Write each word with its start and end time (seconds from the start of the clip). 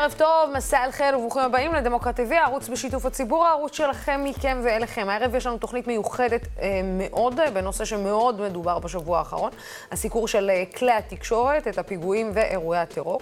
ערב 0.00 0.14
טוב, 0.16 0.50
מסע 0.56 0.84
אל 0.84 0.90
חיל 0.90 1.14
וברוכים 1.14 1.42
הבאים 1.42 1.74
לדמוקרט 1.74 2.20
TV, 2.20 2.34
הערוץ 2.34 2.68
בשיתוף 2.68 3.06
הציבור, 3.06 3.46
הערוץ 3.46 3.76
שלכם, 3.76 4.20
מכם 4.24 4.60
ואליכם. 4.64 5.08
הערב 5.08 5.34
יש 5.34 5.46
לנו 5.46 5.58
תוכנית 5.58 5.86
מיוחדת 5.86 6.46
אה, 6.60 6.80
מאוד, 6.84 7.40
אה, 7.40 7.50
בנושא 7.50 7.84
שמאוד 7.84 8.40
מדובר 8.40 8.78
בשבוע 8.78 9.18
האחרון, 9.18 9.50
הסיקור 9.92 10.28
של 10.28 10.50
אה, 10.50 10.64
כלי 10.76 10.92
התקשורת, 10.92 11.68
את 11.68 11.78
הפיגועים 11.78 12.30
ואירועי 12.34 12.78
הטרור. 12.78 13.20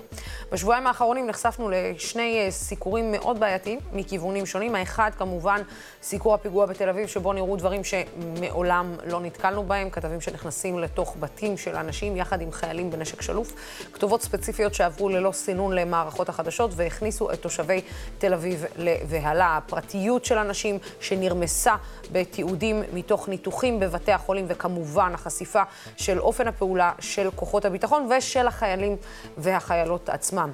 בשבועיים 0.53 0.87
האחרונים 0.87 1.27
נחשפנו 1.27 1.71
לשני 1.71 2.45
אה, 2.45 2.51
סיקורים 2.51 3.13
מאוד 3.13 3.41
בעייתיים, 3.41 3.79
מכיוונים 3.93 4.47
שונים. 4.47 4.75
האחד, 4.75 5.11
כמובן, 5.19 5.63
סיקור 6.03 6.35
הפיגוע 6.35 6.67
בתל 6.67 6.89
אביב, 6.89 7.07
שבו 7.07 7.33
נראו 7.33 7.57
דברים 7.57 7.81
שמעולם 7.85 8.95
לא 9.05 9.21
נתקלנו 9.21 9.63
בהם, 9.63 9.91
כתבים 9.91 10.21
שנכנסים 10.21 10.79
לתוך 10.79 11.17
בתים 11.21 11.57
של 11.57 11.77
אנשים 11.77 12.17
יחד 12.17 12.41
עם 12.41 12.53
חיילים 12.53 12.91
בנשק 12.91 13.23
שלוף, 13.23 13.53
כתובות 13.93 14.23
ספציפיות 14.23 14.75
שעברו 14.75 15.09
ללא 15.09 15.33
סינון 15.33 15.73
למערכות 15.73 16.29
החדשות 16.29 16.68
והכניסו 16.77 17.33
את 17.33 17.43
תושבי 17.43 17.81
תל 18.19 18.35
אביב 18.35 18.65
לבהלה. 18.77 19.57
הפרטיות 19.57 20.25
של 20.25 20.39
אנשים 20.39 20.79
שנרמסה 21.01 21.75
בתיעודים 22.13 22.83
מתוך 22.93 23.29
ניתוחים 23.29 23.81
בבתי 23.81 24.13
החולים, 24.13 24.45
וכמובן 24.49 25.15
החשיפה 25.15 25.63
של 25.97 26.21
אופן 26.21 26.49
הפעולה 26.49 26.93
של 27.01 27.31
כוחות 27.35 27.65
הביטחון 27.65 28.09
ושל 28.19 28.47
החיילים 28.47 28.97
והחיילות 29.39 30.09
עצמם. 30.09 30.51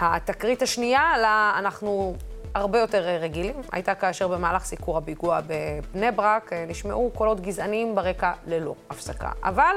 התקרית 0.00 0.62
השנייה, 0.62 1.18
לה 1.18 1.52
אנחנו 1.58 2.14
הרבה 2.54 2.78
יותר 2.78 3.02
רגילים, 3.20 3.54
הייתה 3.72 3.94
כאשר 3.94 4.28
במהלך 4.28 4.64
סיקור 4.64 4.98
הפיגוע 4.98 5.40
בבני 5.46 6.10
ברק 6.10 6.52
אה, 6.52 6.64
נשמעו 6.68 7.10
קולות 7.14 7.40
גזעניים 7.40 7.94
ברקע 7.94 8.32
ללא 8.46 8.74
הפסקה. 8.90 9.30
אבל 9.44 9.76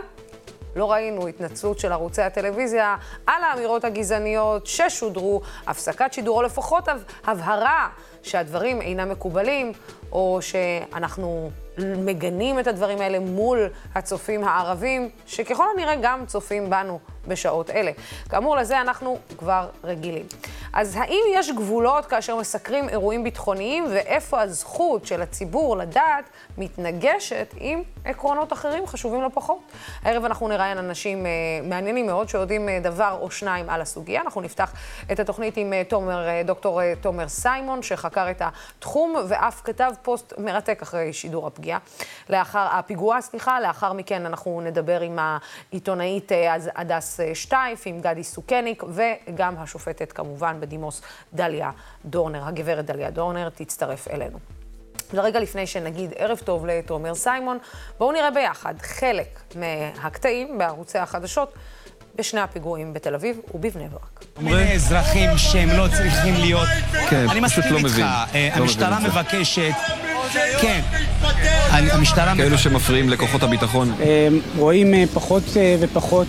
לא 0.76 0.92
ראינו 0.92 1.28
התנצלות 1.28 1.80
של 1.80 1.92
ערוצי 1.92 2.22
הטלוויזיה 2.22 2.96
על 3.26 3.44
האמירות 3.44 3.84
הגזעניות 3.84 4.68
ששודרו, 4.68 5.42
הפסקת 5.68 6.14
שידור, 6.14 6.38
או 6.38 6.42
לפחות 6.42 6.88
הבהרה 7.26 7.90
שהדברים 8.24 8.82
אינם 8.82 9.10
מקובלים, 9.10 9.72
או 10.12 10.40
שאנחנו 10.42 11.52
מגנים 11.78 12.60
את 12.60 12.68
הדברים 12.68 13.02
האלה 13.02 13.20
מול 13.20 13.70
הצופים 13.96 14.44
הערבים, 14.44 15.10
שככל 15.26 15.66
הנראה 15.74 15.96
גם 16.02 16.26
צופים 16.26 16.70
בנו 16.70 17.00
בשעות 17.28 17.70
אלה. 17.70 17.92
כאמור, 18.30 18.56
לזה 18.56 18.82
אנחנו 18.82 19.18
כבר 19.38 19.70
רגילים. 19.84 20.26
אז 20.74 20.96
האם 20.96 21.22
יש 21.34 21.52
גבולות 21.52 22.06
כאשר 22.06 22.36
מסקרים 22.36 22.90
אירועים 22.90 23.24
ביטחוניים, 23.24 23.86
ואיפה 23.90 24.42
הזכות 24.42 25.06
של 25.06 25.22
הציבור 25.22 25.78
לדעת 25.78 26.30
מתנגשת 26.58 27.54
עם 27.58 27.82
עקרונות 28.06 28.54
אחרים 28.54 28.88
חשובים 28.88 29.22
לא 29.22 29.30
פחות? 29.34 29.60
הערב 30.04 30.26
אנחנו 30.26 30.48
נראיין 30.48 30.78
אנשים 30.78 31.26
אה, 31.26 31.32
מעניינים 31.64 32.06
מאוד 32.06 32.30
שיודעים 32.30 32.70
אה, 32.70 32.80
דבר 32.84 33.18
או 33.22 33.32
שניים 33.32 33.70
על 33.70 33.82
הסוגיה. 33.82 34.22
אנחנו 34.22 34.42
נפתח 34.42 34.74
את 35.12 35.20
התוכנית 35.20 35.58
עם 35.58 35.74
אה, 35.74 35.84
תומר, 35.88 36.28
אה, 36.28 36.42
דוקטור 36.46 36.82
אה, 36.82 36.94
תומר 37.02 37.28
סיימון, 37.28 37.84
שחקר 37.84 38.32
את 38.32 38.42
התחום 38.42 39.16
ואף 39.28 39.62
כתב 39.64 39.92
פוסט 40.02 40.34
מרתק 40.38 40.80
אחרי 40.82 41.14
שידור 41.14 41.48
הפגיעה. 41.74 41.80
לאחר, 42.30 42.68
הפיגוע, 42.72 43.22
סליחה, 43.22 43.60
לאחר 43.60 43.94
מכן 43.94 44.26
אנחנו 44.26 44.62
נדבר 44.62 45.02
עם 45.02 45.20
העיתונאית 45.20 46.32
אה, 46.32 46.56
הדס 46.76 47.20
אה, 47.20 47.36
שטייף, 47.36 47.82
עם 47.86 48.02
גדי 48.02 48.24
סוכניק, 48.24 48.84
וגם 48.90 49.56
השופטת 49.58 50.12
כמובן 50.12 50.58
בדימוס 50.60 51.02
דליה 51.34 51.72
דורנר, 52.06 52.48
הגברת 52.48 52.86
דליה 52.86 53.10
דורנר, 53.10 53.50
תצטרף 53.50 54.08
אלינו. 54.08 54.38
ורגע 55.14 55.40
לפני 55.40 55.68
שנגיד 55.68 56.14
ערב 56.16 56.38
טוב 56.38 56.66
לתומר 56.66 57.16
סיימון, 57.16 57.58
בואו 57.98 58.12
נראה 58.12 58.32
ביחד 58.32 58.74
חלק 58.82 59.40
מהקטעים 59.56 60.58
בערוצי 60.58 60.98
החדשות 60.98 61.54
בשני 62.16 62.42
הפיגועים 62.42 62.94
בתל 62.94 63.16
אביב 63.16 63.40
ובבני 63.54 63.88
ברק. 63.88 64.24
מיני 64.40 64.74
אזרחים 64.74 65.30
שהם 65.38 65.70
לא 65.70 65.88
צריכים 65.98 66.34
להיות... 66.34 66.68
כן, 67.10 67.30
אני 67.30 67.42
פשוט 67.42 67.66
מסכים 67.66 67.72
לא 67.72 67.78
איתך, 67.78 67.90
מבין. 67.90 68.06
אה, 68.06 68.50
לא 68.58 68.66
מבין 68.66 68.84
המשטרה. 68.84 69.00
מבקשת... 69.00 70.05
כן, 70.62 70.82
המשטרה 71.72 72.36
כאלו. 72.36 72.58
שמפריעים 72.58 73.10
לכוחות 73.10 73.44
הביטחון. 73.44 73.94
אה, 74.02 74.28
רואים 74.58 74.94
אה, 74.94 75.04
פחות 75.14 75.44
אה, 75.58 75.76
ופחות 75.80 76.28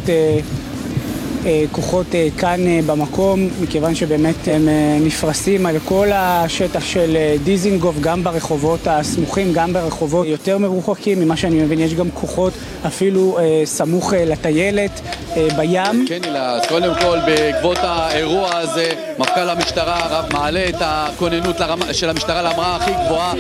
כוחות 1.73 2.07
אה, 2.15 2.29
כאן 2.39 2.67
אה, 2.67 2.81
במקום, 2.87 3.49
מכיוון 3.62 3.95
שבאמת 3.95 4.34
הם 4.53 4.69
אה, 4.69 4.75
נפרסים 5.01 5.67
על 5.67 5.77
כל 5.84 6.09
השטח 6.15 6.84
של 6.84 7.17
אה, 7.17 7.37
דיזינגוף, 7.45 7.97
גם 8.01 8.25
ברחובות 8.25 8.81
הסמוכים, 8.87 9.53
גם 9.53 9.73
ברחובות 9.73 10.27
יותר 10.27 10.59
מרוחקים. 10.59 11.21
ממה 11.21 11.37
שאני 11.37 11.62
מבין, 11.62 11.81
יש 11.81 11.95
גם 11.95 12.11
כוחות 12.11 12.53
אפילו 12.87 13.39
אה, 13.39 13.62
סמוך 13.65 14.15
אה, 14.15 14.25
לטיילת, 14.25 15.01
אה, 15.37 15.49
בים. 15.56 16.05
כן, 16.09 16.19
הילה, 16.25 16.51
אז 16.51 16.67
קודם 16.69 16.93
כל, 17.01 17.19
בעקבות 17.27 17.79
האירוע 17.81 18.56
הזה, 18.56 18.89
מפכ"ל 19.19 19.51
המשטרה 19.51 19.99
רב- 20.11 20.33
מעלה 20.33 20.65
את 20.69 20.75
הכוננות 20.81 21.61
לרמה, 21.61 21.95
של 21.95 22.09
המשטרה 22.11 22.43
לרמה 22.43 22.77
הכי 22.77 22.91
גבוהה. 23.06 23.33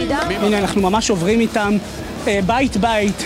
הנה, 0.42 0.58
אנחנו 0.58 0.80
ממש 0.82 1.10
עוברים 1.10 1.40
איתם 1.40 1.76
אה, 2.28 2.38
בית 2.46 2.76
בית, 2.76 3.24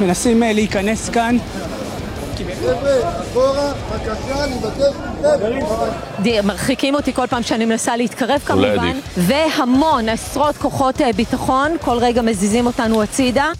מנסים 0.00 0.42
אה, 0.42 0.52
להיכנס 0.52 1.08
כאן. 1.08 1.36
מרחיקים 6.44 6.94
אותי 6.94 7.12
כל 7.12 7.26
פעם 7.26 7.42
שאני 7.42 7.64
מנסה 7.64 7.96
להתקרב 7.96 8.40
כמובן. 8.46 8.96
והמון, 9.16 10.08
עשרות 10.08 10.56
כוחות 10.56 11.00
אה, 11.00 11.12
ביטחון, 11.12 11.76
כל 11.80 11.96
רגע 12.00 12.22
מזיזים 12.22 12.66
אותנו 12.66 13.02
הצידה. 13.02 13.50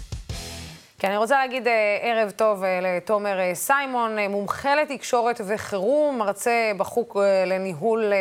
כן, 0.99 1.07
אני 1.07 1.17
רוצה 1.17 1.35
להגיד 1.35 1.67
אה, 1.67 1.97
ערב 2.01 2.31
טוב 2.31 2.63
אה, 2.63 2.79
לתומר 2.81 3.37
סיימון, 3.53 4.19
מומחה 4.19 4.75
לתקשורת 4.75 5.41
וחירום, 5.47 6.17
מרצה 6.17 6.71
בחוג 6.77 7.19
לניהול 7.45 8.13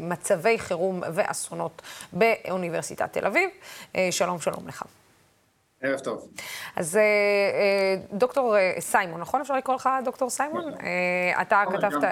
מצבי 0.00 0.58
חירום 0.58 1.00
ואסונות 1.14 1.82
באוניברסיטת 2.12 3.12
תל 3.12 3.26
אביב. 3.26 3.50
שלום, 4.10 4.40
שלום 4.40 4.68
לך. 4.68 4.82
ערב 5.82 5.98
טוב. 5.98 6.28
אז 6.76 6.96
אה, 6.96 7.02
אה, 7.02 7.96
דוקטור 8.12 8.56
אה, 8.56 8.74
סיימון, 8.78 9.20
נכון 9.20 9.40
אפשר 9.40 9.56
לקרוא 9.56 9.76
לך 9.76 9.88
דוקטור 10.04 10.30
סיימון? 10.30 10.72
אה, 10.82 11.42
אתה 11.42 11.62
נכון, 11.66 11.76
כתבת, 11.76 12.04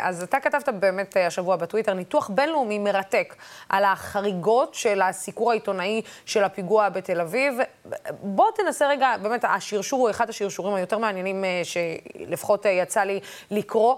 אז 0.00 0.22
אתה 0.22 0.40
כתבת 0.40 0.68
באמת 0.68 1.16
השבוע 1.26 1.56
בטוויטר 1.56 1.94
ניתוח 1.94 2.30
בינלאומי 2.30 2.78
מרתק 2.78 3.34
על 3.68 3.84
החריגות 3.84 4.74
של 4.74 5.02
הסיקור 5.02 5.50
העיתונאי 5.50 6.02
של 6.26 6.44
הפיגוע 6.44 6.88
בתל 6.88 7.20
אביב. 7.20 7.58
בוא 8.22 8.46
תנסה 8.56 8.88
רגע, 8.88 9.14
באמת 9.22 9.44
השרשור 9.48 10.00
הוא 10.00 10.10
אחד 10.10 10.28
השרשורים 10.28 10.74
היותר 10.74 10.98
מעניינים 10.98 11.44
שלפחות 11.64 12.64
יצא 12.64 13.00
לי 13.00 13.20
לקרוא 13.50 13.96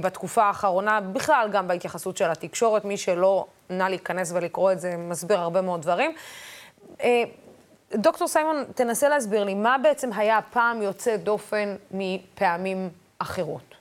בתקופה 0.00 0.42
האחרונה, 0.42 1.00
בכלל 1.00 1.48
גם 1.52 1.68
בהתייחסות 1.68 2.16
של 2.16 2.30
התקשורת, 2.30 2.84
מי 2.84 2.96
שלא 2.96 3.46
נא 3.70 3.84
להיכנס 3.84 4.32
ולקרוא 4.32 4.72
את 4.72 4.80
זה 4.80 4.96
מסביר 4.96 5.38
הרבה 5.38 5.60
מאוד 5.60 5.82
דברים. 5.82 6.14
דוקטור 7.94 8.28
סיימון, 8.28 8.64
תנסה 8.74 9.08
להסביר 9.08 9.44
לי, 9.44 9.54
מה 9.54 9.76
בעצם 9.82 10.10
היה 10.12 10.38
הפעם 10.38 10.82
יוצא 10.82 11.16
דופן 11.16 11.76
מפעמים 11.90 12.88
אחרות? 13.18 13.74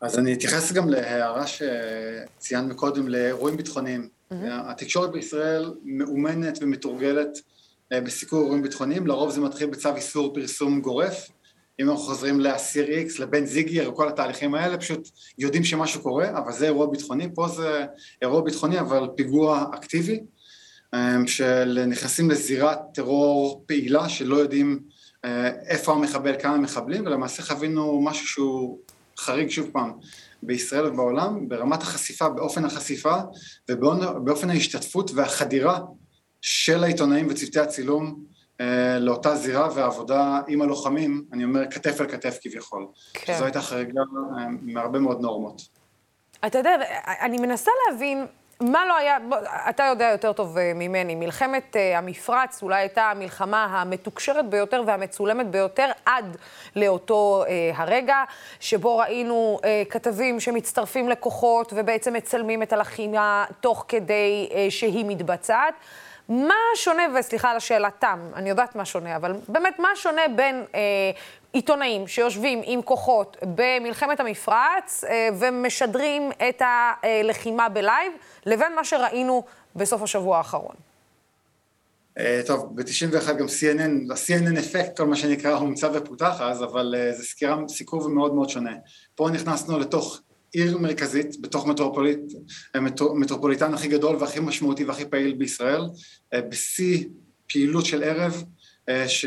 אז 0.00 0.18
אני 0.18 0.34
אתייחס 0.34 0.72
גם 0.72 0.88
להערה 0.88 1.44
שציינת 1.46 2.70
מקודם 2.70 3.08
לאירועים 3.08 3.56
ביטחוניים. 3.56 4.08
התקשורת 4.30 5.10
בישראל 5.12 5.74
מאומנת 5.84 6.58
ומתורגלת 6.62 7.38
אה, 7.92 8.00
בסיקור 8.00 8.40
אירועים 8.42 8.62
ביטחוניים, 8.62 9.06
לרוב 9.06 9.30
זה 9.30 9.40
מתחיל 9.40 9.70
בצו 9.70 9.96
איסור 9.96 10.34
פרסום 10.34 10.80
גורף. 10.80 11.28
אם 11.80 11.90
אנחנו 11.90 12.02
חוזרים 12.04 12.40
לאסיר 12.40 12.88
איקס, 12.88 13.18
לבן 13.18 13.46
זיגר, 13.46 13.90
כל 13.94 14.08
התהליכים 14.08 14.54
האלה, 14.54 14.78
פשוט 14.78 15.08
יודעים 15.38 15.64
שמשהו 15.64 16.02
קורה, 16.02 16.38
אבל 16.38 16.52
זה 16.52 16.66
אירוע 16.66 16.86
ביטחוני, 16.86 17.28
פה 17.34 17.48
זה 17.48 17.84
אירוע 18.22 18.40
ביטחוני, 18.40 18.80
אבל 18.80 19.08
פיגוע 19.16 19.64
אקטיבי, 19.74 20.20
של 21.26 21.84
נכנסים 21.86 22.30
לזירת 22.30 22.78
טרור 22.94 23.64
פעילה, 23.66 24.08
שלא 24.08 24.36
יודעים 24.36 24.80
אה, 25.24 25.50
איפה 25.68 25.92
המחבל, 25.92 26.40
כמה 26.40 26.56
מחבלים, 26.56 27.06
ולמעשה 27.06 27.42
חווינו 27.42 28.00
משהו 28.00 28.26
שהוא 28.26 28.78
חריג 29.18 29.48
שוב 29.48 29.70
פעם 29.72 29.92
בישראל 30.42 30.86
ובעולם, 30.86 31.48
ברמת 31.48 31.82
החשיפה, 31.82 32.28
באופן 32.28 32.64
החשיפה 32.64 33.14
ובאופן 33.70 34.50
ההשתתפות 34.50 35.10
והחדירה 35.14 35.78
של 36.40 36.84
העיתונאים 36.84 37.26
וצוותי 37.30 37.60
הצילום 37.60 38.24
אה, 38.60 38.98
לאותה 38.98 39.36
זירה 39.36 39.68
והעבודה 39.74 40.40
עם 40.48 40.62
הלוחמים, 40.62 41.24
אני 41.32 41.44
אומר 41.44 41.70
כתף 41.70 42.00
אל 42.00 42.06
כתף 42.06 42.38
כביכול. 42.42 42.86
כן. 43.12 43.34
שזו 43.34 43.44
הייתה 43.44 43.60
חריגה 43.60 44.00
אה, 44.38 44.46
מהרבה 44.62 44.98
מאוד 44.98 45.20
נורמות. 45.20 45.62
אתה 46.46 46.58
יודע, 46.58 46.70
אני 47.20 47.38
מנסה 47.38 47.70
להבין 47.90 48.26
מה 48.60 48.86
לא 48.86 48.96
היה, 48.96 49.16
בוא, 49.28 49.36
אתה 49.68 49.84
יודע 49.84 50.08
יותר 50.12 50.32
טוב 50.32 50.58
אה, 50.58 50.72
ממני, 50.74 51.14
מלחמת 51.14 51.76
אה, 51.76 51.98
המפרץ 51.98 52.62
אולי 52.62 52.80
הייתה 52.80 53.02
המלחמה 53.02 53.64
המתוקשרת 53.64 54.48
ביותר 54.48 54.82
והמצולמת 54.86 55.46
ביותר 55.46 55.90
עד 56.06 56.36
לאותו 56.76 57.44
אה, 57.48 57.70
הרגע, 57.74 58.24
שבו 58.60 58.98
ראינו 58.98 59.58
אה, 59.64 59.82
כתבים 59.90 60.40
שמצטרפים 60.40 61.08
לכוחות 61.08 61.72
ובעצם 61.76 62.12
מצלמים 62.12 62.62
את 62.62 62.72
הלחימה 62.72 63.44
תוך 63.60 63.84
כדי 63.88 64.48
אה, 64.54 64.66
שהיא 64.70 65.04
מתבצעת. 65.08 65.74
מה 66.28 66.54
שונה, 66.74 67.02
וסליחה 67.18 67.50
על 67.50 67.56
השאלה 67.56 67.90
תם, 67.90 68.30
אני 68.34 68.48
יודעת 68.48 68.76
מה 68.76 68.84
שונה, 68.84 69.16
אבל 69.16 69.32
באמת, 69.48 69.78
מה 69.78 69.88
שונה 69.94 70.22
בין 70.36 70.64
אה, 70.74 70.80
עיתונאים 71.52 72.06
שיושבים 72.06 72.60
עם 72.64 72.82
כוחות 72.82 73.36
במלחמת 73.54 74.20
המפרץ 74.20 75.04
אה, 75.04 75.28
ומשדרים 75.38 76.30
את 76.48 76.62
הלחימה 76.64 77.68
בלייב, 77.68 78.12
לבין 78.46 78.74
מה 78.74 78.84
שראינו 78.84 79.44
בסוף 79.76 80.02
השבוע 80.02 80.38
האחרון? 80.38 80.74
אה, 82.18 82.40
טוב, 82.46 82.76
ב-91 82.76 83.32
גם 83.32 83.46
CNN, 83.46 84.12
ה-CNN 84.12 84.58
אפקט, 84.58 84.96
כל 84.96 85.06
מה 85.06 85.16
שנקרא, 85.16 85.54
הומצא 85.54 85.88
ופותח 85.94 86.40
אז, 86.40 86.62
אבל 86.62 86.94
uh, 86.94 87.16
זה 87.16 87.24
סקירה, 87.24 87.56
סיקור 87.68 88.08
מאוד 88.08 88.34
מאוד 88.34 88.48
שונה. 88.48 88.72
פה 89.14 89.28
נכנסנו 89.32 89.78
לתוך 89.78 90.20
עיר 90.52 90.78
מרכזית, 90.78 91.40
בתוך 91.40 91.66
מטרופוליט, 91.66 92.20
אה, 92.76 92.80
מטר, 92.80 93.12
מטרופוליטן 93.12 93.74
הכי 93.74 93.88
גדול 93.88 94.16
והכי 94.16 94.40
משמעותי 94.40 94.84
והכי 94.84 95.04
פעיל 95.04 95.34
בישראל, 95.34 95.82
uh, 95.82 96.38
בשיא 96.48 97.04
פעילות 97.48 97.84
של 97.84 98.02
ערב, 98.02 98.44
uh, 98.90 99.08
ש, 99.08 99.26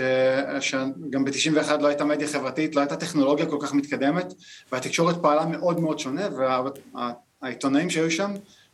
שגם 0.59 1.25
ב-91 1.25 1.71
לא 1.81 1.87
הייתה 1.87 2.05
מדיה 2.05 2.27
חברתית, 2.27 2.75
לא 2.75 2.81
הייתה 2.81 2.95
טכנולוגיה 2.95 3.45
כל 3.45 3.57
כך 3.61 3.73
מתקדמת, 3.73 4.33
והתקשורת 4.71 5.15
פעלה 5.21 5.45
מאוד 5.45 5.79
מאוד 5.79 5.99
שונה, 5.99 6.27
והעיתונאים 7.41 7.87
וה, 7.87 7.93
שהיו 7.93 8.11
שם 8.11 8.31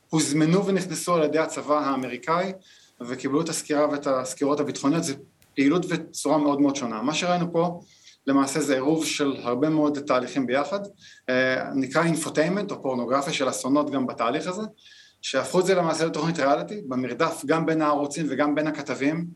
הוזמנו 0.09 0.65
ונכנסו 0.65 1.15
על 1.15 1.23
ידי 1.23 1.39
הצבא 1.39 1.79
האמריקאי, 1.79 2.51
וקיבלו 3.01 3.41
את 3.41 3.49
הסקירה 3.49 3.89
ואת 3.89 4.07
הסקירות 4.07 4.59
הביטחוניות, 4.59 5.03
זה 5.03 5.13
פעילות 5.55 5.85
וצורה 5.89 6.37
מאוד 6.37 6.61
מאוד 6.61 6.75
שונה. 6.75 7.01
מה 7.01 7.13
שראינו 7.13 7.53
פה 7.53 7.81
למעשה 8.27 8.61
זה 8.61 8.73
עירוב 8.73 9.05
של 9.05 9.35
הרבה 9.43 9.69
מאוד 9.69 9.99
תהליכים 9.99 10.47
ביחד, 10.47 10.79
אה, 11.29 11.73
נקרא 11.75 12.03
infotainment 12.03 12.71
או 12.71 12.81
פורנוגרפיה 12.81 13.33
של 13.33 13.49
אסונות 13.49 13.91
גם 13.91 14.07
בתהליך 14.07 14.47
הזה, 14.47 14.61
שהפכו 15.21 15.59
את 15.59 15.65
זה 15.65 15.75
למעשה 15.75 16.05
לתוכנית 16.05 16.39
ריאליטי, 16.39 16.81
במרדף 16.87 17.41
גם 17.45 17.65
בין 17.65 17.81
הערוצים 17.81 18.25
וגם 18.29 18.55
בין 18.55 18.67
הכתבים, 18.67 19.27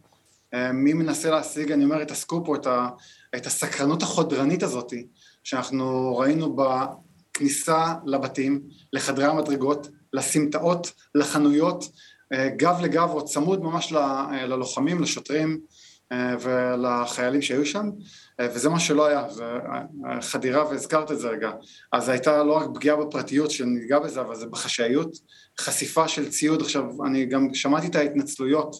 אה, 0.54 0.72
מי 0.72 0.94
מנסה 0.94 1.30
להשיג, 1.30 1.72
אני 1.72 1.84
אומר, 1.84 2.02
את 2.02 2.12
הסקופ 2.12 2.48
או 2.48 2.56
את, 2.56 2.68
ה, 2.68 2.90
את 3.36 3.46
הסקרנות 3.46 4.04
החודרנית 4.04 4.64
הזאת 4.64 4.94
שאנחנו 5.44 6.18
ראינו 6.18 6.56
בכניסה 6.56 7.94
לבתים, 8.06 8.62
לחדרי 8.94 9.26
המדרגות, 9.26 9.88
לסמטאות, 10.14 10.92
לחנויות, 11.16 11.86
אה, 12.34 12.50
גב 12.50 12.80
לגב 12.82 13.10
או 13.10 13.26
צמוד 13.26 13.64
ממש 13.64 13.94
אה, 13.94 14.46
ללוחמים, 14.46 15.02
לשוטרים 15.02 15.60
ולחיילים 16.42 17.42
שהיו 17.42 17.66
שם, 17.66 17.90
וזה 18.42 18.70
מה 18.70 18.80
שלא 18.80 19.06
היה, 19.06 19.30
זה 19.30 19.44
חדירה 20.22 20.70
והזכרת 20.70 21.12
את 21.12 21.20
זה 21.20 21.28
רגע, 21.30 21.52
אז 21.92 22.10
הייתה 22.10 22.44
לא 22.44 22.54
רק 22.54 22.68
פגיעה 22.74 22.96
בפרטיות 22.96 23.52
שניגע 23.52 24.00
בזה, 24.00 24.22
אבל 24.22 24.36
זה 24.36 24.46
בחשאיות, 24.46 25.18
חשיפה 25.60 26.08
של 26.08 26.30
ציוד, 26.30 26.62
עכשיו 26.62 26.84
אני 27.06 27.26
גם 27.26 27.54
שמעתי 27.54 27.88
את 27.88 27.96
ההתנצלויות 27.96 28.76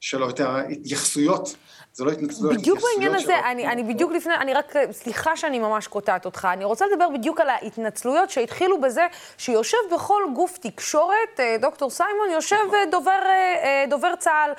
שלו, 0.00 0.30
את 0.30 0.40
ההתייחסויות 0.40 1.56
זה 1.92 2.04
לא 2.04 2.10
התנצלויות, 2.10 2.58
בדיוק 2.58 2.78
בעניין 2.80 3.14
הזה, 3.14 3.38
אני, 3.38 3.66
אני 3.66 3.82
בדיוק 3.82 4.12
לפני, 4.12 4.34
אני 4.34 4.54
רק, 4.54 4.74
סליחה 4.92 5.36
שאני 5.36 5.58
ממש 5.58 5.86
קוטעת 5.86 6.24
אותך, 6.24 6.48
אני 6.52 6.64
רוצה 6.64 6.86
לדבר 6.86 7.08
בדיוק 7.08 7.40
על 7.40 7.48
ההתנצלויות 7.48 8.30
שהתחילו 8.30 8.80
בזה 8.80 9.06
שיושב 9.38 9.76
בכל 9.94 10.22
גוף 10.34 10.58
תקשורת, 10.58 11.40
אה, 11.40 11.56
דוקטור 11.60 11.90
סיימון, 11.90 12.30
יושב 12.32 12.56
נכון. 12.66 12.74
אה, 12.74 12.84
דובר, 12.90 13.20
אה, 13.26 13.84
דובר 13.88 14.14
צה"ל, 14.16 14.52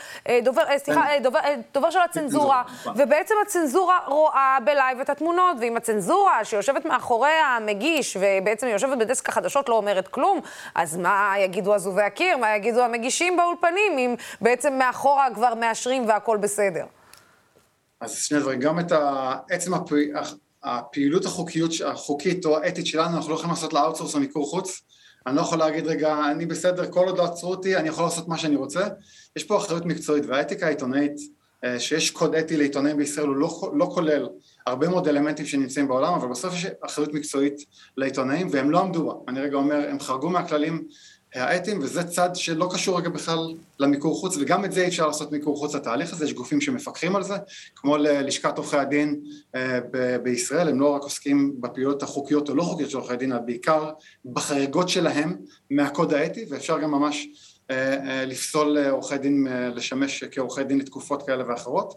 דובר, 0.43 0.61
סליחה, 0.77 1.01
דובר, 1.23 1.39
דובר 1.73 1.89
של 1.89 1.99
הצנזורה, 1.99 2.63
נכון. 2.65 2.93
ובעצם 2.97 3.35
הצנזורה 3.45 3.99
רואה 4.07 4.57
בלייב 4.63 4.99
את 4.99 5.09
התמונות, 5.09 5.57
ואם 5.59 5.77
הצנזורה 5.77 6.45
שיושבת 6.45 6.85
מאחורי 6.85 7.29
המגיש, 7.29 8.17
ובעצם 8.19 8.67
יושבת 8.67 8.97
בדסק 8.97 9.29
החדשות 9.29 9.69
לא 9.69 9.75
אומרת 9.75 10.07
כלום, 10.07 10.39
אז 10.75 10.97
מה 10.97 11.33
יגידו 11.39 11.73
אזובי 11.73 12.01
הקיר, 12.01 12.37
מה 12.37 12.55
יגידו 12.55 12.81
המגישים 12.81 13.37
באולפנים, 13.37 13.97
אם 13.97 14.15
בעצם 14.41 14.73
מאחורה 14.73 15.27
כבר 15.33 15.55
מאשרים 15.55 16.07
והכול 16.07 16.37
בסדר? 16.37 16.85
אז 18.01 18.15
שני 18.15 18.39
דברים, 18.39 18.59
גם 18.59 18.79
את 18.79 18.91
עצם 19.49 19.71
הפעילות 20.63 21.25
החוקיות, 21.25 21.71
החוקית 21.85 22.45
או 22.45 22.57
האתית 22.57 22.85
שלנו, 22.85 23.17
אנחנו 23.17 23.29
לא 23.29 23.35
יכולים 23.35 23.51
לעשות 23.51 23.73
לה 23.73 23.81
outsource 23.81 24.15
או 24.15 24.19
מיקור 24.19 24.49
חוץ. 24.49 24.81
אני 25.27 25.35
לא 25.35 25.41
יכול 25.41 25.57
להגיד, 25.57 25.87
רגע, 25.87 26.31
אני 26.31 26.45
בסדר, 26.45 26.91
כל 26.91 27.07
עוד 27.07 27.17
לא 27.17 27.23
עצרו 27.23 27.51
אותי, 27.51 27.77
אני 27.77 27.89
יכול 27.89 28.03
לעשות 28.03 28.27
מה 28.27 28.37
שאני 28.37 28.55
רוצה. 28.55 28.87
יש 29.35 29.43
פה 29.43 29.57
אחריות 29.57 29.85
מקצועית, 29.85 30.23
והאתיקה 30.27 30.65
העיתונאית, 30.65 31.15
אה, 31.63 31.79
שיש 31.79 32.11
קוד 32.11 32.35
אתי 32.35 32.57
לעיתונאים 32.57 32.97
בישראל, 32.97 33.27
הוא 33.27 33.35
לא, 33.35 33.71
לא 33.73 33.85
כולל 33.93 34.29
הרבה 34.67 34.89
מאוד 34.89 35.07
אלמנטים 35.07 35.45
שנמצאים 35.45 35.87
בעולם, 35.87 36.13
אבל 36.13 36.27
בסוף 36.27 36.53
יש 36.53 36.67
אחריות 36.85 37.13
מקצועית 37.13 37.55
לעיתונאים, 37.97 38.47
והם 38.51 38.71
לא 38.71 38.79
עמדו 38.79 39.07
בה. 39.07 39.13
אני 39.27 39.41
רגע 39.41 39.57
אומר, 39.57 39.89
הם 39.89 39.99
חרגו 39.99 40.29
מהכללים 40.29 40.87
האתיים, 41.35 41.79
וזה 41.81 42.03
צד 42.03 42.29
שלא 42.33 42.69
קשור 42.73 42.97
רגע 42.99 43.09
בכלל 43.09 43.53
למיקור 43.79 44.19
חוץ, 44.19 44.37
וגם 44.37 44.65
את 44.65 44.71
זה 44.71 44.81
אי 44.81 44.87
אפשר 44.87 45.07
לעשות 45.07 45.31
מיקור 45.31 45.57
חוץ 45.57 45.75
לתהליך 45.75 46.13
הזה, 46.13 46.25
יש 46.25 46.33
גופים 46.33 46.61
שמפקחים 46.61 47.15
על 47.15 47.23
זה, 47.23 47.35
כמו 47.75 47.97
ללשכת 47.97 48.57
עורכי 48.57 48.77
הדין 48.77 49.21
אה, 49.55 49.79
ב- 49.91 50.15
בישראל, 50.15 50.67
הם 50.67 50.79
לא 50.79 50.89
רק 50.89 51.01
עוסקים 51.01 51.61
בפעילויות 51.61 52.03
החוקיות 52.03 52.49
או 52.49 52.55
לא 52.55 52.63
חוקיות 52.63 52.89
של 52.89 52.97
עורכי 52.97 53.13
הדין, 53.13 53.31
אלא 53.31 53.41
בעיקר 53.41 53.91
בחריגות 54.25 54.89
שלהם 54.89 55.35
מהקוד 55.71 56.13
האתי, 56.13 56.45
ואפשר 56.49 56.79
גם 56.79 56.91
ממש 56.91 57.27
אה, 57.71 57.93
אה, 57.93 58.25
לפסול 58.25 58.77
עורכי 58.77 59.17
דין 59.17 59.47
לשמש 59.75 60.23
כעורכי 60.23 60.63
דין 60.63 60.79
לתקופות 60.79 61.23
כאלה 61.27 61.49
ואחרות. 61.49 61.93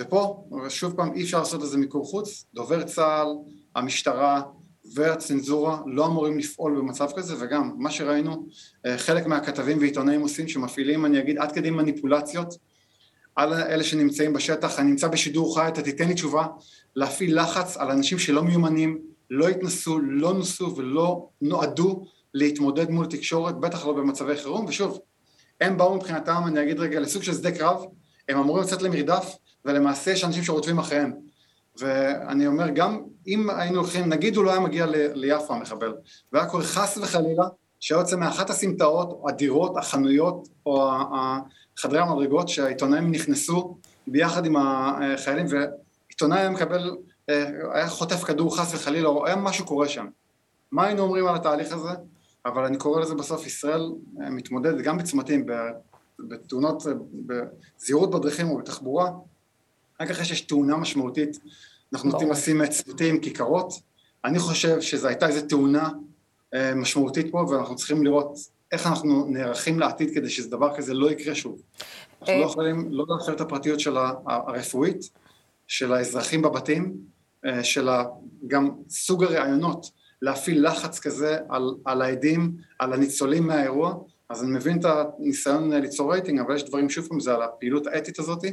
ופה, 0.00 0.44
שוב 0.68 0.96
פעם, 0.96 1.12
אי 1.14 1.22
אפשר 1.22 1.38
לעשות 1.38 1.62
לזה 1.62 1.78
מיקור 1.78 2.06
חוץ, 2.06 2.44
דובר 2.54 2.82
צה"ל, 2.82 3.26
המשטרה, 3.76 4.42
והצנזורה 4.94 5.78
לא 5.86 6.06
אמורים 6.06 6.38
לפעול 6.38 6.76
במצב 6.76 7.08
כזה 7.16 7.34
וגם 7.40 7.74
מה 7.78 7.90
שראינו 7.90 8.46
אה, 8.86 8.98
חלק 8.98 9.26
מהכתבים 9.26 9.78
ועיתונאים 9.78 10.20
עושים 10.20 10.48
שמפעילים 10.48 11.06
אני 11.06 11.18
אגיד 11.18 11.38
עד 11.38 11.52
כדי 11.52 11.70
מניפולציות 11.70 12.54
על 13.36 13.54
אלה 13.54 13.84
שנמצאים 13.84 14.32
בשטח, 14.32 14.78
אני 14.78 14.90
נמצא 14.90 15.08
בשידור 15.08 15.54
חי, 15.54 15.68
אתה 15.68 15.82
תיתן 15.82 16.08
לי 16.08 16.14
תשובה, 16.14 16.46
להפעיל 16.96 17.40
לחץ 17.40 17.76
על 17.76 17.90
אנשים 17.90 18.18
שלא 18.18 18.42
מיומנים, 18.42 18.98
לא 19.30 19.48
התנסו, 19.48 19.98
לא 19.98 20.34
נוסו 20.34 20.76
ולא 20.76 21.28
נועדו 21.42 22.04
להתמודד 22.34 22.90
מול 22.90 23.06
תקשורת, 23.06 23.60
בטח 23.60 23.86
לא 23.86 23.92
במצבי 23.92 24.36
חירום, 24.36 24.64
ושוב, 24.68 24.98
הם 25.60 25.76
באו 25.76 25.94
מבחינתם, 25.94 26.42
אני 26.46 26.62
אגיד 26.62 26.80
רגע, 26.80 27.00
לסוג 27.00 27.22
של 27.22 27.34
שדה 27.34 27.50
קרב, 27.50 27.84
הם 28.28 28.38
אמורים 28.38 28.64
לצאת 28.64 28.82
למרדף, 28.82 29.34
ולמעשה 29.64 30.10
יש 30.10 30.24
אנשים 30.24 30.44
שרודפים 30.44 30.78
אחריהם. 30.78 31.12
ואני 31.78 32.46
אומר, 32.46 32.68
גם 32.68 33.02
אם 33.26 33.50
היינו 33.50 33.80
הולכים, 33.80 34.08
נגיד 34.08 34.36
הוא 34.36 34.44
לא 34.44 34.50
היה 34.50 34.60
מגיע 34.60 34.86
ליפו 35.14 35.54
המחבל, 35.54 35.94
והיה 36.32 36.46
קורה 36.46 36.62
חס 36.62 36.98
וחלילה 36.98 37.44
שהיה 37.80 37.98
יוצא 37.98 38.16
מאחת 38.16 38.50
הסמטאות, 38.50 39.22
הדירות, 39.28 39.76
החנויות, 39.76 40.48
או 40.66 40.90
חדרי 41.76 41.98
המדרגות 41.98 42.48
שהעיתונאים 42.48 43.10
נכנסו 43.10 43.76
ביחד 44.06 44.46
עם 44.46 44.56
החיילים, 44.56 45.46
ועיתונאי 45.50 46.38
היה 46.38 46.50
מקבל, 46.50 46.96
אה, 47.30 47.50
היה 47.72 47.88
חוטף 47.88 48.24
כדור 48.24 48.56
חס 48.56 48.74
וחלילה, 48.74 49.08
או 49.08 49.26
היה 49.26 49.36
משהו 49.36 49.66
קורה 49.66 49.88
שם. 49.88 50.06
מה 50.72 50.86
היינו 50.86 51.02
אומרים 51.02 51.26
על 51.26 51.34
התהליך 51.34 51.72
הזה? 51.72 51.88
אבל 52.46 52.64
אני 52.64 52.78
קורא 52.78 53.00
לזה 53.00 53.14
בסוף, 53.14 53.46
ישראל 53.46 53.92
אה, 54.20 54.30
מתמודדת 54.30 54.84
גם 54.84 54.98
בצמתים, 54.98 55.46
בתאונות, 56.18 56.86
אה, 56.86 56.92
בזהירות 57.26 58.10
בדרכים 58.10 58.50
או 58.50 58.58
בתחבורה, 58.58 59.10
רק 60.02 60.10
אחרי 60.10 60.24
שיש 60.24 60.40
תאונה 60.40 60.76
משמעותית, 60.76 61.38
אנחנו 61.92 62.10
נוטים 62.10 62.30
לשים 62.30 62.66
צוותים, 62.66 63.20
כיכרות. 63.20 63.72
אני 64.24 64.38
חושב 64.38 64.80
שזו 64.80 65.08
הייתה 65.08 65.28
איזו 65.28 65.46
תאונה 65.46 65.88
אה, 66.54 66.74
משמעותית 66.74 67.26
פה, 67.30 67.38
ואנחנו 67.50 67.76
צריכים 67.76 68.04
לראות 68.04 68.38
איך 68.72 68.86
אנחנו 68.86 69.26
נערכים 69.26 69.78
לעתיד 69.80 70.14
כדי 70.14 70.30
שדבר 70.30 70.76
כזה 70.76 70.94
לא 70.94 71.10
יקרה 71.10 71.34
שוב. 71.34 71.62
אנחנו 72.20 72.34
לא 72.34 72.40
אה, 72.40 72.46
יכולים 72.46 72.88
לא 72.90 73.04
לאפשר 73.08 73.32
את 73.32 73.40
הפרטיות 73.40 73.80
של 73.80 73.96
הרפואית, 74.26 75.10
של 75.66 75.92
האזרחים 75.92 76.42
בבתים, 76.42 76.96
אה, 77.46 77.64
של 77.64 77.88
גם 78.46 78.70
סוג 78.88 79.24
הראיונות, 79.24 79.90
להפעיל 80.22 80.66
לחץ 80.66 80.98
כזה 80.98 81.38
על, 81.48 81.74
על 81.84 82.02
העדים, 82.02 82.52
על 82.78 82.92
הניצולים 82.92 83.46
מהאירוע, 83.46 83.94
אז 84.32 84.42
אני 84.42 84.52
מבין 84.52 84.78
את 84.78 84.84
הניסיון 84.84 85.72
ליצור 85.72 86.12
רייטינג, 86.12 86.40
אבל 86.40 86.56
יש 86.56 86.64
דברים, 86.64 86.90
שוב 86.90 87.08
פעם, 87.08 87.20
זה 87.20 87.34
על 87.34 87.42
הפעילות 87.42 87.86
האתית 87.86 88.18
הזאת, 88.18 88.44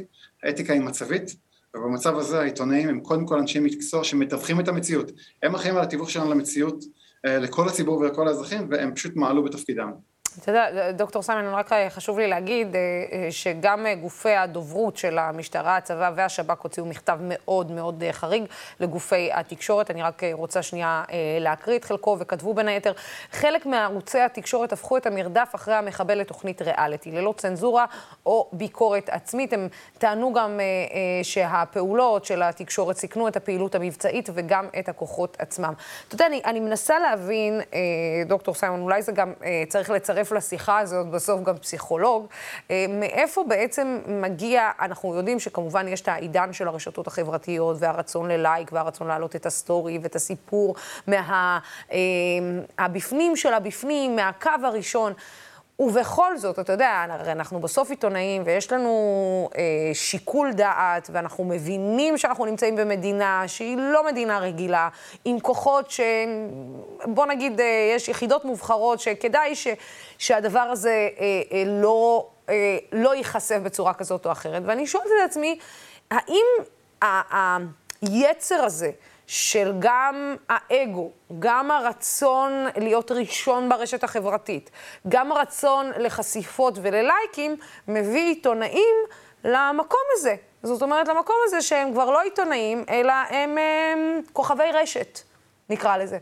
האתיקה 0.42 0.72
היא 0.72 0.82
מצבית, 0.82 1.36
ובמצב 1.76 2.18
הזה 2.18 2.40
העיתונאים 2.40 2.88
הם 2.88 3.00
קודם 3.00 3.26
כל 3.26 3.38
אנשי 3.38 3.60
מקצוע 3.60 4.04
שמתווכים 4.04 4.60
את 4.60 4.68
המציאות. 4.68 5.12
הם 5.42 5.54
אחראים 5.54 5.76
על 5.76 5.82
התיווך 5.82 6.10
שלנו 6.10 6.30
למציאות, 6.30 6.84
אה, 7.26 7.38
לכל 7.38 7.68
הציבור 7.68 7.98
ולכל 7.98 8.28
האזרחים, 8.28 8.66
והם 8.70 8.94
פשוט 8.94 9.16
מעלו 9.16 9.44
בתפקידם. 9.44 9.90
אתה 10.38 10.50
יודע, 10.50 10.92
דוקטור 10.92 11.22
סיימן, 11.22 11.54
רק 11.54 11.70
חשוב 11.88 12.18
לי 12.18 12.26
להגיד 12.26 12.76
אה, 12.76 12.80
אה, 13.12 13.26
שגם 13.30 13.86
אה, 13.86 13.94
גופי 13.94 14.30
הדוברות 14.36 14.96
של 14.96 15.18
המשטרה, 15.18 15.76
הצבא 15.76 16.10
והשב"כ 16.14 16.62
הוציאו 16.62 16.86
מכתב 16.86 17.18
מאוד 17.22 17.70
מאוד 17.70 18.04
חריג 18.12 18.44
לגופי 18.80 19.30
התקשורת. 19.32 19.90
אני 19.90 20.02
רק 20.02 20.22
רוצה 20.32 20.62
שנייה 20.62 21.04
להקריא 21.40 21.78
את 21.78 21.84
חלקו, 21.84 22.16
וכתבו 22.20 22.54
בין 22.54 22.68
היתר, 22.68 22.92
חלק 23.32 23.66
מערוצי 23.66 24.20
התקשורת 24.20 24.72
הפכו 24.72 24.96
את 24.96 25.06
המרדף 25.06 25.48
אחרי 25.54 25.74
המחבל 25.74 26.18
לתוכנית 26.18 26.62
ריאליטי, 26.62 27.10
ללא 27.10 27.34
צנזורה 27.36 27.84
או 28.26 28.48
ביקורת 28.52 29.08
עצמית. 29.08 29.52
הם 29.52 29.68
טענו 29.98 30.32
גם 30.32 30.60
שהפעולות 31.22 32.24
של 32.24 32.42
התקשורת 32.42 32.96
סיכנו 32.96 33.28
את 33.28 33.36
הפעילות 33.36 33.74
המבצעית 33.74 34.28
וגם 34.34 34.68
את 34.78 34.88
הכוחות 34.88 35.36
עצמם. 35.40 35.72
אתה 36.08 36.14
יודע, 36.14 36.26
אני, 36.26 36.42
אני 36.44 36.60
מנסה 36.60 36.98
להבין, 36.98 37.60
דוקטור 38.26 38.54
סיימן, 38.54 38.80
אולי 38.80 39.02
זה 39.02 39.12
גם 39.12 39.32
צריך 39.68 39.90
לצרף 39.90 40.19
יצטרף 40.20 40.32
לשיחה 40.36 40.78
הזאת 40.78 41.06
בסוף 41.06 41.42
גם 41.42 41.56
פסיכולוג. 41.56 42.26
אה, 42.70 42.86
מאיפה 42.88 43.44
בעצם 43.48 43.98
מגיע, 44.06 44.70
אנחנו 44.80 45.14
יודעים 45.14 45.40
שכמובן 45.40 45.88
יש 45.88 46.00
את 46.00 46.08
העידן 46.08 46.52
של 46.52 46.68
הרשתות 46.68 47.06
החברתיות 47.06 47.76
והרצון 47.80 48.28
ללייק 48.30 48.72
והרצון 48.72 49.08
להעלות 49.08 49.36
את 49.36 49.46
הסטורי 49.46 49.98
ואת 50.02 50.16
הסיפור 50.16 50.74
מהבפנים 52.78 53.30
אה, 53.30 53.36
של 53.36 53.54
הבפנים, 53.54 54.16
מהקו 54.16 54.50
הראשון. 54.64 55.12
ובכל 55.80 56.38
זאת, 56.38 56.58
אתה 56.58 56.72
יודע, 56.72 57.04
הרי 57.10 57.32
אנחנו 57.32 57.60
בסוף 57.60 57.90
עיתונאים 57.90 58.42
ויש 58.46 58.72
לנו 58.72 58.90
אה, 59.56 59.62
שיקול 59.94 60.52
דעת, 60.52 61.10
ואנחנו 61.12 61.44
מבינים 61.44 62.18
שאנחנו 62.18 62.44
נמצאים 62.44 62.76
במדינה 62.76 63.44
שהיא 63.46 63.76
לא 63.76 64.06
מדינה 64.06 64.38
רגילה, 64.38 64.88
עם 65.24 65.40
כוחות 65.40 65.90
ש... 65.90 66.00
בוא 67.04 67.26
נגיד, 67.26 67.60
אה, 67.60 67.92
יש 67.96 68.08
יחידות 68.08 68.44
מובחרות 68.44 69.00
שכדאי 69.00 69.54
ש... 69.54 69.68
שהדבר 70.18 70.60
הזה 70.60 71.08
אה, 71.18 71.42
אה, 71.52 71.62
לא, 71.66 72.28
אה, 72.48 72.78
לא 72.92 73.14
ייחשף 73.14 73.58
בצורה 73.62 73.94
כזאת 73.94 74.26
או 74.26 74.32
אחרת. 74.32 74.62
ואני 74.66 74.86
שואלת 74.86 75.06
את 75.06 75.30
עצמי, 75.30 75.58
האם 76.10 76.46
היצר 78.02 78.64
הזה, 78.64 78.90
של 79.30 79.72
גם 79.78 80.36
האגו, 80.48 81.10
גם 81.38 81.70
הרצון 81.70 82.52
להיות 82.76 83.10
ראשון 83.10 83.68
ברשת 83.68 84.04
החברתית, 84.04 84.70
גם 85.08 85.32
הרצון 85.32 85.90
לחשיפות 85.98 86.78
וללייקים, 86.82 87.56
מביא 87.88 88.28
עיתונאים 88.28 88.94
למקום 89.44 90.00
הזה. 90.12 90.34
זאת 90.62 90.82
אומרת, 90.82 91.08
למקום 91.08 91.36
הזה 91.44 91.62
שהם 91.62 91.92
כבר 91.92 92.10
לא 92.10 92.22
עיתונאים, 92.22 92.84
אלא 92.88 93.12
הם, 93.12 93.58
הם 93.58 94.20
כוכבי 94.32 94.72
רשת, 94.74 95.20
נקרא 95.68 95.96
לזה. 95.96 96.18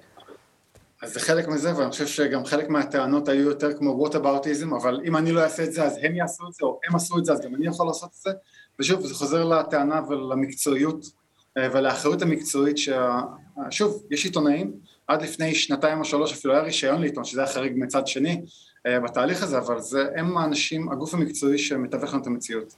אז 1.03 1.12
זה 1.12 1.21
חלק 1.21 1.49
מזה, 1.49 1.77
ואני 1.77 1.91
חושב 1.91 2.07
שגם 2.07 2.45
חלק 2.45 2.69
מהטענות 2.69 3.29
היו 3.29 3.49
יותר 3.49 3.79
כמו 3.79 3.91
וואטאבאוטיזם, 3.91 4.75
אבל 4.75 5.00
אם 5.05 5.17
אני 5.17 5.33
לא 5.33 5.41
אעשה 5.41 5.65
את 5.65 5.73
זה, 5.73 5.85
אז 5.85 5.99
הם 6.03 6.15
יעשו 6.15 6.49
את 6.49 6.53
זה, 6.53 6.67
או 6.67 6.81
הם 6.88 6.97
עשו 6.97 7.19
את 7.19 7.25
זה, 7.25 7.33
אז 7.33 7.41
גם 7.41 7.55
אני 7.55 7.67
יכול 7.67 7.87
לעשות 7.87 8.11
את 8.11 8.23
זה. 8.23 8.31
ושוב, 8.79 9.07
זה 9.07 9.15
חוזר 9.15 9.45
לטענה 9.45 10.00
ולמקצועיות 10.09 11.18
אה, 11.59 11.69
ולאחריות 11.73 12.23
המקצועית 12.23 12.77
ששוב, 12.79 14.03
יש 14.11 14.25
עיתונאים, 14.25 14.73
עד 15.07 15.23
לפני 15.23 15.55
שנתיים 15.55 15.99
או 15.99 16.05
שלוש 16.05 16.33
אפילו 16.33 16.55
היה 16.55 16.62
רישיון 16.62 17.00
לעיתון, 17.00 17.25
שזה 17.25 17.41
היה 17.41 17.53
חריג 17.53 17.73
מצד 17.77 18.07
שני 18.07 18.41
אה, 18.87 19.00
בתהליך 19.00 19.43
הזה, 19.43 19.59
אבל 19.59 19.81
זה, 19.81 20.05
הם 20.17 20.38
האנשים, 20.38 20.93
הגוף 20.93 21.15
המקצועי 21.15 21.59
שמתווך 21.59 22.12
לנו 22.12 22.23
את 22.23 22.27
המציאות. 22.27 22.75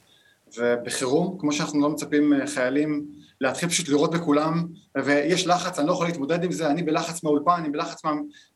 ובחירום, 0.57 1.37
כמו 1.39 1.51
שאנחנו 1.51 1.81
לא 1.81 1.89
מצפים 1.89 2.33
אה, 2.33 2.47
חיילים 2.47 3.05
להתחיל 3.41 3.69
פשוט 3.69 3.89
לראות 3.89 4.11
בכולם, 4.11 4.67
ויש 5.05 5.47
לחץ, 5.47 5.79
אני 5.79 5.87
לא 5.87 5.93
יכול 5.93 6.05
להתמודד 6.05 6.43
עם 6.43 6.51
זה, 6.51 6.67
אני 6.67 6.83
בלחץ 6.83 7.23
מהאולפן, 7.23 7.51
אני 7.51 7.69
בלחץ 7.69 8.05
מה... 8.05 8.13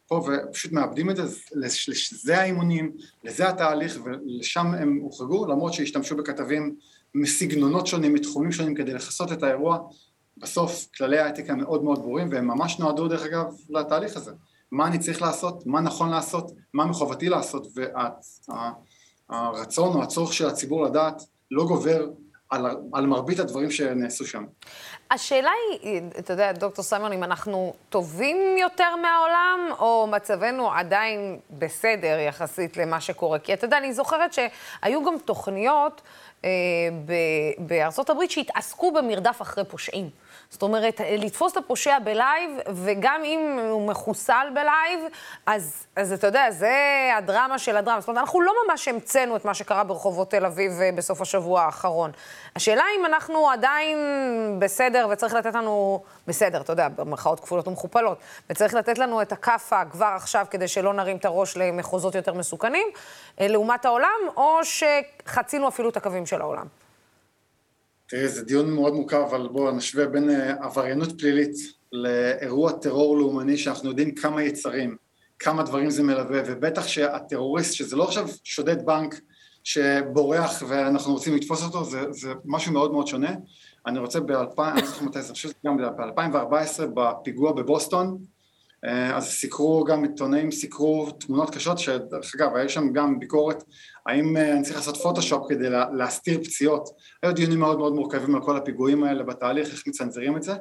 פה, 0.07 0.27
ופשוט 0.27 0.71
מאבדים 0.71 1.09
את 1.09 1.15
זה, 1.15 1.23
לזה 1.87 2.41
האימונים, 2.41 2.91
לזה 3.23 3.49
התהליך, 3.49 3.99
ולשם 4.03 4.73
הם 4.73 4.99
הוחרגו, 5.01 5.47
למרות 5.47 5.73
שהשתמשו 5.73 6.15
בכתבים 6.15 6.75
מסגנונות 7.15 7.87
שונים, 7.87 8.13
מתחומים 8.13 8.51
שונים, 8.51 8.75
כדי 8.75 8.93
לכסות 8.93 9.31
את 9.31 9.43
האירוע, 9.43 9.79
בסוף 10.37 10.85
כללי 10.97 11.19
האתיקה 11.19 11.55
מאוד 11.55 11.83
מאוד 11.83 11.99
ברורים 11.99 12.29
והם 12.31 12.47
ממש 12.47 12.79
נועדו 12.79 13.07
דרך 13.07 13.25
אגב 13.25 13.45
לתהליך 13.69 14.17
הזה. 14.17 14.31
מה 14.71 14.87
אני 14.87 14.99
צריך 14.99 15.21
לעשות, 15.21 15.65
מה 15.65 15.81
נכון 15.81 16.09
לעשות, 16.09 16.51
מה 16.73 16.85
מחובתי 16.85 17.29
לעשות 17.29 17.67
והרצון 19.29 19.95
או 19.95 20.03
הצורך 20.03 20.33
של 20.33 20.47
הציבור 20.47 20.85
לדעת 20.85 21.21
לא 21.51 21.65
גובר 21.65 22.07
על, 22.49 22.65
על 22.93 23.05
מרבית 23.05 23.39
הדברים 23.39 23.71
שנעשו 23.71 24.25
שם. 24.25 24.45
השאלה 25.11 25.51
היא, 25.81 26.01
אתה 26.19 26.33
יודע, 26.33 26.51
דוקטור 26.51 26.83
סמיון, 26.85 27.13
אם 27.13 27.23
אנחנו 27.23 27.73
טובים 27.89 28.37
יותר 28.57 28.95
מהעולם, 28.95 29.59
או 29.79 30.07
מצבנו 30.11 30.71
עדיין 30.71 31.39
בסדר 31.51 32.19
יחסית 32.19 32.77
למה 32.77 33.01
שקורה? 33.01 33.39
כי 33.39 33.53
אתה 33.53 33.65
יודע, 33.65 33.77
אני 33.77 33.93
זוכרת 33.93 34.33
שהיו 34.33 35.05
גם 35.05 35.17
תוכניות 35.25 36.01
אה, 36.45 36.49
הברית 38.09 38.31
שהתעסקו 38.31 38.91
במרדף 38.91 39.41
אחרי 39.41 39.63
פושעים. 39.65 40.09
זאת 40.49 40.61
אומרת, 40.61 41.01
לתפוס 41.17 41.51
את 41.51 41.57
הפושע 41.57 41.99
בלייב, 41.99 42.51
וגם 42.73 43.21
אם 43.23 43.59
הוא 43.69 43.87
מחוסל 43.87 44.47
בלייב, 44.53 44.99
אז, 45.45 45.85
אז 45.95 46.13
אתה 46.13 46.27
יודע, 46.27 46.51
זה 46.51 46.73
הדרמה 47.17 47.59
של 47.59 47.77
הדרמה. 47.77 47.99
זאת 47.99 48.09
אומרת, 48.09 48.21
אנחנו 48.21 48.41
לא 48.41 48.53
ממש 48.67 48.87
המצאנו 48.87 49.35
את 49.35 49.45
מה 49.45 49.53
שקרה 49.53 49.83
ברחובות 49.83 50.31
תל 50.31 50.45
אביב 50.45 50.81
אה, 50.81 50.89
בסוף 50.95 51.21
השבוע 51.21 51.61
האחרון. 51.61 52.11
השאלה 52.55 52.83
אם 52.99 53.05
אנחנו 53.05 53.49
עדיין 53.49 53.97
בסדר 54.59 55.07
וצריך 55.11 55.33
לתת 55.33 55.55
לנו, 55.55 56.03
בסדר, 56.27 56.61
אתה 56.61 56.73
יודע, 56.73 56.87
במרכאות 56.87 57.39
כפולות 57.39 57.67
ומכופלות, 57.67 58.17
וצריך 58.49 58.73
לתת 58.73 58.97
לנו 58.97 59.21
את 59.21 59.31
הכאפה 59.31 59.85
כבר 59.85 60.13
עכשיו 60.15 60.45
כדי 60.49 60.67
שלא 60.67 60.93
נרים 60.93 61.17
את 61.17 61.25
הראש 61.25 61.57
למחוזות 61.57 62.15
יותר 62.15 62.33
מסוכנים, 62.33 62.87
אה, 63.41 63.47
לעומת 63.47 63.85
העולם, 63.85 64.19
או 64.37 64.59
שחצינו 64.63 65.67
אפילו 65.67 65.89
את 65.89 65.97
הקווים 65.97 66.25
של 66.25 66.41
העולם. 66.41 66.84
תראי, 68.07 68.27
זה 68.27 68.43
דיון 68.43 68.71
מאוד 68.73 68.93
מורכב, 68.93 69.17
אבל 69.29 69.47
בואו 69.47 69.71
נשווה 69.71 70.05
בין 70.05 70.29
אה, 70.29 70.53
עבריינות 70.65 71.19
פלילית 71.19 71.55
לאירוע 71.91 72.71
טרור 72.71 73.17
לאומני 73.17 73.57
שאנחנו 73.57 73.89
יודעים 73.89 74.15
כמה 74.15 74.43
יצרים, 74.43 74.95
כמה 75.39 75.63
דברים 75.63 75.89
זה 75.89 76.03
מלווה, 76.03 76.41
ובטח 76.45 76.87
שהטרוריסט, 76.87 77.73
שזה 77.73 77.95
לא 77.95 78.03
עכשיו 78.03 78.27
שודד 78.43 78.85
בנק 78.85 79.15
שבורח 79.63 80.63
ואנחנו 80.67 81.13
רוצים 81.13 81.35
לתפוס 81.35 81.63
אותו, 81.63 81.83
זה, 81.83 82.11
זה 82.11 82.33
משהו 82.45 82.73
מאוד 82.73 82.91
מאוד 82.91 83.07
שונה. 83.07 83.31
אני 83.87 83.99
רוצה 83.99 84.19
ב-2000, 84.19 84.59
אני 84.59 84.81
לא 84.81 84.87
זוכר 84.87 85.05
מתי 85.05 85.21
זה, 85.21 85.27
אני 85.27 85.33
חושב 85.33 85.49
שגם 85.49 85.77
ב-2014 85.77 86.85
בפיגוע 86.93 87.51
בבוסטון, 87.51 88.17
אה, 88.85 89.17
אז 89.17 89.23
סיקרו 89.27 89.83
גם 89.83 90.03
עיתונאים, 90.03 90.51
סיקרו 90.51 91.11
תמונות 91.11 91.55
קשות, 91.55 91.79
שדרך 91.79 92.35
אגב, 92.35 92.55
היה 92.55 92.69
שם 92.69 92.93
גם 92.93 93.19
ביקורת 93.19 93.63
האם 94.05 94.37
אה, 94.37 94.53
אני 94.53 94.63
צריך 94.63 94.75
לעשות 94.75 94.97
פוטושופ 94.97 95.49
כדי 95.49 95.69
להסתיר 95.97 96.43
פציעות. 96.43 96.89
היו 97.23 97.33
דיונים 97.33 97.59
מאוד 97.59 97.77
מאוד 97.77 97.93
מורכבים 97.93 98.35
על 98.35 98.41
כל 98.41 98.57
הפיגועים 98.57 99.03
האלה 99.03 99.23
בתהליך, 99.23 99.71
איך 99.71 99.87
מצנזרים 99.87 100.37
את 100.37 100.43
זה, 100.43 100.53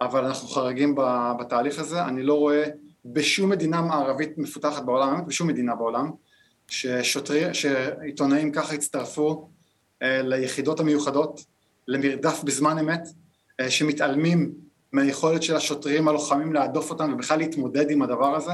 אבל 0.00 0.24
אנחנו 0.24 0.48
חרגים 0.48 0.94
בתהליך 1.40 1.78
הזה. 1.78 2.04
אני 2.04 2.22
לא 2.22 2.34
רואה 2.34 2.64
בשום 3.04 3.50
מדינה 3.50 3.82
מערבית 3.82 4.38
מפותחת 4.38 4.84
בעולם, 4.84 5.26
בשום 5.26 5.48
מדינה 5.48 5.74
בעולם, 5.74 6.10
ששוטרי, 6.68 7.54
שעיתונאים 7.54 8.52
ככה 8.52 8.74
הצטרפו 8.74 9.48
אה, 10.02 10.22
ליחידות 10.22 10.80
המיוחדות, 10.80 11.40
למרדף 11.88 12.42
בזמן 12.44 12.78
אמת, 12.78 13.08
שמתעלמים 13.68 14.52
מהיכולת 14.92 15.42
של 15.42 15.56
השוטרים 15.56 16.08
הלוחמים 16.08 16.52
להדוף 16.52 16.90
אותם 16.90 17.12
ובכלל 17.12 17.38
להתמודד 17.38 17.90
עם 17.90 18.02
הדבר 18.02 18.36
הזה, 18.36 18.52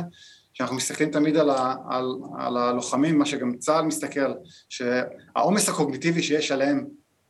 שאנחנו 0.52 0.76
מסתכלים 0.76 1.10
תמיד 1.10 1.36
על, 1.36 1.50
ה, 1.50 1.74
על, 1.90 2.14
על 2.38 2.56
הלוחמים, 2.56 3.18
מה 3.18 3.26
שגם 3.26 3.56
צה"ל 3.58 3.84
מסתכל, 3.84 4.32
שהעומס 4.68 5.68
הקוגניטיבי 5.68 6.22
שיש 6.22 6.52
עליהם 6.52 6.86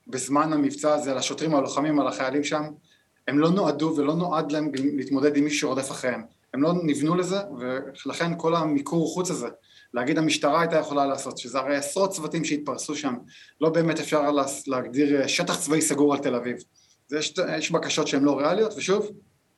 בזמן 0.06 0.52
המבצע 0.52 0.94
הזה, 0.94 1.10
על 1.10 1.18
השוטרים 1.18 1.54
הלוחמים, 1.54 2.00
על 2.00 2.08
החיילים 2.08 2.44
שם, 2.44 2.62
הם 3.28 3.38
לא 3.38 3.50
נועדו 3.50 3.94
ולא 3.96 4.14
נועד 4.14 4.52
להם 4.52 4.70
להתמודד 4.74 5.36
עם 5.36 5.44
מי 5.44 5.50
שרודף 5.50 5.90
אחריהם. 5.90 6.22
הם 6.54 6.62
לא 6.62 6.72
נבנו 6.82 7.14
לזה, 7.14 7.36
ולכן 8.06 8.32
כל 8.36 8.54
המיקור 8.54 9.14
חוץ 9.14 9.30
הזה, 9.30 9.48
להגיד 9.94 10.18
המשטרה 10.18 10.60
הייתה 10.60 10.76
יכולה 10.76 11.06
לעשות, 11.06 11.38
שזה 11.38 11.58
הרי 11.58 11.76
עשרות 11.76 12.10
צוותים 12.10 12.44
שהתפרסו 12.44 12.94
שם, 12.94 13.14
לא 13.60 13.68
באמת 13.68 14.00
אפשר 14.00 14.30
להגדיר 14.66 15.26
שטח 15.26 15.60
צבאי 15.60 15.80
סגור 15.80 16.14
על 16.14 16.20
תל 16.20 16.34
אביב. 16.34 16.56
יש, 17.12 17.34
יש 17.58 17.70
בקשות 17.70 18.08
שהן 18.08 18.24
לא 18.24 18.38
ריאליות, 18.38 18.74
ושוב, 18.76 19.10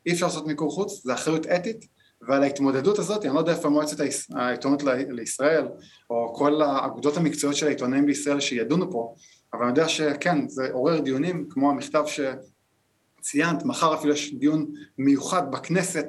אי 0.07 0.13
אפשר 0.13 0.27
לעשות 0.27 0.47
מיקור 0.47 0.71
חוץ, 0.71 1.03
זה 1.05 1.15
אחריות 1.15 1.47
אתית, 1.47 1.87
ועל 2.27 2.43
ההתמודדות 2.43 2.99
הזאת, 2.99 3.25
אני 3.25 3.35
לא 3.35 3.39
יודע 3.39 3.53
איפה 3.53 3.69
מועצת 3.69 3.97
העיתונות 4.35 4.83
לישראל, 5.09 5.69
או 6.11 6.35
כל 6.35 6.63
האגודות 6.63 7.17
המקצועיות 7.17 7.57
של 7.57 7.67
העיתונאים 7.67 8.07
בישראל 8.07 8.41
שידונו 8.41 8.93
פה, 8.93 9.15
אבל 9.53 9.63
אני 9.63 9.71
יודע 9.71 9.89
שכן, 9.89 10.49
זה 10.49 10.69
עורר 10.73 11.01
דיונים, 11.01 11.47
כמו 11.51 11.71
המכתב 11.71 12.05
שציינת, 12.07 13.65
מחר 13.65 13.95
אפילו 13.95 14.13
יש 14.13 14.35
דיון 14.35 14.67
מיוחד 14.99 15.51
בכנסת 15.51 16.07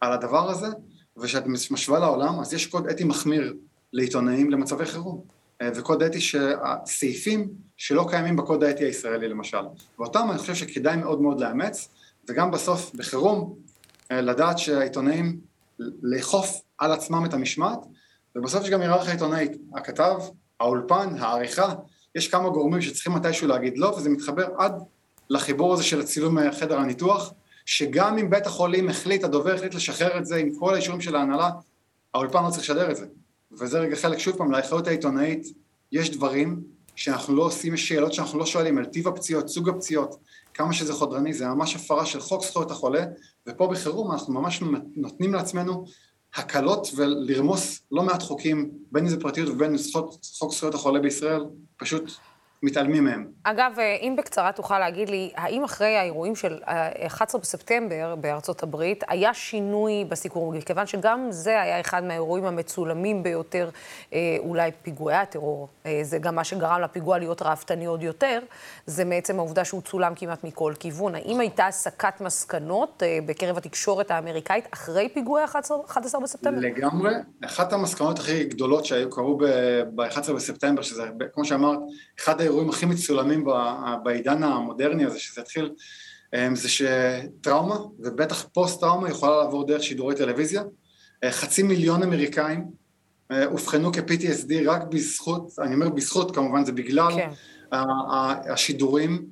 על 0.00 0.12
הדבר 0.12 0.50
הזה, 0.50 0.66
וכשאת 1.16 1.46
משווה 1.46 1.98
לעולם, 1.98 2.40
אז 2.40 2.54
יש 2.54 2.66
קוד 2.66 2.86
אתי 2.86 3.04
מחמיר 3.04 3.54
לעיתונאים 3.92 4.50
למצבי 4.50 4.86
חירום. 4.86 5.36
אה, 5.62 5.70
וקוד 5.74 6.02
אתי 6.02 6.20
שהסעיפים 6.20 7.48
שלא 7.76 8.06
קיימים 8.10 8.36
בקוד 8.36 8.64
האתי 8.64 8.84
הישראלי 8.84 9.28
למשל. 9.28 9.62
ואותם 9.98 10.26
אני 10.30 10.38
חושב 10.38 10.54
שכדאי 10.54 10.96
מאוד 10.96 11.20
מאוד 11.20 11.40
לאמץ, 11.40 11.88
וגם 12.28 12.50
בסוף 12.50 12.94
בחירום 12.94 13.54
אה, 14.10 14.20
לדעת 14.20 14.58
שהעיתונאים 14.58 15.40
לאכוף 16.02 16.60
על 16.78 16.92
עצמם 16.92 17.24
את 17.24 17.34
המשמעת, 17.34 17.78
ובסוף 18.36 18.62
יש 18.62 18.70
גם 18.70 18.80
היררכיה 18.80 19.12
עיתונאית, 19.12 19.52
הכתב, 19.74 20.18
האולפן, 20.60 21.14
העריכה, 21.18 21.74
יש 22.14 22.28
כמה 22.28 22.48
גורמים 22.48 22.82
שצריכים 22.82 23.12
מתישהו 23.12 23.48
להגיד 23.48 23.78
לא, 23.78 23.86
וזה 23.86 24.10
מתחבר 24.10 24.46
עד 24.58 24.82
לחיבור 25.30 25.74
הזה 25.74 25.82
של 25.82 26.00
הצילום 26.00 26.38
מחדר 26.38 26.78
הניתוח, 26.78 27.32
שגם 27.64 28.18
אם 28.18 28.30
בית 28.30 28.46
החולים 28.46 28.88
החליט, 28.88 29.24
הדובר 29.24 29.54
החליט 29.54 29.74
לשחרר 29.74 30.18
את 30.18 30.26
זה 30.26 30.36
עם 30.36 30.58
כל 30.58 30.74
האישורים 30.74 31.00
של 31.00 31.16
ההנהלה, 31.16 31.50
האולפן 32.14 32.44
לא 32.44 32.50
צריך 32.50 32.62
לשדר 32.62 32.90
את 32.90 32.96
זה. 32.96 33.06
וזה 33.52 33.78
רגע 33.78 33.96
חלק, 33.96 34.18
שוב 34.18 34.36
פעם, 34.36 34.52
לאחריות 34.52 34.86
העיתונאית, 34.86 35.46
יש 35.92 36.10
דברים 36.10 36.62
שאנחנו 36.96 37.36
לא 37.36 37.42
עושים, 37.42 37.74
יש 37.74 37.88
שאלות 37.88 38.12
שאנחנו 38.12 38.38
לא 38.38 38.46
שואלים 38.46 38.78
על 38.78 38.84
טיב 38.84 39.08
הפציעות, 39.08 39.48
סוג 39.48 39.68
הפציעות, 39.68 40.16
כמה 40.56 40.72
שזה 40.72 40.92
חודרני, 40.92 41.32
זה 41.34 41.48
ממש 41.48 41.76
הפרה 41.76 42.06
של 42.06 42.20
חוק 42.20 42.44
זכויות 42.44 42.70
החולה, 42.70 43.04
ופה 43.46 43.66
בחירום 43.66 44.12
אנחנו 44.12 44.34
ממש 44.34 44.62
נותנים 44.96 45.34
לעצמנו 45.34 45.84
הקלות 46.34 46.88
ולרמוס 46.96 47.80
לא 47.92 48.02
מעט 48.02 48.22
חוקים, 48.22 48.70
בין 48.92 49.04
אם 49.04 49.10
זה 49.10 49.20
פרטיות 49.20 49.48
ובין 49.48 49.70
אם 49.70 49.76
זה 49.76 49.88
חוק 50.38 50.52
זכויות 50.52 50.74
החולה 50.74 51.00
בישראל, 51.00 51.44
פשוט 51.76 52.12
מתעלמים 52.62 53.04
מהם. 53.04 53.26
אגב, 53.42 53.72
אה, 53.78 53.96
אם 54.00 54.14
בקצרה 54.18 54.52
תוכל 54.52 54.78
להגיד 54.78 55.10
לי, 55.10 55.30
האם 55.36 55.64
אחרי 55.64 55.96
האירועים 55.96 56.36
של 56.36 56.58
11 57.06 57.40
בספטמבר 57.40 58.14
בארצות 58.20 58.62
הברית, 58.62 59.04
היה 59.08 59.34
שינוי 59.34 60.04
בסיקור? 60.08 60.54
כיוון 60.60 60.86
שגם 60.86 61.26
זה 61.30 61.62
היה 61.62 61.80
אחד 61.80 62.04
מהאירועים 62.04 62.44
המצולמים 62.44 63.22
ביותר, 63.22 63.70
אה, 64.12 64.36
אולי 64.38 64.70
פיגועי 64.82 65.16
הטרור, 65.16 65.68
אה, 65.86 66.00
זה 66.02 66.18
גם 66.18 66.34
מה 66.34 66.44
שגרם 66.44 66.80
לפיגוע 66.80 67.18
להיות 67.18 67.42
ראוותני 67.42 67.86
עוד 67.86 68.02
יותר, 68.02 68.40
זה 68.86 69.04
מעצם 69.04 69.38
העובדה 69.38 69.64
שהוא 69.64 69.82
צולם 69.82 70.12
כמעט 70.16 70.44
מכל 70.44 70.72
כיוון. 70.78 71.14
האם 71.14 71.40
הייתה 71.40 71.66
הסקת 71.66 72.20
מסקנות 72.20 73.02
בקרב 73.26 73.56
התקשורת 73.56 74.10
האמריקאית 74.10 74.64
אחרי 74.70 75.08
פיגועי 75.08 75.44
11 75.44 76.20
בספטמבר? 76.22 76.60
לגמרי. 76.60 77.10
אחת 77.44 77.72
המסקנות 77.72 78.18
הכי 78.18 78.44
גדולות 78.44 78.84
שהיו 78.84 79.10
קרו 79.10 79.38
ב-11 79.94 80.32
בספטמבר, 80.32 80.82
שזה, 80.82 81.02
כמו 81.34 81.44
שאמרת, 81.44 81.78
אחד 82.20 82.40
האירועים 82.46 82.68
הכי 82.68 82.86
מצולמים 82.86 83.44
בעידן 84.02 84.42
המודרני 84.42 85.04
הזה, 85.04 85.18
שזה 85.18 85.40
התחיל, 85.40 85.70
אמ, 86.34 86.56
זה 86.56 86.68
שטראומה, 86.68 87.76
ובטח 87.98 88.48
פוסט-טראומה, 88.52 89.10
יכולה 89.10 89.36
לעבור 89.36 89.66
דרך 89.66 89.82
שידורי 89.82 90.14
טלוויזיה. 90.14 90.62
אה, 91.24 91.32
חצי 91.32 91.62
מיליון 91.62 92.02
אמריקאים 92.02 92.64
אה, 93.30 93.46
אובחנו 93.46 93.92
כ-PTSD 93.92 94.52
רק 94.66 94.82
בזכות, 94.82 95.52
אני 95.58 95.74
אומר 95.74 95.88
בזכות, 95.88 96.34
כמובן 96.34 96.64
זה 96.64 96.72
בגלל 96.72 97.12
כן. 97.14 97.30
השידורים 98.52 99.26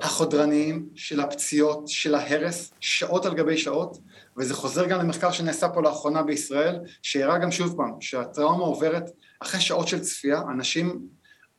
החודרניים 0.00 0.88
של 0.94 1.20
הפציעות, 1.20 1.88
של 1.88 2.14
ההרס, 2.14 2.72
שעות 2.80 3.26
על 3.26 3.34
גבי 3.34 3.58
שעות, 3.58 3.98
וזה 4.36 4.54
חוזר 4.54 4.86
גם 4.86 5.00
למחקר 5.00 5.30
שנעשה 5.30 5.68
פה 5.68 5.82
לאחרונה 5.82 6.22
בישראל, 6.22 6.78
שהראה 7.02 7.38
גם 7.38 7.50
שוב 7.50 7.76
פעם, 7.76 8.00
שהטראומה 8.00 8.64
עוברת 8.64 9.10
אחרי 9.40 9.60
שעות 9.60 9.88
של 9.88 10.00
צפייה, 10.00 10.42
אנשים 10.52 11.00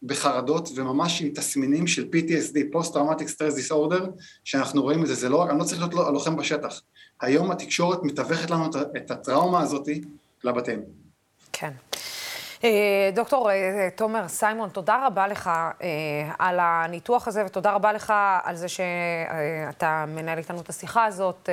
בחרדות 0.05 0.69
וממש 0.75 1.21
עם 1.21 1.29
תסמינים 1.29 1.87
של 1.87 2.09
PTSD, 2.13 2.75
Post-Traumatic 2.75 3.27
Stress 3.27 3.69
Disorder, 3.69 4.03
שאנחנו 4.43 4.81
רואים 4.81 5.01
את 5.01 5.07
זה, 5.07 5.15
זה 5.15 5.29
לא 5.29 5.49
אני 5.49 5.59
לא 5.59 5.63
צריך 5.63 5.81
להיות 5.81 6.07
הלוחם 6.07 6.35
בשטח. 6.35 6.81
היום 7.21 7.51
התקשורת 7.51 8.03
מתווכת 8.03 8.49
לנו 8.49 8.65
את 8.97 9.11
הטראומה 9.11 9.61
הזאת 9.61 9.87
לבתים. 10.43 10.81
כן. 11.53 11.71
אה, 12.63 13.09
דוקטור 13.13 13.51
אה, 13.51 13.89
תומר 13.95 14.27
סיימון, 14.27 14.69
תודה 14.69 15.07
רבה 15.07 15.27
לך 15.27 15.47
אה, 15.47 15.87
על 16.39 16.59
הניתוח 16.59 17.27
הזה, 17.27 17.45
ותודה 17.45 17.71
רבה 17.71 17.93
לך 17.93 18.13
על 18.43 18.55
זה 18.55 18.67
שאתה 18.67 20.05
מנהל 20.07 20.37
איתנו 20.37 20.61
את 20.61 20.69
השיחה 20.69 21.05
הזאת. 21.05 21.49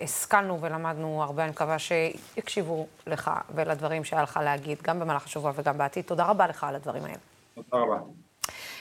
השכלנו 0.00 0.60
ולמדנו 0.60 1.22
הרבה, 1.22 1.42
אני 1.42 1.50
מקווה 1.50 1.76
שיקשיבו 1.78 2.86
לך 3.06 3.30
ולדברים 3.54 4.04
שהיה 4.04 4.22
לך 4.22 4.40
להגיד, 4.44 4.78
גם 4.82 5.00
במהלך 5.00 5.24
השבוע 5.24 5.52
וגם 5.56 5.78
בעתיד. 5.78 6.04
תודה 6.04 6.24
רבה 6.24 6.46
לך 6.46 6.64
על 6.64 6.74
הדברים 6.74 7.04
האלה. 7.04 7.35
תודה 7.56 7.82
רבה. 7.84 7.96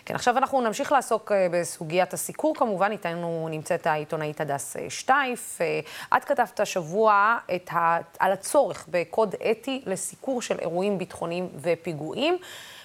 כן, 0.05 0.15
עכשיו 0.15 0.38
אנחנו 0.38 0.62
נמשיך 0.62 0.91
לעסוק 0.91 1.32
אה, 1.32 1.48
בסוגיית 1.51 2.13
הסיקור, 2.13 2.55
כמובן, 2.55 2.91
איתנו 2.91 3.48
נמצאת 3.51 3.88
העיתונאית 3.88 4.41
הדס 4.41 4.77
אה, 4.77 4.89
שטייף. 4.89 5.62
אה, 5.62 5.79
את 6.17 6.25
כתבת 6.25 6.60
השבוע 6.60 7.38
את 7.55 7.70
ה... 7.74 7.98
על 8.20 8.32
הצורך 8.32 8.88
בקוד 8.91 9.36
אתי 9.51 9.82
לסיקור 9.86 10.41
של 10.41 10.60
אירועים 10.60 10.98
ביטחוניים 10.98 11.50
ופיגועים, 11.62 12.38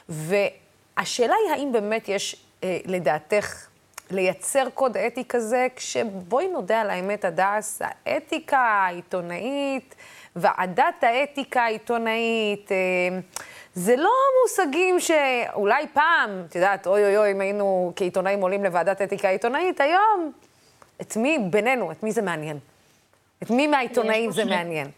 והשאלה 0.08 1.34
היא 1.44 1.54
האם 1.54 1.72
באמת 1.72 2.08
יש, 2.08 2.46
לדעתך, 2.86 3.66
לייצר 4.10 4.66
קוד 4.74 4.96
אתי 4.96 5.24
כזה, 5.28 5.66
כשבואי 5.76 6.48
נודה 6.48 6.80
על 6.80 6.90
האמת, 6.90 7.24
הדס, 7.24 7.82
האתיקה 8.06 8.58
העיתונאית, 8.58 9.94
ועדת 10.36 11.02
האתיקה 11.02 11.62
העיתונאית, 11.62 12.70
זה 13.74 13.96
לא 13.96 14.10
מושגים 14.42 15.00
שאולי 15.00 15.86
פעם, 15.92 16.44
את 16.48 16.54
יודעת, 16.54 16.86
אוי 16.86 17.04
אוי 17.04 17.16
אוי, 17.16 17.32
אם 17.32 17.40
היינו 17.40 17.92
כעיתונאים 17.96 18.40
עולים 18.40 18.64
לוועדת 18.64 19.02
אתיקה 19.02 19.28
עיתונאית, 19.28 19.80
היום, 19.80 20.32
את 21.00 21.16
מי, 21.16 21.38
בינינו, 21.50 21.92
את 21.92 22.02
מי 22.02 22.12
זה 22.12 22.22
מעניין? 22.22 22.58
את 23.42 23.50
מי 23.50 23.66
מהעיתונאים 23.66 24.32
זה 24.32 24.44
מעניין? 24.44 24.90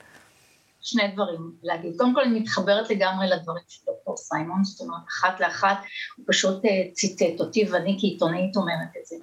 שני 0.83 1.09
דברים 1.09 1.53
להגיד. 1.62 1.95
קודם 1.99 2.15
כל, 2.15 2.21
אני 2.21 2.41
מתחברת 2.41 2.91
לגמרי 2.91 3.29
לדברים 3.29 3.62
של 3.69 3.81
דוקטור 3.87 4.17
סיימון, 4.17 4.64
זאת 4.64 4.81
אומרת, 4.81 5.01
אחת 5.09 5.40
לאחת, 5.40 5.77
הוא 6.16 6.25
פשוט 6.29 6.64
אה, 6.64 6.71
ציטט 6.92 7.40
אותי, 7.40 7.68
ואני 7.71 7.97
כעיתונאית 8.01 8.57
אומרת 8.57 8.97
את 9.01 9.07
זה. 9.07 9.16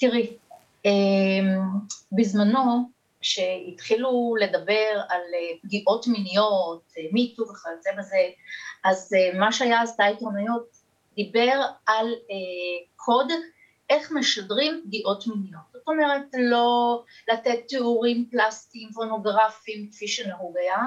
תראי, 0.00 0.36
אמ, 0.84 1.60
בזמנו, 2.12 2.90
כשהתחילו 3.20 4.34
לדבר 4.40 5.00
על 5.08 5.20
אה, 5.34 5.58
פגיעות 5.62 6.06
מיניות, 6.06 6.92
מיטו 7.12 7.42
וכיוצא 7.42 7.90
בזה, 7.98 8.16
אז 8.84 9.12
אה, 9.14 9.38
מה 9.38 9.52
שהיה 9.52 9.82
אז 9.82 9.96
העיתונאיות 9.98 10.68
דיבר 11.14 11.60
על 11.86 12.06
אה, 12.06 12.86
קוד 12.96 13.32
איך 13.90 14.12
משדרים 14.12 14.82
פגיעות 14.86 15.26
מיניות. 15.26 15.62
זאת 15.72 15.82
אומרת, 15.88 16.22
לא 16.38 17.02
לתת 17.32 17.58
תיאורים 17.68 18.28
פלסטיים, 18.30 18.88
פורנוגרפיים, 18.92 19.90
כפי 19.92 20.08
שנהוג 20.08 20.56
היה, 20.56 20.78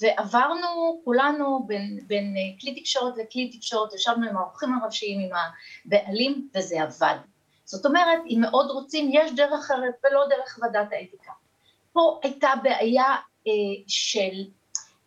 ועברנו 0.00 1.00
כולנו 1.04 1.64
בין, 1.66 2.00
בין 2.06 2.34
אה, 2.36 2.60
כלי 2.60 2.80
תקשורת 2.80 3.14
לכלי 3.16 3.50
תקשורת, 3.56 3.94
ישבנו 3.94 4.28
עם 4.28 4.36
העורכים 4.36 4.78
הראשיים, 4.82 5.20
עם 5.20 5.30
הבעלים, 5.86 6.48
וזה 6.54 6.82
עבד. 6.82 7.16
זאת 7.64 7.86
אומרת, 7.86 8.18
אם 8.28 8.38
מאוד 8.40 8.70
רוצים, 8.70 9.10
יש 9.12 9.32
דרך 9.32 9.52
אחרת 9.60 9.94
ולא 10.04 10.26
דרך 10.28 10.58
ועדת 10.62 10.92
האתיקה. 10.92 11.32
פה 11.96 12.20
הייתה 12.22 12.48
בעיה 12.62 13.04
אה, 13.46 13.52
של, 13.88 14.44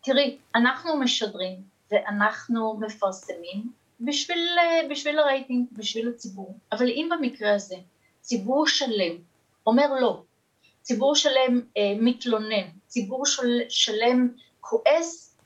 תראי, 0.03 0.37
אנחנו 0.55 0.97
משדרים 0.97 1.59
ואנחנו 1.91 2.79
מפרסמים 2.79 3.71
בשביל, 3.99 4.47
בשביל 4.89 5.19
הרייטינג, 5.19 5.67
בשביל 5.71 6.09
הציבור. 6.09 6.57
אבל 6.71 6.87
אם 6.87 7.09
במקרה 7.11 7.55
הזה 7.55 7.75
ציבור 8.21 8.67
שלם 8.67 9.15
אומר 9.67 9.93
לא, 10.01 10.23
ציבור 10.81 11.15
שלם 11.15 11.61
אה, 11.77 11.93
מתלונן, 11.99 12.67
ציבור 12.87 13.25
של, 13.25 13.59
שלם 13.69 14.29
כועס, 14.61 15.37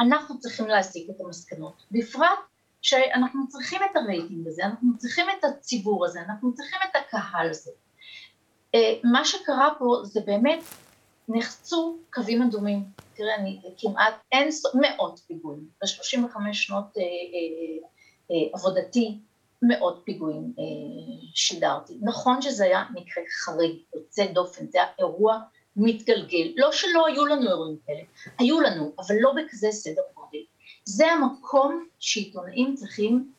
אנחנו 0.00 0.40
צריכים 0.40 0.66
להסיק 0.66 1.10
את 1.10 1.20
המסקנות. 1.20 1.82
בפרט 1.90 2.38
שאנחנו 2.82 3.48
צריכים 3.48 3.80
את 3.90 3.96
הרייטינג 3.96 4.48
הזה, 4.48 4.64
אנחנו 4.64 4.98
צריכים 4.98 5.26
את 5.38 5.44
הציבור 5.44 6.06
הזה, 6.06 6.20
אנחנו 6.20 6.54
צריכים 6.54 6.78
את 6.90 6.96
הקהל 6.96 7.50
הזה. 7.50 7.70
אה, 8.74 8.94
מה 9.04 9.24
שקרה 9.24 9.68
פה 9.78 10.00
זה 10.04 10.20
באמת 10.26 10.60
נחצו 11.28 11.98
קווים 12.12 12.42
אדומים. 12.42 12.84
תראה, 13.14 13.34
אני 13.34 13.60
כמעט 13.78 14.14
אין, 14.32 14.48
מאות 14.74 15.20
פיגועים. 15.26 15.68
ב-35 15.82 16.52
שנות 16.52 16.98
אה, 16.98 17.02
אה, 17.02 17.88
אה, 18.30 18.50
עבודתי, 18.54 19.18
מאות 19.62 20.00
פיגועים 20.04 20.52
אה, 20.58 20.64
שידרתי. 21.34 21.98
נכון 22.02 22.42
שזה 22.42 22.64
היה 22.64 22.84
מקרה 22.94 23.24
חריג, 23.44 23.76
יוצא 23.94 24.26
דופן, 24.26 24.66
זה 24.70 24.78
היה 24.78 24.88
אירוע 24.98 25.38
מתגלגל. 25.76 26.52
לא 26.56 26.72
שלא 26.72 27.06
היו 27.06 27.26
לנו 27.26 27.50
אירועים 27.50 27.76
כאלה, 27.86 28.02
היו 28.38 28.60
לנו, 28.60 28.92
אבל 28.98 29.14
לא 29.20 29.32
בכזה 29.36 29.68
סדר 29.70 30.02
גודל. 30.14 30.38
זה 30.84 31.06
המקום 31.06 31.86
שעיתונאים 31.98 32.74
צריכים 32.74 33.32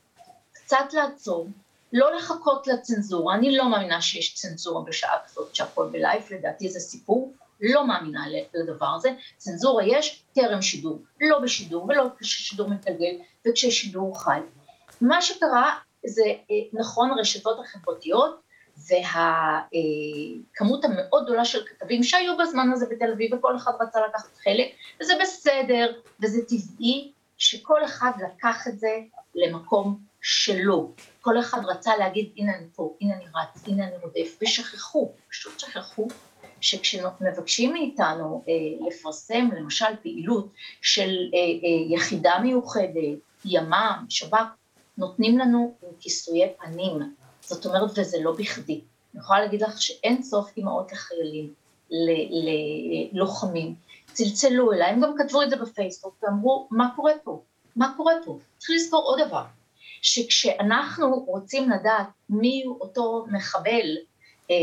קצת 0.53 0.93
לעצור, 0.93 1.47
לא 1.93 2.15
לחכות 2.15 2.67
לצנזורה, 2.67 3.35
אני 3.35 3.57
לא 3.57 3.71
מאמינה 3.71 4.01
שיש 4.01 4.35
צנזורה 4.35 4.83
בשעה 4.85 5.15
כזאת 5.25 5.55
שהכל 5.55 5.89
בלייב, 5.91 6.23
לדעתי 6.31 6.69
זה 6.69 6.79
סיפור, 6.79 7.33
לא 7.61 7.87
מאמינה 7.87 8.25
לדבר 8.53 8.93
הזה, 8.95 9.09
צנזורה 9.37 9.83
יש 9.83 10.23
טרם 10.33 10.61
שידור, 10.61 10.99
לא 11.21 11.39
בשידור 11.39 11.85
ולא 11.85 12.03
כששידור 12.19 12.69
מתגלגל 12.69 13.15
וכששידור 13.47 14.23
חי. 14.23 14.39
מה 15.01 15.21
שקרה 15.21 15.77
זה 16.05 16.23
אה, 16.25 16.55
נכון 16.73 17.11
הרשתות 17.11 17.59
החברתיות 17.59 18.41
והכמות 18.89 20.85
המאוד 20.85 21.23
גדולה 21.23 21.45
של 21.45 21.65
כתבים 21.65 22.03
שהיו 22.03 22.37
בזמן 22.37 22.71
הזה 22.73 22.85
בתל 22.91 23.11
אביב 23.11 23.33
וכל 23.33 23.55
אחד 23.55 23.71
רצה 23.79 23.99
לקחת 24.09 24.37
חלק 24.43 24.67
וזה 25.01 25.13
בסדר 25.21 25.93
וזה 26.19 26.41
טבעי 26.45 27.11
שכל 27.37 27.85
אחד 27.85 28.11
לקח 28.23 28.67
את 28.67 28.79
זה 28.79 28.97
למקום 29.35 29.99
שלו, 30.21 30.91
כל 31.21 31.39
אחד 31.39 31.65
רצה 31.65 31.97
להגיד 31.97 32.31
הנה 32.37 32.55
אני 32.57 32.67
פה, 32.75 32.95
הנה 33.01 33.13
אני 33.15 33.25
רץ, 33.25 33.67
הנה 33.67 33.87
אני 33.87 33.97
רודף 34.03 34.37
ושכחו, 34.41 35.11
פשוט 35.29 35.59
שכחו 35.59 36.07
כשמבקשים 36.61 37.73
מאיתנו 37.73 38.43
אה, 38.47 38.87
לפרסם 38.87 39.49
למשל 39.57 39.85
פעילות 40.01 40.47
של 40.81 41.09
אה, 41.33 41.39
אה, 41.39 41.95
יחידה 41.95 42.39
מיוחדת, 42.41 43.19
ימ"מ, 43.45 44.05
שב"כ, 44.09 44.37
נותנים 44.97 45.37
לנו 45.37 45.75
כיסויי 45.99 46.53
פנים, 46.59 47.13
זאת 47.41 47.65
אומרת 47.65 47.91
וזה 47.95 48.17
לא 48.21 48.31
בכדי. 48.31 48.81
אני 49.13 49.21
יכולה 49.21 49.39
להגיד 49.39 49.61
לך 49.61 49.81
שאין 49.81 50.23
סוף 50.23 50.57
אימהות 50.57 50.91
לחיילים, 50.91 51.53
ללוחמים, 53.13 53.75
צלצלו 54.13 54.73
אליי, 54.73 54.91
הם 54.91 55.01
גם 55.01 55.13
כתבו 55.17 55.41
את 55.41 55.49
זה 55.49 55.55
בפייסבוק 55.55 56.23
ואמרו 56.23 56.67
מה 56.71 56.89
קורה 56.95 57.11
פה, 57.23 57.41
מה 57.75 57.93
קורה 57.97 58.13
פה, 58.25 58.39
צריך 58.57 58.71
לזכור 58.75 59.03
עוד 59.03 59.19
דבר, 59.27 59.43
שכשאנחנו 60.01 61.19
רוצים 61.19 61.69
לדעת 61.69 62.07
מי 62.29 62.63
הוא 62.65 62.77
אותו 62.81 63.25
מחבל 63.31 63.97
אה, 64.51 64.55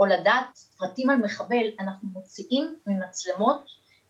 או 0.00 0.06
לדעת 0.06 0.58
פרטים 0.84 1.10
על 1.10 1.16
מחבל, 1.16 1.66
אנחנו 1.80 2.08
מוציאים 2.12 2.74
ממצלמות 2.86 3.64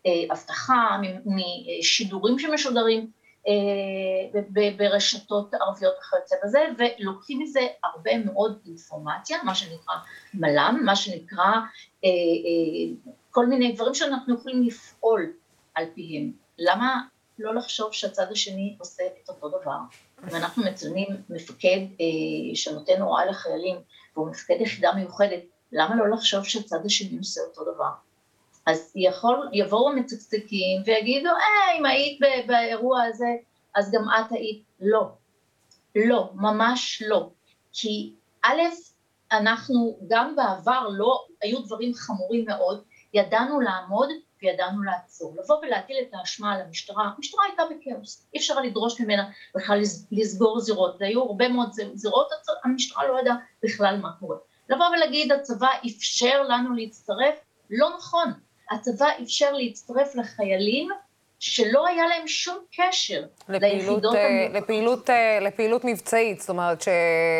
מאבטחה, 0.07 0.97
משידורים 1.25 2.39
שמשודרים 2.39 3.11
אה, 3.47 4.41
ברשתות 4.77 5.53
ערביות 5.53 5.93
וכיוצא 5.99 6.35
בזה, 6.43 6.59
ולוקחים 6.77 7.39
מזה 7.39 7.59
הרבה 7.83 8.11
מאוד 8.25 8.59
אינפורמציה, 8.65 9.37
מה 9.43 9.55
שנקרא 9.55 9.95
מל"מ, 10.33 10.81
מה 10.85 10.95
שנקרא 10.95 11.51
כל 13.31 13.45
מיני 13.45 13.71
דברים 13.71 13.93
שאנחנו 13.93 14.35
יכולים 14.35 14.63
לפעול 14.63 15.33
על 15.75 15.85
פיהם. 15.95 16.31
למה 16.57 17.01
לא 17.39 17.55
לחשוב 17.55 17.93
שהצד 17.93 18.31
השני 18.31 18.75
עושה 18.79 19.03
את 19.23 19.29
אותו 19.29 19.49
דבר? 19.49 19.77
ואנחנו 20.23 20.63
מצלמים 20.63 21.07
מפקד 21.29 21.79
אה, 22.01 22.55
שנותן 22.55 23.01
הוראה 23.01 23.25
לחיילים, 23.25 23.77
והוא 24.15 24.29
מפקד 24.29 24.55
יחידה 24.59 24.93
מיוחדת, 24.95 25.41
למה 25.71 25.95
לא 25.95 26.09
לחשוב 26.09 26.43
שהצד 26.43 26.85
השני 26.85 27.17
עושה 27.17 27.41
אותו 27.41 27.73
דבר? 27.73 27.91
אז 28.65 28.91
יכול, 28.95 29.49
יבואו 29.53 29.89
המצקצקים 29.89 30.81
ויגידו, 30.85 31.29
אה, 31.29 31.77
אם 31.79 31.85
היית 31.85 32.19
באירוע 32.47 33.03
הזה, 33.03 33.29
אז 33.75 33.91
גם 33.91 34.03
את 34.09 34.31
היית. 34.31 34.63
לא. 34.79 35.11
לא, 35.95 36.29
ממש 36.33 37.03
לא. 37.07 37.29
כי 37.73 38.13
א', 38.43 38.61
אנחנו 39.31 39.97
גם 40.07 40.35
בעבר 40.35 40.87
לא, 40.91 41.25
היו 41.41 41.59
דברים 41.59 41.93
חמורים 41.93 42.45
מאוד, 42.45 42.83
ידענו 43.13 43.59
לעמוד 43.59 44.09
וידענו 44.41 44.83
לעצור. 44.83 45.35
לבוא 45.43 45.55
ולהטיל 45.61 45.97
את 46.01 46.13
האשמה 46.13 46.53
על 46.53 46.61
המשטרה, 46.61 47.03
המשטרה 47.17 47.43
הייתה 47.45 47.63
בכאוס, 47.65 48.27
אי 48.33 48.39
אפשר 48.39 48.59
לדרוש 48.59 49.01
ממנה 49.01 49.29
בכלל 49.55 49.81
לסגור 50.11 50.59
זירות, 50.59 50.95
והיו 50.99 51.21
הרבה 51.21 51.49
מאוד 51.49 51.69
זירות, 51.93 52.27
המשטרה 52.63 53.07
לא 53.07 53.19
ידעה 53.19 53.35
בכלל 53.63 53.97
מה 54.01 54.11
קורה. 54.19 54.37
לבוא 54.69 54.85
ולהגיד 54.85 55.31
הצבא 55.31 55.69
אפשר 55.87 56.43
לנו 56.43 56.75
להצטרף, 56.75 57.35
לא 57.69 57.89
נכון, 57.97 58.33
הצבא 58.71 59.07
אפשר 59.23 59.53
להצטרף 59.53 60.15
לחיילים 60.15 60.89
שלא 61.39 61.87
היה 61.87 62.07
להם 62.07 62.27
שום 62.27 62.57
קשר 62.75 63.23
לפעילות, 63.49 64.03
ליחידות 64.03 64.15
אה, 64.15 64.47
לפעילות, 64.53 65.09
אה, 65.09 65.39
לפעילות 65.39 65.85
מבצעית, 65.85 66.39
זאת 66.39 66.49
אומרת 66.49 66.81
ש... 66.81 66.87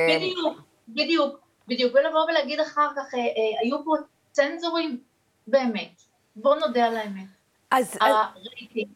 בדיוק, 0.09 0.61
בדיוק, 0.88 1.39
בדיוק, 1.67 1.93
ולבוא 1.95 2.25
ולהגיד 2.29 2.59
אחר 2.59 2.89
כך, 2.95 3.13
אה, 3.13 3.19
היו 3.61 3.85
פה 3.85 3.91
צנזורים, 4.31 4.99
באמת, 5.47 6.01
בואו 6.35 6.59
נודה 6.59 6.85
על 6.85 6.97
האמת. 6.97 7.25
אז... 7.71 7.97
הרייטינג, 8.01 8.89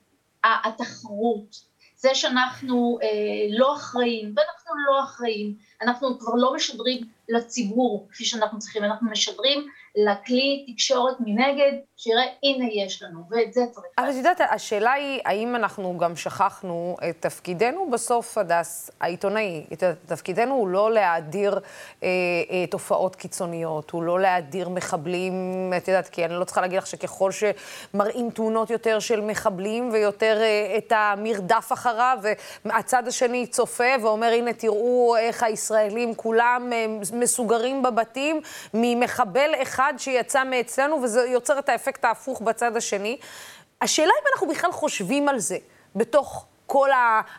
התחרות, 0.43 1.68
זה 2.01 2.15
שאנחנו 2.15 2.99
אה, 3.03 3.07
לא 3.49 3.75
אחראים, 3.75 4.33
ואנחנו 4.35 4.73
לא 4.87 5.03
אחראים, 5.03 5.55
אנחנו 5.81 6.19
כבר 6.19 6.33
לא 6.35 6.53
משדרים 6.55 7.03
לציבור 7.29 8.07
כפי 8.11 8.25
שאנחנו 8.25 8.59
צריכים, 8.59 8.83
אנחנו 8.83 9.11
משדרים 9.11 9.67
לכלי 9.95 10.65
תקשורת 10.73 11.15
מנגד, 11.19 11.71
שיראה 12.01 12.23
הנה 12.43 12.65
יש 12.73 13.03
לנו, 13.03 13.19
ואת 13.29 13.53
זה 13.53 13.61
צריך. 13.71 13.85
אבל 13.97 14.09
את 14.09 14.15
יודעת, 14.15 14.41
השאלה 14.41 14.91
היא, 14.91 15.21
האם 15.25 15.55
אנחנו 15.55 15.97
גם 15.97 16.15
שכחנו 16.15 16.97
את 17.09 17.15
תפקידנו 17.19 17.89
בסוף, 17.91 18.37
הדס, 18.37 18.91
העיתונאי, 18.99 19.65
את 19.73 19.83
תפקידנו 20.05 20.55
הוא 20.55 20.67
לא 20.67 20.91
להאדיר 20.91 21.59
אה, 22.03 22.07
אה, 22.51 22.67
תופעות 22.67 23.15
קיצוניות, 23.15 23.91
הוא 23.91 24.03
לא 24.03 24.19
להאדיר 24.19 24.69
מחבלים, 24.69 25.33
את 25.77 25.87
יודעת, 25.87 26.07
כי 26.07 26.25
אני 26.25 26.33
לא 26.33 26.43
צריכה 26.43 26.61
להגיד 26.61 26.77
לך 26.77 26.87
שככל 26.87 27.31
שמראים 27.31 28.29
תמונות 28.29 28.69
יותר 28.69 28.99
של 28.99 29.21
מחבלים 29.21 29.89
ויותר 29.93 30.37
אה, 30.41 30.77
את 30.77 30.93
המרדף 30.95 31.69
אחריו, 31.73 32.17
והצד 32.65 33.07
השני 33.07 33.47
צופה 33.47 33.93
ואומר, 34.01 34.27
הנה 34.27 34.53
תראו 34.53 35.15
איך 35.19 35.43
הישראלים 35.43 36.15
כולם 36.15 36.69
אה, 36.73 36.85
מסוגרים 37.13 37.83
בבתים 37.83 38.41
ממחבל 38.73 39.51
אחד 39.61 39.93
שיצא 39.97 40.43
מאצלנו, 40.43 41.01
וזה 41.01 41.25
יוצר 41.25 41.59
את 41.59 41.69
האפקט 41.69 41.88
ההפוך 42.03 42.41
בצד 42.41 42.77
השני. 42.77 43.17
השאלה 43.81 44.11
אם 44.21 44.27
אנחנו 44.33 44.47
בכלל 44.47 44.71
חושבים 44.71 45.29
על 45.29 45.39
זה 45.39 45.57
בתוך 45.95 46.45
כל 46.69 46.89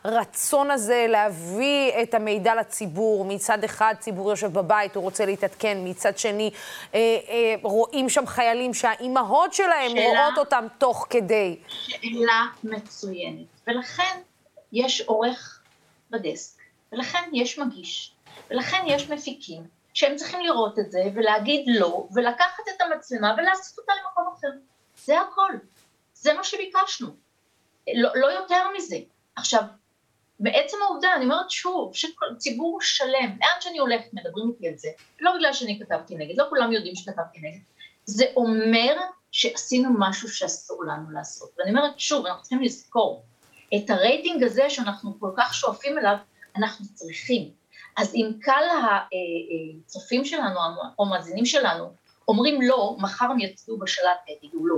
הרצון 0.05 0.71
הזה 0.71 1.07
להביא 1.09 1.93
את 2.03 2.15
המידע 2.15 2.55
לציבור. 2.55 3.25
מצד 3.25 3.65
אחד, 3.65 3.95
ציבור 4.01 4.31
יושב 4.31 4.53
בבית, 4.53 4.97
הוא 4.97 5.05
רוצה 5.05 5.27
להתעדכן, 5.27 5.79
מצד 5.85 6.19
שני, 6.19 6.51
אה, 6.95 6.99
אה, 7.29 7.55
רואים 7.63 8.09
שם 8.09 8.27
חיילים 8.27 8.75
שהאימהות 8.75 9.53
שלהם 9.53 9.91
שאלה, 9.91 10.25
רואות 10.25 10.39
אותם 10.39 10.67
תוך 10.79 11.07
כדי. 11.11 11.57
שאלה 11.69 12.47
מצוינת. 12.65 13.47
ולכן 13.67 14.19
יש 14.73 15.01
עורך 15.01 15.61
בדסק, 16.11 16.59
ולכן 16.93 17.31
יש 17.33 17.59
מגיש, 17.59 18.13
ולכן 18.51 18.85
יש 18.87 19.11
מפיקים, 19.11 19.63
שהם 19.95 20.17
צריכים 20.17 20.41
לראות 20.41 20.79
את 20.79 20.91
זה 20.91 21.03
ולהגיד 21.15 21.65
לא, 21.67 22.07
ולקחת 22.15 22.69
את 22.77 22.81
המצלמה 22.81 23.35
ולעשות 23.39 23.79
אותה 23.79 23.93
למקום 24.03 24.35
אחר. 24.39 24.49
זה 24.97 25.21
הכל. 25.21 25.53
זה 26.15 26.33
מה 26.33 26.45
שביקשנו. 26.45 27.09
לא, 27.95 28.11
לא 28.15 28.27
יותר 28.27 28.65
מזה. 28.77 28.97
עכשיו, 29.37 29.63
בעצם 30.41 30.77
העובדה, 30.83 31.09
אני 31.17 31.25
אומרת 31.25 31.51
שוב, 31.51 31.93
שציבור 31.95 32.81
שלם, 32.81 33.37
לאן 33.41 33.61
שאני 33.61 33.79
הולכת 33.79 34.13
מדברים 34.13 34.51
איתי 34.51 34.69
על 34.69 34.77
זה, 34.77 34.89
לא 35.21 35.33
בגלל 35.37 35.53
שאני 35.53 35.81
כתבתי 35.81 36.15
נגד, 36.15 36.39
לא 36.39 36.45
כולם 36.49 36.73
יודעים 36.73 36.97
שכתבתי 36.97 37.39
נגד, 37.39 37.61
זה 38.05 38.25
אומר 38.37 38.97
שעשינו 39.33 39.91
משהו 39.99 40.29
שאסור 40.29 40.85
לנו 40.85 41.11
לעשות. 41.11 41.51
ואני 41.59 41.71
אומרת 41.71 42.01
שוב, 42.01 42.27
אנחנו 42.27 42.43
צריכים 42.43 42.63
לזכור, 42.63 43.23
את 43.77 43.91
הרייטינג 43.91 44.43
הזה 44.43 44.71
שאנחנו 44.71 45.21
כל 45.21 45.31
כך 45.37 45.55
שואפים 45.55 45.99
אליו, 45.99 46.17
אנחנו 46.57 46.87
צריכים. 46.95 47.51
אז 48.01 48.15
אם 48.15 48.31
קל 48.41 48.63
הצופים 49.87 50.25
שלנו 50.25 50.61
או 50.99 51.05
המאזינים 51.07 51.47
שלנו 51.47 51.93
אומרים 52.29 52.63
לא, 52.63 52.97
מחר 52.99 53.25
הם 53.25 53.41
יצאו 53.41 53.79
בשלט 53.79 54.19
ויגידו 54.29 54.67
לא. 54.67 54.77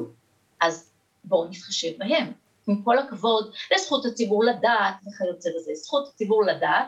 אז 0.60 0.92
בואו 1.24 1.48
נתחשב 1.48 1.98
בהם. 1.98 2.32
עם 2.68 2.82
כל 2.82 2.98
הכבוד 2.98 3.52
לזכות 3.74 4.06
הציבור 4.06 4.44
לדעת 4.44 4.94
וכיוצא 5.06 5.50
בזה, 5.56 5.72
זכות 5.74 6.08
הציבור 6.08 6.44
לדעת, 6.44 6.86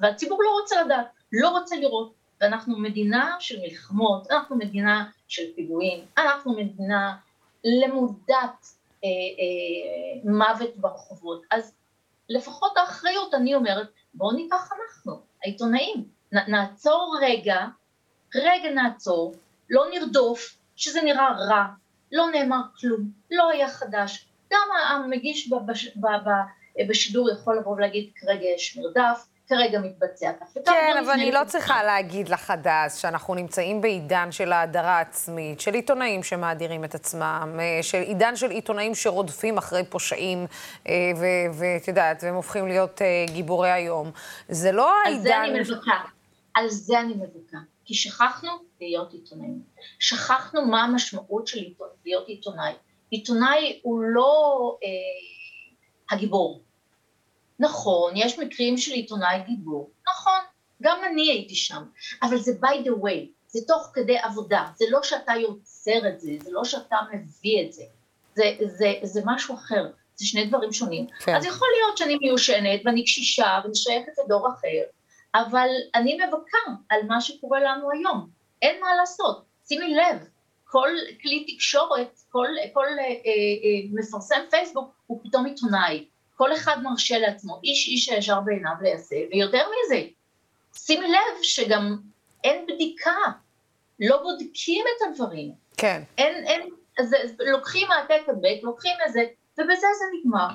והציבור 0.00 0.42
לא 0.42 0.60
רוצה 0.60 0.82
לדעת, 0.82 1.06
לא 1.32 1.48
רוצה 1.48 1.76
לראות, 1.76 2.12
ואנחנו 2.40 2.78
מדינה 2.78 3.36
של 3.40 3.60
מלחמות, 3.60 4.30
אנחנו 4.30 4.56
מדינה 4.56 5.10
של 5.28 5.42
פיגועים, 5.56 6.04
אנחנו 6.18 6.56
מדינה 6.56 7.16
למודת 7.64 8.66
אה, 9.04 9.08
אה, 9.08 10.30
מוות 10.32 10.76
ברחובות, 10.76 11.42
אז 11.50 11.74
לפחות 12.28 12.76
האחריות, 12.76 13.34
אני 13.34 13.54
אומרת, 13.54 13.88
בואו 14.14 14.32
ניקח 14.32 14.70
אנחנו, 14.72 15.20
העיתונאים, 15.44 16.04
נ, 16.32 16.36
נעצור 16.50 17.16
רגע, 17.20 17.66
רגע 18.34 18.70
נעצור, 18.70 19.34
לא 19.70 19.86
נרדוף, 19.90 20.56
שזה 20.76 21.02
נראה 21.02 21.28
רע, 21.38 21.64
לא 22.12 22.30
נאמר 22.30 22.60
כלום, 22.80 23.10
לא 23.30 23.50
היה 23.50 23.68
חדש, 23.68 24.28
גם 24.52 24.68
המגיש 24.88 25.52
בש, 25.66 25.96
ב, 25.96 26.06
ב, 26.06 26.30
בשידור 26.88 27.30
יכול 27.30 27.58
לבוא 27.58 27.72
ולהגיד 27.72 28.10
כרגע 28.16 28.44
יש 28.44 28.76
מרדף, 28.76 29.26
כרגע 29.48 29.80
מתבצע 29.80 30.32
כך. 30.40 30.46
כן, 30.66 30.96
אבל 31.04 31.10
אני 31.10 31.32
לא 31.32 31.40
צריכה 31.46 31.82
להגיד 31.82 32.28
לך, 32.28 32.50
הדס, 32.50 32.96
שאנחנו 32.96 33.34
נמצאים 33.34 33.80
בעידן 33.80 34.32
של 34.32 34.52
האדרה 34.52 35.00
עצמית, 35.00 35.60
של 35.60 35.74
עיתונאים 35.74 36.22
שמאדירים 36.22 36.84
את 36.84 36.94
עצמם, 36.94 37.56
אה, 37.60 37.82
של 37.82 37.98
עידן 37.98 38.36
של 38.36 38.50
עיתונאים 38.50 38.94
שרודפים 38.94 39.58
אחרי 39.58 39.84
פושעים, 39.84 40.46
אה, 40.88 40.94
ואת 41.58 41.88
יודעת, 41.88 42.22
והם 42.22 42.34
הופכים 42.34 42.68
להיות 42.68 43.02
אה, 43.02 43.24
גיבורי 43.28 43.70
היום. 43.70 44.10
זה 44.48 44.72
לא 44.72 44.90
העידן... 45.04 45.16
על 45.16 45.22
זה 45.22 45.42
אני 45.42 45.60
מבכה. 45.60 46.00
על 46.54 46.68
זה 46.68 47.00
אני 47.00 47.14
מבכה. 47.14 47.58
כי 47.84 47.94
שכחנו 47.94 48.50
להיות 48.80 49.12
עיתונאים. 49.12 49.62
שכחנו 49.98 50.66
מה 50.66 50.84
המשמעות 50.84 51.46
של 51.46 51.64
להיות 52.04 52.28
עיתונאי. 52.28 52.72
עיתונאי 53.10 53.80
הוא 53.82 54.02
לא 54.02 54.76
אה, 54.84 56.16
הגיבור. 56.16 56.63
נכון, 57.58 58.12
יש 58.16 58.38
מקרים 58.38 58.78
של 58.78 58.92
עיתונאי 58.92 59.42
גיבור, 59.46 59.90
נכון, 60.12 60.40
גם 60.82 60.98
אני 61.10 61.30
הייתי 61.30 61.54
שם, 61.54 61.82
אבל 62.22 62.38
זה 62.38 62.52
by 62.62 62.86
the 62.86 63.02
way, 63.02 63.26
זה 63.46 63.60
תוך 63.68 63.90
כדי 63.94 64.18
עבודה, 64.18 64.66
זה 64.76 64.84
לא 64.88 65.02
שאתה 65.02 65.32
יוצר 65.32 66.08
את 66.08 66.20
זה, 66.20 66.30
זה 66.40 66.50
לא 66.52 66.64
שאתה 66.64 66.96
מביא 67.12 67.66
את 67.66 67.72
זה, 67.72 67.84
זה, 68.34 68.44
זה, 68.66 68.92
זה 69.02 69.20
משהו 69.24 69.54
אחר, 69.54 69.90
זה 70.14 70.26
שני 70.26 70.46
דברים 70.46 70.72
שונים. 70.72 71.06
כן. 71.20 71.34
אז 71.34 71.44
יכול 71.44 71.68
להיות 71.80 71.98
שאני 71.98 72.16
מיושנת 72.16 72.80
ואני 72.84 73.04
קשישה 73.04 73.60
ואני 73.62 73.74
שייכת 73.74 74.12
לדור 74.24 74.48
אחר, 74.48 74.82
אבל 75.34 75.68
אני 75.94 76.16
מבכה 76.16 76.72
על 76.88 77.00
מה 77.08 77.20
שקורה 77.20 77.60
לנו 77.60 77.90
היום, 77.90 78.28
אין 78.62 78.80
מה 78.80 78.86
לעשות, 79.00 79.44
שימי 79.68 79.94
לב, 79.94 80.26
כל 80.64 80.88
כלי 81.22 81.46
תקשורת, 81.54 82.18
כל, 82.30 82.46
כל 82.72 82.86
אה, 82.98 83.04
אה, 83.04 83.88
מפרסם 83.92 84.40
פייסבוק 84.50 84.94
הוא 85.06 85.20
פתאום 85.24 85.46
עיתונאי, 85.46 86.04
כל 86.36 86.54
אחד 86.54 86.82
מרשה 86.82 87.18
לעצמו, 87.18 87.60
איש 87.64 87.88
איש 87.88 88.08
הישר 88.08 88.40
בעיניו 88.40 88.72
ליעשה, 88.82 89.16
ויותר 89.32 89.62
מזה, 89.68 90.02
שימי 90.74 91.08
לב 91.08 91.42
שגם 91.42 91.96
אין 92.44 92.66
בדיקה, 92.66 93.16
לא 94.00 94.22
בודקים 94.22 94.84
את 94.96 95.08
הדברים. 95.08 95.52
כן. 95.76 96.02
אין, 96.18 96.46
אין, 96.46 96.70
אז 96.98 97.14
לוקחים 97.38 97.90
העתק 97.90 98.28
הדבק, 98.28 98.62
לוקחים 98.62 98.96
איזה, 99.06 99.24
ובזה 99.58 99.86
זה 99.98 100.04
נגמר. 100.18 100.48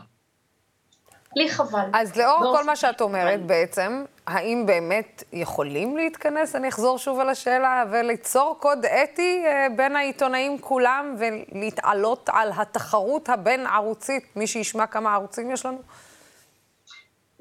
לי 1.36 1.50
חבל. 1.50 1.90
אז 1.94 2.16
לאור 2.16 2.58
כל 2.58 2.64
מה 2.64 2.76
שאת 2.76 3.02
אומרת 3.02 3.46
בעצם, 3.46 4.06
האם 4.30 4.66
באמת 4.66 5.24
יכולים 5.34 5.98
להתכנס, 5.98 6.56
אני 6.56 6.70
אחזור 6.70 6.98
שוב 6.98 7.20
על 7.20 7.30
השאלה, 7.30 7.84
וליצור 7.92 8.58
קוד 8.60 8.86
אתי 8.86 9.44
אה, 9.46 9.68
בין 9.76 9.96
העיתונאים 9.96 10.60
כולם 10.62 11.16
ולהתעלות 11.20 12.30
על 12.34 12.52
התחרות 12.56 13.30
הבין-ערוצית? 13.30 14.24
מי 14.36 14.48
שישמע 14.48 14.88
כמה 14.88 15.14
ערוצים 15.14 15.52
יש 15.52 15.66
לנו? 15.66 15.78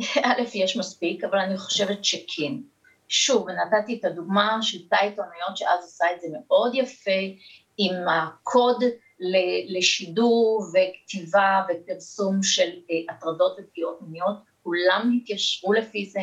א', 0.27 0.42
יש 0.55 0.77
מספיק, 0.77 1.24
אבל 1.24 1.38
אני 1.38 1.59
חושבת 1.59 2.05
שכן. 2.05 2.53
שוב, 3.09 3.46
נתתי 3.51 3.98
את 4.01 4.05
הדוגמה 4.05 4.59
של 4.62 4.88
תא 4.88 4.96
עיתונאיות 4.96 5.57
שאז 5.57 5.85
עושה 5.85 6.07
את 6.14 6.20
זה 6.20 6.29
מאוד 6.33 6.74
יפה, 6.74 7.20
עם 7.79 8.09
הקוד 8.09 8.85
לשידור 9.68 10.66
וכתיבה 10.68 11.62
ופרסום 11.68 12.42
של 12.42 12.68
אה, 12.90 13.14
הטרדות 13.14 13.57
ופגיעות 13.59 13.98
מיניות, 14.03 14.37
כולם 14.62 15.12
התיישרו 15.16 15.72
לפי 15.72 16.07
זה, 16.07 16.20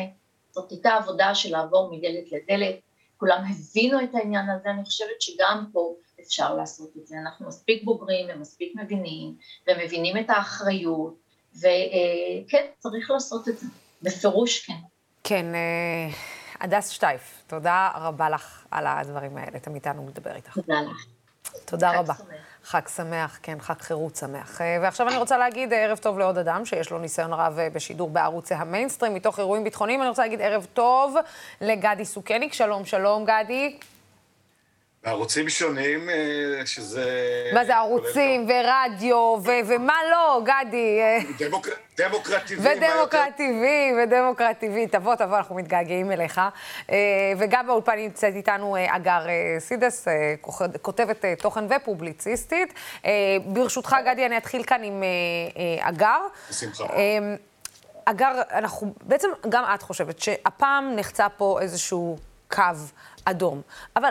זאת 0.56 0.70
הייתה 0.70 0.94
עבודה 0.94 1.34
של 1.34 1.52
לעבור 1.52 1.96
מדלת 1.96 2.32
לדלת, 2.32 2.74
כולם 3.16 3.44
הבינו 3.50 4.04
את 4.04 4.14
העניין 4.14 4.50
הזה, 4.50 4.70
אני 4.70 4.84
חושבת 4.84 5.20
שגם 5.20 5.64
פה 5.72 5.94
אפשר 6.20 6.54
לעשות 6.54 6.90
את 6.96 7.06
זה, 7.06 7.16
אנחנו 7.22 7.48
מספיק 7.48 7.84
בוגרים 7.84 8.26
ומספיק 8.34 8.72
מבינים, 8.76 9.34
ומבינים 9.68 10.16
את 10.16 10.30
האחריות, 10.30 11.14
וכן, 11.56 12.66
צריך 12.78 13.10
לעשות 13.10 13.48
את 13.48 13.58
זה, 13.58 13.66
בפירוש 14.02 14.66
כן. 14.66 14.72
כן, 15.24 15.54
אה, 15.54 16.08
הדס 16.60 16.88
שטייף, 16.88 17.42
תודה 17.46 17.90
רבה 17.94 18.30
לך 18.30 18.64
על 18.70 18.86
הדברים 18.86 19.36
האלה, 19.36 19.58
תמיד 19.58 19.82
תענוג 19.82 20.08
לדבר 20.08 20.36
איתך. 20.36 20.54
תודה 20.54 20.80
לך. 20.80 21.06
תודה 21.64 21.98
רבה. 21.98 22.14
חג 22.66 22.88
שמח, 22.96 23.38
כן, 23.42 23.60
חג 23.60 23.80
חירות 23.80 24.16
שמח. 24.16 24.60
אה, 24.60 24.78
ועכשיו 24.82 25.08
אני 25.08 25.16
רוצה 25.16 25.38
להגיד 25.38 25.72
אה, 25.72 25.84
ערב 25.84 25.98
טוב 25.98 26.18
לעוד 26.18 26.38
אדם 26.38 26.64
שיש 26.64 26.90
לו 26.90 26.98
ניסיון 26.98 27.32
רב 27.32 27.58
אה, 27.58 27.70
בשידור 27.70 28.10
בערוצי 28.10 28.54
המיינסטרים 28.54 29.14
מתוך 29.14 29.38
אירועים 29.38 29.64
ביטחוניים. 29.64 30.00
אני 30.00 30.08
רוצה 30.08 30.22
להגיד 30.22 30.40
ערב 30.40 30.66
טוב 30.74 31.16
לגדי 31.60 32.04
סוכניק. 32.04 32.52
שלום, 32.52 32.84
שלום, 32.84 33.24
גדי. 33.24 33.76
ערוצים 35.06 35.48
שונים, 35.48 36.10
אה, 36.10 36.14
שזה... 36.66 37.04
מה 37.54 37.64
זה 37.64 37.76
ערוצים 37.76 38.48
ורדיו 38.48 39.16
ו- 39.44 39.60
ומה 39.66 39.94
לא, 40.10 40.40
גדי? 40.44 40.98
אה, 41.00 41.18
דמוק... 41.38 41.68
דמוקרט 41.98 42.42
TV. 42.50 42.62
מה 42.62 42.70
יותר- 42.72 42.86
ודמוקרט 42.96 43.38
TV, 43.40 43.64
ודמוקרט 44.02 44.62
TV, 44.64 44.90
תבוא, 44.92 45.14
תבוא, 45.14 45.36
אנחנו 45.36 45.54
מתגעגעים 45.54 46.12
אליך. 46.12 46.40
אה, 46.90 46.96
וגם 47.38 47.66
באולפן 47.66 47.96
נמצאת 47.98 48.34
איתנו 48.34 48.76
אה, 48.76 48.96
אגר 48.96 49.28
אה, 49.28 49.32
סידס, 49.60 50.08
אה, 50.08 50.34
כותבת 50.82 51.24
אה, 51.24 51.34
תוכן 51.38 51.64
ופובליציסטית. 51.76 52.74
אה, 53.04 53.10
ברשותך, 53.46 53.96
גדי, 54.06 54.26
אני 54.26 54.36
אתחיל 54.36 54.62
כאן 54.64 54.82
עם 54.82 55.02
אה, 55.02 55.08
אה, 55.82 55.88
אגר. 55.88 56.18
בשמחה. 56.50 56.84
אה, 56.84 57.18
אגר, 58.04 58.32
אנחנו, 58.52 58.94
בעצם 59.02 59.28
גם 59.48 59.64
את 59.74 59.82
חושבת 59.82 60.18
שהפעם 60.18 60.92
נחצה 60.96 61.28
פה 61.28 61.58
איזשהו 61.60 62.16
קו 62.50 62.62
אדום. 63.24 63.60
אבל 63.96 64.10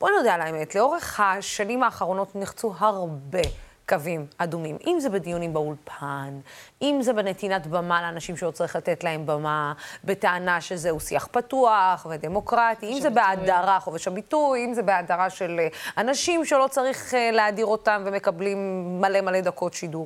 בואי 0.00 0.12
נודה 0.16 0.34
על 0.34 0.40
האמת, 0.40 0.74
לאורך 0.74 1.20
השנים 1.20 1.82
האחרונות 1.82 2.36
נחצו 2.36 2.74
הרבה 2.78 3.40
קווים 3.88 4.26
אדומים. 4.38 4.76
אם 4.86 4.96
זה 5.00 5.08
בדיונים 5.08 5.52
באולפן, 5.52 6.40
אם 6.82 6.98
זה 7.02 7.12
בנתינת 7.12 7.66
במה 7.66 8.02
לאנשים 8.02 8.36
שעוד 8.36 8.54
צריך 8.54 8.76
לתת 8.76 9.04
להם 9.04 9.26
במה, 9.26 9.72
בטענה 10.04 10.60
שזהו 10.60 11.00
שיח 11.00 11.28
פתוח 11.32 12.06
ודמוקרטי, 12.10 12.86
אם 12.86 13.00
זה 13.00 13.10
בהדרה, 13.10 13.80
חופש 13.80 14.08
הביטוי, 14.08 14.64
אם 14.64 14.74
זה 14.74 14.82
בהדרה 14.82 15.30
של 15.30 15.60
אה, 15.60 15.68
אנשים 15.98 16.44
שלא 16.44 16.66
צריך 16.70 17.14
אה, 17.14 17.30
להדיר 17.30 17.66
אותם 17.66 18.02
ומקבלים 18.06 18.58
מלא 19.00 19.20
מלא 19.20 19.40
דקות 19.40 19.74
שידור. 19.74 20.04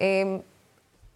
אה, 0.00 0.06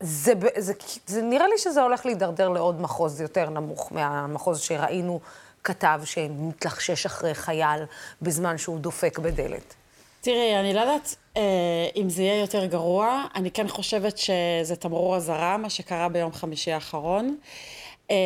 זה, 0.01 0.35
ב- 0.35 0.59
זה, 0.61 0.73
זה 1.07 1.23
נראה 1.23 1.49
לי 1.49 1.59
שזה 1.59 1.83
הולך 1.83 2.07
להידרדר 2.07 2.49
לעוד 2.49 2.81
מחוז 2.81 3.21
יותר 3.21 3.51
נמוך 3.51 3.93
מהמחוז 3.93 4.61
שראינו 4.61 5.21
כתב 5.65 6.01
שמתלחשש 6.05 7.07
אחרי 7.07 7.35
חייל 7.35 7.83
בזמן 8.23 8.59
שהוא 8.59 8.79
דופק 8.79 9.19
בדלת. 9.19 9.75
תראי, 10.21 10.57
אני 10.61 10.75
לא 10.75 10.81
יודעת 10.81 11.17
אה, 11.37 11.43
אם 11.97 12.11
זה 12.11 12.23
יהיה 12.23 12.41
יותר 12.41 12.65
גרוע, 12.65 13.25
אני 13.35 13.51
כן 13.51 13.69
חושבת 13.69 14.19
שזה 14.19 14.77
תמרור 14.79 15.17
אזהרה, 15.17 15.57
מה 15.57 15.71
שקרה 15.71 16.09
ביום 16.09 16.33
חמישי 16.33 16.73
האחרון. 16.73 17.37
אה, 18.11 18.17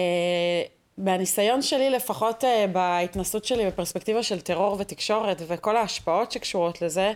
מהניסיון 0.99 1.63
שלי, 1.63 1.91
לפחות 1.91 2.45
אה, 2.45 2.67
בהתנסות 2.73 3.45
שלי 3.45 3.67
בפרספקטיבה 3.67 4.23
של 4.23 4.41
טרור 4.41 4.77
ותקשורת 4.81 5.43
וכל 5.49 5.77
ההשפעות 5.77 6.33
שקשורות 6.33 6.83
לזה, 6.83 7.13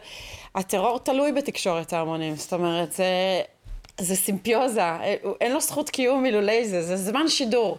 הטרור 0.54 0.98
תלוי 0.98 1.32
בתקשורת 1.32 1.92
ההמונים. 1.92 2.36
זאת 2.36 2.52
אומרת, 2.52 2.92
זה, 2.92 3.06
זה 4.00 4.16
סימפיוזה, 4.16 4.82
אה, 4.82 5.14
אין 5.40 5.52
לו 5.52 5.60
זכות 5.60 5.90
קיום 5.90 6.22
מילולי 6.22 6.68
זה, 6.68 6.82
זה 6.82 6.96
זמן 6.96 7.28
שידור. 7.28 7.78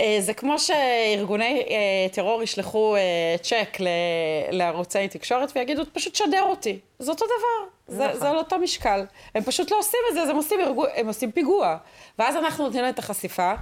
אה, 0.00 0.16
זה 0.20 0.34
כמו 0.34 0.58
שארגוני 0.58 1.62
אה, 1.70 2.08
טרור 2.12 2.42
ישלחו 2.42 2.96
אה, 2.96 3.00
צ'ק 3.42 3.80
ל- 3.80 3.88
לערוצי 4.50 5.08
תקשורת 5.08 5.52
ויגידו, 5.56 5.82
פשוט 5.92 6.14
שדר 6.14 6.42
אותי. 6.42 6.78
זה 6.98 7.10
אותו 7.10 7.24
דבר, 7.24 7.68
זה, 7.88 8.18
זה 8.18 8.30
על 8.30 8.36
אותו 8.36 8.58
משקל. 8.58 9.04
הם 9.34 9.42
פשוט 9.42 9.70
לא 9.70 9.78
עושים 9.78 10.00
את 10.08 10.14
זה, 10.14 10.22
אז 10.22 10.28
הם 10.28 10.36
עושים, 10.36 10.60
ארגו, 10.60 10.84
הם 10.94 11.06
עושים 11.06 11.32
פיגוע. 11.32 11.76
ואז 12.18 12.36
אנחנו 12.36 12.64
נותנים 12.64 12.82
להם 12.82 12.92
את 12.94 12.98
החשיפה. 12.98 13.52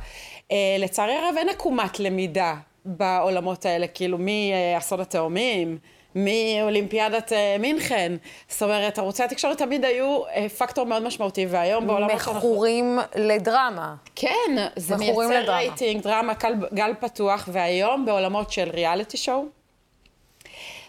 לצערי 0.78 1.14
הרב 1.14 1.34
אין 1.38 1.48
עקומת 1.48 2.00
למידה 2.00 2.54
בעולמות 2.84 3.66
האלה, 3.66 3.86
כאילו 3.86 4.18
מאסון 4.20 5.00
התאומים, 5.00 5.78
מאולימפיאדת 6.14 7.32
אה, 7.32 7.56
מינכן. 7.58 8.12
זאת 8.48 8.62
אומרת, 8.62 8.98
ערוצי 8.98 9.22
התקשורת 9.22 9.58
תמיד 9.58 9.84
היו 9.84 10.26
אה, 10.26 10.48
פקטור 10.48 10.86
מאוד 10.86 11.02
משמעותי, 11.02 11.46
והיום 11.46 11.88
שאנחנו... 11.88 12.34
מכורים 12.34 12.98
לדרמה. 13.14 13.94
כן, 14.14 14.56
זה 14.76 14.96
מייצר 14.96 15.20
לדרמה. 15.20 15.58
רייטינג, 15.58 16.02
דרמה, 16.02 16.32
גל, 16.34 16.54
גל 16.74 16.92
פתוח, 17.00 17.48
והיום 17.52 18.06
בעולמות 18.06 18.52
של 18.52 18.70
ריאליטי 18.72 19.16
שואו, 19.16 19.44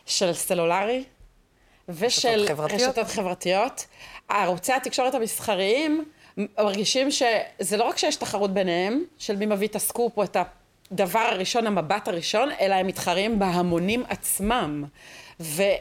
של 0.06 0.34
סלולרי, 0.34 1.04
ושל 1.90 2.30
רשתות 2.30 2.50
חברתיות. 2.50 2.82
רשתות 2.82 3.08
חברתיות, 3.08 3.86
ערוצי 4.30 4.74
התקשורת 4.74 5.16
המסחריים 5.16 6.06
מרגישים 6.38 7.12
שזה 7.12 7.78
לא 7.78 7.84
רק 7.84 7.98
שיש 7.98 8.16
תחרות 8.16 8.54
ביניהם, 8.54 9.04
של 9.18 9.36
מי 9.36 9.46
מביא 9.46 9.68
את 9.68 9.76
הסקופ 9.76 10.18
או 10.18 10.24
את 10.24 10.38
הדבר 10.94 11.20
הראשון, 11.20 11.68
המבט 11.68 12.08
הראשון, 12.08 12.50
אלא 12.62 12.76
הם 12.76 12.88
מתחרים 12.88 13.40
בהמונים 13.40 14.04
עצמם. 14.10 14.84
ו, 15.40 15.62
אה, 15.62 15.78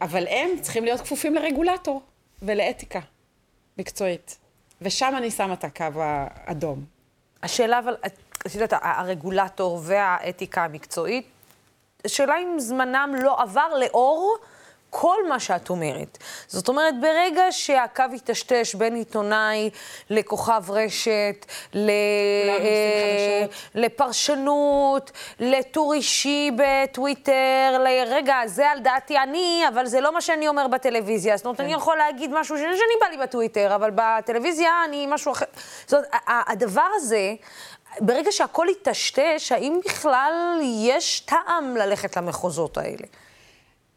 אבל 0.00 0.26
הם 0.28 0.50
צריכים 0.60 0.84
להיות 0.84 1.00
כפופים 1.00 1.34
לרגולטור 1.34 2.02
ולאתיקה 2.42 3.00
מקצועית. 3.78 4.38
ושם 4.82 5.14
אני 5.16 5.30
שמה 5.30 5.52
את 5.52 5.64
הקו 5.64 5.84
האדום. 5.96 6.84
השאלה 7.42 7.78
אבל, 7.78 7.96
את 8.46 8.54
יודעת, 8.54 8.72
הרגולטור 8.82 9.80
והאתיקה 9.82 10.64
המקצועית, 10.64 11.26
השאלה 12.04 12.34
אם 12.38 12.58
זמנם 12.58 13.14
לא 13.22 13.42
עבר 13.42 13.78
לאור 13.80 14.36
כל 14.94 15.16
מה 15.28 15.40
שאת 15.40 15.70
אומרת. 15.70 16.18
זאת 16.46 16.68
אומרת, 16.68 17.00
ברגע 17.00 17.42
שהקו 17.50 18.04
יטשטש 18.12 18.74
בין 18.74 18.94
עיתונאי 18.94 19.70
לכוכב 20.10 20.62
רשת, 20.68 21.46
ל... 21.74 21.90
לפרשנות, 23.74 25.10
לטור 25.40 25.92
אישי 25.94 26.50
בטוויטר, 26.56 27.78
לרגע, 27.84 28.36
זה 28.46 28.70
על 28.70 28.78
דעתי 28.80 29.18
אני, 29.18 29.64
אבל 29.68 29.86
זה 29.86 30.00
לא 30.00 30.14
מה 30.14 30.20
שאני 30.20 30.48
אומר 30.48 30.68
בטלוויזיה. 30.68 31.36
זאת 31.36 31.46
אומרת, 31.46 31.60
אני 31.60 31.72
יכול 31.72 31.96
להגיד 31.96 32.30
משהו 32.34 32.56
ש- 32.56 32.60
שאני 32.60 33.00
בא 33.00 33.06
לי 33.06 33.16
בטוויטר, 33.16 33.74
אבל 33.74 33.90
בטלוויזיה 33.94 34.70
אני 34.88 35.06
משהו 35.08 35.32
אחר. 35.32 35.46
זאת 35.86 35.94
אומרת, 35.94 36.08
הדבר 36.26 36.86
הזה, 36.94 37.34
ברגע 38.00 38.32
שהכל 38.32 38.66
יטשטש, 38.70 39.52
האם 39.52 39.80
בכלל 39.84 40.60
יש 40.62 41.20
טעם 41.20 41.76
ללכת 41.76 42.16
למחוזות 42.16 42.78
האלה? 42.78 43.06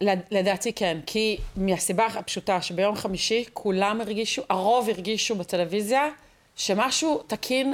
לד- 0.02 0.20
לדעתי 0.32 0.74
כן, 0.74 0.98
כי 1.06 1.38
מהסיבה 1.56 2.06
הפשוטה 2.06 2.62
שביום 2.62 2.96
חמישי 2.96 3.46
כולם 3.54 4.02
הרגישו, 4.02 4.42
הרוב 4.50 4.90
הרגישו 4.90 5.36
בטלוויזיה 5.36 6.10
שמשהו 6.56 7.24
תקין, 7.28 7.74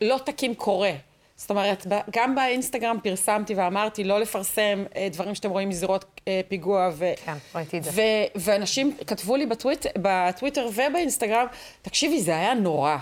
לא 0.00 0.18
תקין 0.24 0.54
קורה. 0.54 0.92
זאת 1.36 1.50
אומרת, 1.50 1.86
גם 2.10 2.34
באינסטגרם 2.34 2.98
פרסמתי 3.02 3.54
ואמרתי 3.54 4.04
לא 4.04 4.20
לפרסם 4.20 4.84
אה, 4.96 5.08
דברים 5.12 5.34
שאתם 5.34 5.50
רואים 5.50 5.68
מזירות 5.68 6.04
אה, 6.28 6.40
פיגוע. 6.48 6.90
ו- 6.92 7.12
כן, 7.24 7.34
ראיתי 7.54 7.78
את 7.78 7.84
זה. 7.84 7.90
ו- 7.94 8.00
ואנשים 8.40 8.96
כתבו 9.06 9.36
לי 9.36 9.46
בטוויט, 9.46 9.86
בטוויטר 10.02 10.68
ובאינסטגרם, 10.74 11.46
תקשיבי, 11.82 12.20
זה 12.22 12.36
היה 12.36 12.54
נורא. 12.54 12.96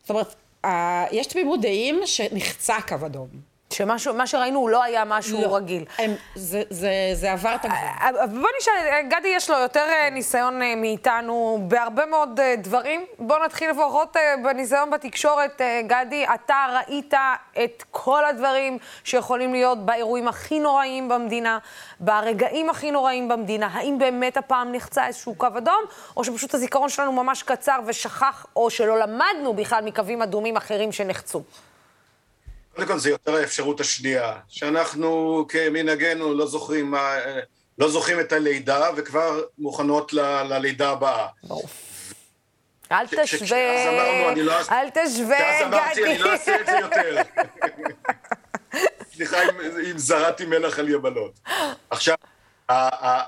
זאת 0.00 0.10
אומרת, 0.10 0.34
ה- 0.66 1.04
יש 1.14 1.26
תמימות 1.26 1.60
דעים 1.60 2.00
שנחצה 2.06 2.76
קו 2.88 2.96
אדום. 3.06 3.51
שמה 3.72 4.26
שראינו 4.26 4.68
לא 4.68 4.82
היה 4.82 5.04
משהו 5.04 5.42
לא. 5.42 5.56
רגיל. 5.56 5.84
הם, 5.98 6.14
זה, 6.34 6.62
זה, 6.70 6.90
זה 7.14 7.32
עבר 7.32 7.54
את 7.54 7.64
הגבול. 7.64 7.78
אבל 8.00 8.26
בוא 8.40 8.48
נשאל, 8.60 8.72
גדי 9.08 9.28
יש 9.28 9.50
לו 9.50 9.58
יותר 9.58 9.86
אה, 9.88 10.10
ניסיון 10.10 10.62
אה, 10.62 10.74
מאיתנו 10.76 11.58
בהרבה 11.68 12.06
מאוד 12.06 12.40
אה, 12.40 12.54
דברים. 12.56 13.04
בוא 13.18 13.44
נתחיל 13.44 13.70
לפחות 13.70 14.16
אה, 14.16 14.34
בניסיון 14.44 14.90
בתקשורת. 14.90 15.60
אה, 15.60 15.80
גדי, 15.86 16.26
אתה 16.34 16.66
ראית 16.74 17.14
את 17.64 17.84
כל 17.90 18.24
הדברים 18.24 18.78
שיכולים 19.04 19.52
להיות 19.52 19.86
באירועים 19.86 20.28
הכי 20.28 20.60
נוראים 20.60 21.08
במדינה, 21.08 21.58
ברגעים 22.00 22.70
הכי 22.70 22.90
נוראים 22.90 23.28
במדינה. 23.28 23.68
האם 23.72 23.98
באמת 23.98 24.36
הפעם 24.36 24.72
נחצה 24.72 25.06
איזשהו 25.06 25.34
קו 25.34 25.46
אדום, 25.58 25.82
או 26.16 26.24
שפשוט 26.24 26.54
הזיכרון 26.54 26.88
שלנו 26.88 27.12
ממש 27.12 27.42
קצר 27.42 27.80
ושכח, 27.86 28.46
או 28.56 28.70
שלא 28.70 28.98
למדנו 28.98 29.54
בכלל 29.54 29.84
מקווים 29.84 30.22
אדומים 30.22 30.56
אחרים 30.56 30.92
שנחצו? 30.92 31.42
קודם 32.74 32.88
כל 32.88 32.98
זה 32.98 33.10
יותר 33.10 33.34
האפשרות 33.34 33.80
השנייה, 33.80 34.34
שאנחנו 34.48 35.44
כמנהגנו 35.48 36.34
לא 36.34 36.46
זוכרים 36.46 36.90
מה... 36.90 37.14
לא 37.78 37.90
זוכרים 37.90 38.20
את 38.20 38.32
הלידה 38.32 38.90
וכבר 38.96 39.40
מוכנות 39.58 40.12
ל, 40.12 40.20
ללידה 40.42 40.90
הבאה. 40.90 41.26
ברור. 41.42 41.68
אל 42.92 43.06
תשווה, 43.06 44.34
לא 44.36 44.52
אל 44.70 44.90
תשווה, 44.90 45.36
גדי. 45.36 45.44
כשאז 45.44 45.66
אמרתי, 45.66 46.04
אני 46.04 46.18
לא 46.18 46.32
אעשה 46.32 46.60
את 46.60 46.66
זה 46.66 46.72
יותר. 46.80 47.22
סליחה 49.14 49.36
אם 49.90 49.98
זרעתי 49.98 50.46
מלח 50.46 50.78
על 50.78 50.88
יבלות. 50.88 51.40
עכשיו, 51.90 52.14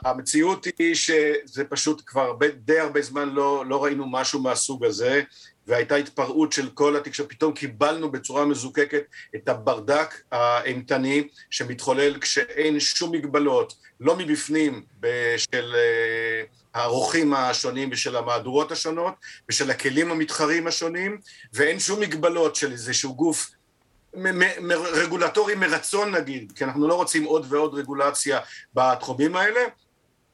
המציאות 0.04 0.66
היא 0.78 0.94
שזה 0.94 1.64
פשוט 1.68 2.02
כבר 2.07 2.33
די 2.54 2.78
הרבה 2.78 3.02
זמן 3.02 3.28
לא, 3.28 3.64
לא 3.66 3.85
ראינו 3.85 4.07
משהו 4.07 4.40
מהסוג 4.40 4.85
הזה, 4.85 5.22
והייתה 5.66 5.94
התפרעות 5.94 6.53
של 6.53 6.70
כל 6.70 6.96
התקשורת, 6.96 7.31
פתאום 7.31 7.53
קיבלנו 7.53 8.12
בצורה 8.12 8.44
מזוקקת 8.44 9.03
את 9.35 9.48
הברדק 9.48 10.14
האימתני 10.33 11.29
שמתחולל 11.50 12.18
כשאין 12.18 12.81
שום 12.81 13.12
מגבלות, 13.12 13.74
לא 14.00 14.16
מבפנים 14.16 14.85
של 15.37 15.74
אה, 15.74 16.42
הערוכים 16.74 17.35
השונים 17.35 17.88
ושל 17.92 18.16
המהדורות 18.16 18.72
השונות 18.72 19.14
ושל 19.48 19.70
הכלים 19.70 20.11
המתחרים 20.11 20.66
השונים, 20.66 21.18
ואין 21.53 21.81
שום 21.81 22.00
מגבלות 22.00 22.57
של 22.57 22.72
איזשהו 22.72 23.14
גוף 23.14 23.50
רגולטורי 24.92 25.55
מרצון 25.55 26.14
נגיד, 26.14 26.53
כי 26.57 26.64
אנחנו 26.64 26.88
לא 26.88 26.94
רוצים 26.94 27.24
עוד 27.24 27.46
ועוד 27.48 27.74
רגולציה 27.74 28.40
בתחומים 28.74 29.37
האלה, 29.37 29.61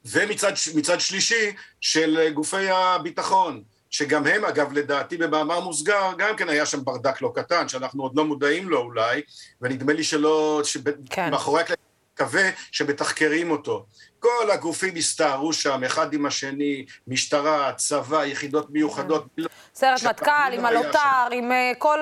ומצד 0.05 1.01
שלישי 1.01 1.53
של 1.81 2.31
גופי 2.35 2.69
הביטחון, 2.69 3.63
שגם 3.91 4.27
הם 4.27 4.45
אגב 4.45 4.73
לדעתי 4.73 5.17
במאמר 5.17 5.61
מוסגר 5.61 6.11
גם 6.19 6.37
כן 6.37 6.49
היה 6.49 6.67
שם 6.67 6.85
ברדק 6.85 7.23
לא 7.23 7.33
קטן 7.35 7.69
שאנחנו 7.69 8.03
עוד 8.03 8.17
לא 8.17 8.25
מודעים 8.25 8.69
לו 8.69 8.79
אולי 8.79 9.23
ונדמה 9.61 9.93
לי 9.93 10.05
שלא, 10.05 10.61
שמאחורי 10.65 11.65
כן. 11.65 11.73
הקלעים 11.73 11.91
מקווה 12.15 12.51
שמתחקרים 12.73 13.51
אותו. 13.51 13.87
כל 14.21 14.51
הגופים 14.51 14.97
הסתערו 14.97 15.53
שם, 15.53 15.85
אחד 15.85 16.15
עם 16.15 16.27
השני, 16.27 16.85
משטרה, 17.07 17.73
צבא, 17.73 18.25
יחידות 18.25 18.71
מיוחדות. 18.71 19.27
סיירת 19.75 20.03
מטכ"ל, 20.03 20.53
עם 20.53 20.67
הלוטר, 20.67 21.29
עם 21.33 21.53
אה, 21.53 21.73
כל 21.79 21.99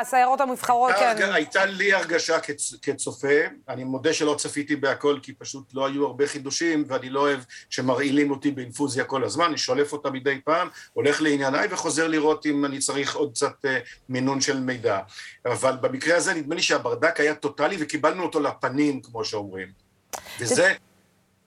הסיירות 0.00 0.40
המבחרות, 0.40 0.94
כן. 0.94 1.32
הייתה 1.32 1.64
לי 1.64 1.92
הרגשה 1.92 2.38
כצופה, 2.82 3.28
אני 3.68 3.84
מודה 3.84 4.12
שלא 4.12 4.34
צפיתי 4.38 4.76
בהכל, 4.76 5.18
כי 5.22 5.32
פשוט 5.32 5.74
לא 5.74 5.86
היו 5.86 6.06
הרבה 6.06 6.26
חידושים, 6.26 6.84
ואני 6.88 7.10
לא 7.10 7.20
אוהב 7.20 7.40
שמרעילים 7.70 8.30
אותי 8.30 8.50
באינפוזיה 8.50 9.04
כל 9.04 9.24
הזמן, 9.24 9.44
אני 9.44 9.58
שולף 9.58 9.92
אותה 9.92 10.10
מדי 10.10 10.40
פעם, 10.44 10.68
הולך 10.92 11.22
לענייניי 11.22 11.68
וחוזר 11.70 12.08
לראות 12.08 12.46
אם 12.46 12.64
אני 12.64 12.78
צריך 12.78 13.16
עוד 13.16 13.30
קצת 13.34 13.64
אה, 13.64 13.78
מינון 14.08 14.40
של 14.40 14.60
מידע. 14.60 14.98
אבל 15.46 15.76
במקרה 15.80 16.16
הזה 16.16 16.34
נדמה 16.34 16.54
לי 16.54 16.62
שהברדק 16.62 17.20
היה 17.20 17.34
טוטאלי 17.34 17.76
וקיבלנו 17.80 18.22
אותו 18.22 18.40
לפנים, 18.40 19.02
כמו 19.02 19.24
שאומרים. 19.24 19.68
וזה... 20.40 20.72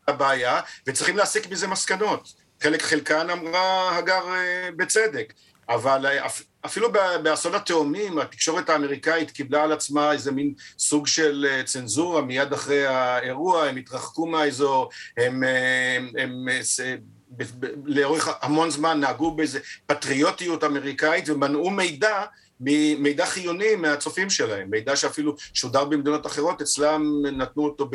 הבעיה, 0.07 0.59
וצריכים 0.87 1.17
להסיק 1.17 1.51
מזה 1.51 1.67
מסקנות. 1.67 2.33
חלק 2.63 2.81
חלקן 2.81 3.29
אמרה 3.29 3.97
הגר 3.97 4.27
אה, 4.27 4.69
בצדק, 4.75 5.33
אבל 5.69 6.05
אה, 6.05 6.27
אפילו 6.65 6.91
באסון 7.23 7.55
התאומים, 7.55 8.19
התקשורת 8.19 8.69
האמריקאית 8.69 9.31
קיבלה 9.31 9.63
על 9.63 9.71
עצמה 9.71 10.11
איזה 10.11 10.31
מין 10.31 10.53
סוג 10.79 11.07
של 11.07 11.47
אה, 11.49 11.63
צנזורה 11.63 12.21
מיד 12.21 12.53
אחרי 12.53 12.85
האירוע, 12.85 13.65
הם 13.65 13.75
התרחקו 13.75 14.25
מהאזור, 14.25 14.89
הם, 15.17 15.43
הם, 15.43 16.09
הם 16.17 16.47
לאורך 17.85 18.29
המון 18.41 18.69
זמן 18.69 18.99
נהגו 18.99 19.31
באיזה 19.31 19.59
פטריוטיות 19.85 20.63
אמריקאית 20.63 21.29
ומנעו 21.29 21.69
מידע 21.69 22.23
ממידע 22.59 23.25
חיוני 23.25 23.75
מהצופים 23.75 24.29
שלהם, 24.29 24.69
מידע 24.69 24.95
שאפילו 24.95 25.35
שודר 25.53 25.85
במדינות 25.85 26.25
אחרות, 26.27 26.61
אצלם 26.61 27.25
נתנו 27.25 27.65
אותו 27.65 27.89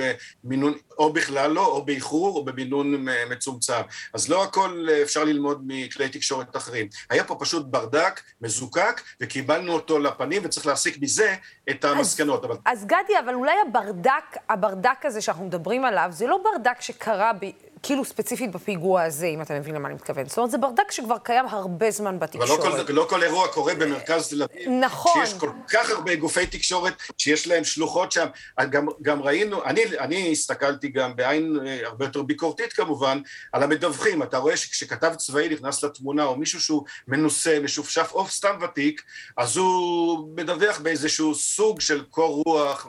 במינון, 0.44 0.74
או 0.98 1.12
בכלל 1.12 1.50
לא, 1.50 1.66
או 1.66 1.84
באיחור, 1.84 2.36
או 2.36 2.44
במינון 2.44 3.06
מצומצם. 3.30 3.82
אז 4.14 4.28
לא 4.28 4.44
הכל 4.44 4.88
אפשר 5.02 5.24
ללמוד 5.24 5.62
מכלי 5.66 6.08
תקשורת 6.08 6.56
אחרים. 6.56 6.88
היה 7.10 7.24
פה 7.24 7.36
פשוט 7.40 7.66
ברדק, 7.66 8.20
מזוקק, 8.40 9.00
וקיבלנו 9.20 9.72
אותו 9.72 9.98
לפנים, 9.98 10.42
וצריך 10.44 10.66
להסיק 10.66 10.98
מזה 11.00 11.34
את 11.70 11.84
המסקנות. 11.84 12.44
אז, 12.44 12.50
אבל... 12.50 12.56
אז 12.64 12.84
גדי, 12.84 13.18
אבל 13.24 13.34
אולי 13.34 13.54
הברדק, 13.68 14.36
הברדק 14.48 15.04
הזה 15.04 15.20
שאנחנו 15.20 15.44
מדברים 15.44 15.84
עליו, 15.84 16.08
זה 16.10 16.26
לא 16.26 16.38
ברדק 16.44 16.80
שקרה 16.80 17.32
ב... 17.40 17.69
כאילו 17.82 18.04
ספציפית 18.04 18.52
בפיגוע 18.52 19.02
הזה, 19.02 19.26
אם 19.26 19.42
אתה 19.42 19.54
מבין 19.54 19.74
למה 19.74 19.88
אני 19.88 19.94
מתכוון. 19.94 20.26
זאת 20.26 20.38
אומרת, 20.38 20.50
זה 20.50 20.58
ברדק 20.58 20.90
שכבר 20.90 21.16
קיים 21.18 21.46
הרבה 21.48 21.90
זמן 21.90 22.18
בתקשורת. 22.18 22.60
אבל 22.60 22.78
לא 22.78 22.84
כל, 22.86 22.92
לא 22.92 23.06
כל 23.08 23.22
אירוע 23.22 23.48
קורה 23.48 23.74
במרכז 23.74 24.28
תל 24.28 24.42
אביב. 24.42 24.68
נכון. 24.80 25.26
שיש 25.26 25.34
כל 25.34 25.50
כך 25.68 25.90
הרבה 25.90 26.14
גופי 26.14 26.46
תקשורת, 26.46 26.94
שיש 27.18 27.46
להם 27.46 27.64
שלוחות 27.64 28.12
שם. 28.12 28.26
גם, 28.70 28.86
גם 29.02 29.22
ראינו, 29.22 29.64
אני, 29.64 29.82
אני 29.98 30.32
הסתכלתי 30.32 30.88
גם 30.88 31.16
בעין 31.16 31.58
אה, 31.66 31.86
הרבה 31.86 32.04
יותר 32.04 32.22
ביקורתית 32.22 32.72
כמובן, 32.72 33.20
על 33.52 33.62
המדווחים. 33.62 34.22
אתה 34.22 34.38
רואה 34.38 34.56
שכשכתב 34.56 35.14
צבאי 35.14 35.48
נכנס 35.48 35.84
לתמונה, 35.84 36.24
או 36.24 36.36
מישהו 36.36 36.60
שהוא 36.60 36.84
מנוסה, 37.08 37.58
משופשף, 37.62 38.10
או 38.14 38.26
סתם 38.26 38.58
ותיק, 38.62 39.02
אז 39.36 39.56
הוא 39.56 40.28
מדווח 40.36 40.78
באיזשהו 40.78 41.34
סוג 41.34 41.80
של 41.80 42.04
קור 42.10 42.42
רוח, 42.46 42.88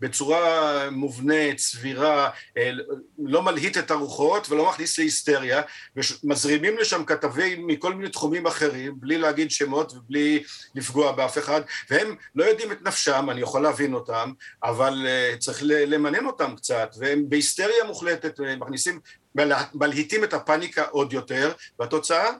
בצורה 0.00 0.90
מובנית, 0.90 1.58
סבירה, 1.58 2.30
אה, 2.56 2.70
לא 3.18 3.42
מלהיט 3.42 3.78
את 3.78 3.90
הרוחות. 3.90 4.27
תופעות 4.28 4.50
ולא 4.50 4.68
מכניס 4.68 4.98
להיסטריה, 4.98 5.62
ומזרימים 5.96 6.78
לשם 6.78 7.04
כתבים 7.04 7.66
מכל 7.66 7.94
מיני 7.94 8.10
תחומים 8.10 8.46
אחרים, 8.46 9.00
בלי 9.00 9.18
להגיד 9.18 9.50
שמות 9.50 9.92
ובלי 9.92 10.42
לפגוע 10.74 11.12
באף 11.12 11.38
אחד, 11.38 11.60
והם 11.90 12.14
לא 12.34 12.44
יודעים 12.44 12.72
את 12.72 12.82
נפשם, 12.82 13.30
אני 13.30 13.40
יכול 13.40 13.62
להבין 13.62 13.94
אותם, 13.94 14.32
אבל 14.64 15.06
uh, 15.06 15.38
צריך 15.38 15.62
למנן 15.64 16.26
אותם 16.26 16.56
קצת, 16.56 16.94
והם 16.98 17.24
בהיסטריה 17.28 17.84
מוחלטת, 17.86 18.40
מכניסים, 18.60 19.00
מלהיטים 19.74 20.24
את 20.24 20.34
הפאניקה 20.34 20.84
עוד 20.90 21.12
יותר, 21.12 21.52
והתוצאה, 21.78 22.30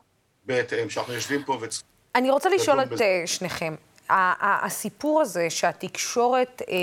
בהתאם, 0.44 0.90
שאנחנו 0.90 1.14
יושבים 1.14 1.44
פה 1.44 1.58
וצריכים... 1.60 1.88
אני 2.14 2.30
רוצה 2.30 2.48
לשאול 2.48 2.82
את 2.82 2.88
בזה. 2.88 3.22
שניכם. 3.26 3.74
הסיפור 4.10 5.20
הזה 5.20 5.50
שהתקשורת 5.50 6.62
אה, 6.68 6.74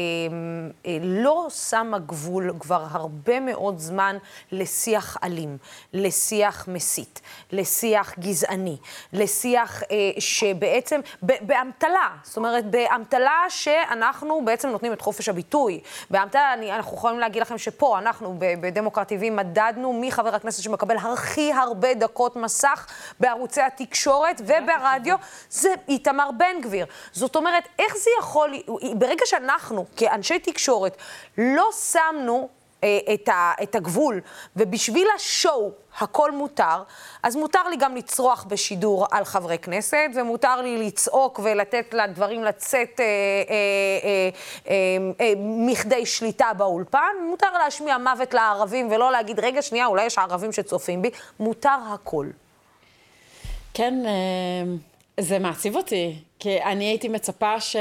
אה, 0.85 0.97
לא 1.01 1.47
שמה 1.69 1.99
גבול 1.99 2.53
כבר 2.59 2.85
הרבה 2.91 3.39
מאוד 3.39 3.79
זמן 3.79 4.17
לשיח 4.51 5.17
אלים, 5.23 5.57
לשיח 5.93 6.67
מסית, 6.67 7.21
לשיח 7.51 8.19
גזעני, 8.19 8.77
לשיח 9.13 9.83
אה, 9.83 9.87
שבעצם, 10.19 10.99
באמתלה, 11.21 12.09
זאת 12.23 12.37
אומרת, 12.37 12.65
באמתלה 12.65 13.45
שאנחנו 13.49 14.45
בעצם 14.45 14.69
נותנים 14.69 14.93
את 14.93 15.01
חופש 15.01 15.29
הביטוי. 15.29 15.79
באמתלה, 16.09 16.53
אני, 16.53 16.71
אנחנו 16.71 16.97
יכולים 16.97 17.19
להגיד 17.19 17.41
לכם 17.41 17.57
שפה, 17.57 17.99
אנחנו 17.99 18.35
בדמוקרט 18.39 19.11
TV 19.11 19.31
מדדנו 19.31 19.93
מי 19.93 20.11
חבר 20.11 20.35
הכנסת 20.35 20.63
שמקבל 20.63 20.97
הכי 20.97 21.53
הרבה 21.53 21.93
דקות 21.93 22.35
מסך 22.35 22.87
בערוצי 23.19 23.61
התקשורת 23.61 24.41
וברדיו, 24.41 25.15
זה 25.49 25.69
איתמר 25.87 26.29
בן 26.37 26.61
גביר. 26.61 26.85
זאת 27.15 27.35
אומרת, 27.35 27.63
איך 27.79 27.97
זה 27.97 28.09
יכול, 28.19 28.53
ברגע 28.95 29.25
שאנחנו, 29.25 29.85
כאנשי 29.95 30.39
תקשורת, 30.39 30.97
לא 31.37 31.69
שמנו 31.91 32.49
אה, 32.83 32.99
את, 33.13 33.29
ה, 33.29 33.53
את 33.63 33.75
הגבול, 33.75 34.21
ובשביל 34.55 35.07
השואו 35.15 35.71
הכל 35.99 36.31
מותר, 36.31 36.83
אז 37.23 37.35
מותר 37.35 37.67
לי 37.67 37.75
גם 37.75 37.95
לצרוח 37.95 38.43
בשידור 38.43 39.07
על 39.11 39.25
חברי 39.25 39.57
כנסת, 39.57 40.09
ומותר 40.15 40.61
לי 40.61 40.87
לצעוק 40.87 41.39
ולתת 41.43 41.93
לדברים 41.93 42.43
לצאת 42.43 42.99
אה, 42.99 43.05
אה, 43.05 43.09
אה, 44.03 44.29
אה, 44.67 45.25
אה, 45.25 45.33
מכדי 45.37 46.05
שליטה 46.05 46.53
באולפן, 46.57 47.15
מותר 47.29 47.51
להשמיע 47.57 47.97
מוות 47.97 48.33
לערבים 48.33 48.91
ולא 48.91 49.11
להגיד, 49.11 49.39
רגע, 49.39 49.61
שנייה, 49.61 49.85
אולי 49.85 50.05
יש 50.05 50.17
ערבים 50.17 50.51
שצופים 50.51 51.01
בי, 51.01 51.09
מותר 51.39 51.77
הכל. 51.93 52.27
כן, 53.73 53.93
אה, 54.05 54.75
זה 55.19 55.39
מעציב 55.39 55.75
אותי, 55.75 56.15
כי 56.39 56.61
אני 56.61 56.85
הייתי 56.85 57.07
מצפה 57.07 57.59
ש... 57.59 57.75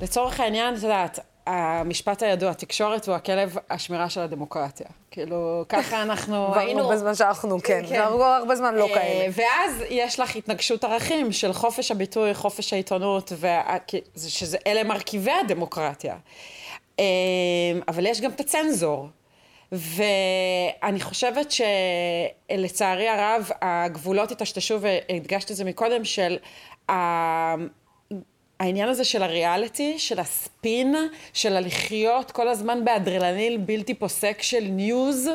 לצורך 0.00 0.40
העניין, 0.40 0.74
את 0.74 0.82
יודעת, 0.82 1.18
המשפט 1.46 2.22
הידוע, 2.22 2.52
תקשורת 2.52 3.08
הוא 3.08 3.14
הכלב 3.14 3.56
השמירה 3.70 4.10
של 4.10 4.20
הדמוקרטיה. 4.20 4.86
כאילו, 5.10 5.64
ככה 5.68 6.02
אנחנו 6.02 6.54
היינו... 6.56 6.80
הרבה 6.80 6.96
זמן 6.96 7.14
שאנחנו, 7.14 7.62
כן. 7.62 7.82
כן. 7.88 8.00
הרבה 8.00 8.56
זמן 8.56 8.74
לא 8.74 8.88
אה, 8.88 8.94
כאלה. 8.94 9.26
ואז 9.32 9.84
יש 9.90 10.20
לך 10.20 10.36
התנגשות 10.36 10.84
ערכים 10.84 11.32
של 11.32 11.52
חופש 11.52 11.90
הביטוי, 11.90 12.34
חופש 12.34 12.72
העיתונות, 12.72 13.32
שאלה 14.28 14.84
מרכיבי 14.84 15.32
הדמוקרטיה. 15.32 16.16
אה, 16.98 17.04
אבל 17.88 18.06
יש 18.06 18.20
גם 18.20 18.30
את 18.30 18.40
הצנזור. 18.40 19.08
ואני 19.72 21.00
חושבת 21.00 21.52
שלצערי 22.50 23.08
הרב, 23.08 23.50
הגבולות 23.62 24.32
התשתשו, 24.32 24.78
והדגשת 24.80 25.50
את 25.50 25.56
זה 25.56 25.64
מקודם, 25.64 26.04
של 26.04 26.36
העניין 28.60 28.88
הזה 28.88 29.04
של 29.04 29.22
הריאליטי, 29.22 29.98
של 29.98 30.20
הספין, 30.20 30.94
של 31.32 31.56
הלחיות 31.56 32.30
כל 32.30 32.48
הזמן 32.48 32.84
באדרנלין 32.84 33.56
בלתי 33.56 33.94
פוסק 33.94 34.42
של 34.42 34.60
news, 34.60 35.28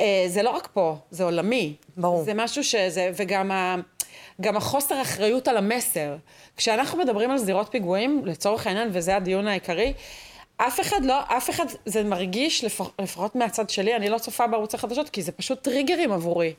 אה, 0.00 0.24
זה 0.26 0.42
לא 0.42 0.50
רק 0.50 0.68
פה, 0.72 0.96
זה 1.10 1.24
עולמי. 1.24 1.74
ברור. 1.96 2.24
זה 2.24 2.34
משהו 2.34 2.64
שזה, 2.64 3.10
וגם 3.16 3.50
ה... 3.50 3.76
גם 4.40 4.56
החוסר 4.56 5.02
אחריות 5.02 5.48
על 5.48 5.56
המסר. 5.56 6.16
כשאנחנו 6.56 6.98
מדברים 6.98 7.30
על 7.30 7.38
זירות 7.38 7.68
פיגועים, 7.70 8.22
לצורך 8.24 8.66
העניין, 8.66 8.88
וזה 8.92 9.16
הדיון 9.16 9.46
העיקרי, 9.48 9.92
אף 10.56 10.80
אחד 10.80 11.04
לא, 11.04 11.20
אף 11.28 11.50
אחד, 11.50 11.66
זה 11.86 12.04
מרגיש, 12.04 12.64
לפח, 12.64 12.90
לפחות 13.02 13.36
מהצד 13.36 13.70
שלי, 13.70 13.96
אני 13.96 14.08
לא 14.08 14.18
צופה 14.18 14.46
בערוץ 14.46 14.74
החדשות, 14.74 15.10
כי 15.10 15.22
זה 15.22 15.32
פשוט 15.32 15.62
טריגרים 15.62 16.12
עבורי. 16.12 16.54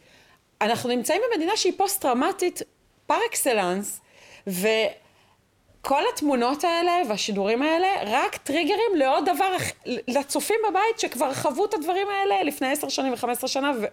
אנחנו 0.61 0.89
נמצאים 0.89 1.21
במדינה 1.31 1.57
שהיא 1.57 1.73
פוסט-טראומטית 1.77 2.61
פר 3.05 3.17
אקסלנס, 3.29 3.99
וכל 4.47 6.01
התמונות 6.13 6.63
האלה 6.63 7.01
והשידורים 7.09 7.61
האלה, 7.61 7.87
רק 8.05 8.37
טריגרים 8.37 8.95
לעוד 8.95 9.29
דבר, 9.29 9.51
לצופים 9.85 10.57
בבית 10.69 10.99
שכבר 10.99 11.33
חוו 11.33 11.65
את 11.65 11.73
הדברים 11.73 12.07
האלה 12.09 12.43
לפני 12.43 12.71
עשר 12.71 12.89
שנים 12.89 13.13
וחמש 13.13 13.37
עשרה 13.37 13.47
שנה, 13.47 13.71
ו... 13.81 13.85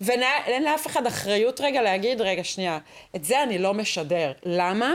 ואין 0.00 0.64
לאף 0.64 0.86
אחד 0.86 1.06
אחריות 1.06 1.60
רגע 1.60 1.82
להגיד, 1.82 2.20
רגע, 2.20 2.44
שנייה, 2.44 2.78
את 3.16 3.24
זה 3.24 3.42
אני 3.42 3.58
לא 3.58 3.74
משדר. 3.74 4.32
למה? 4.44 4.94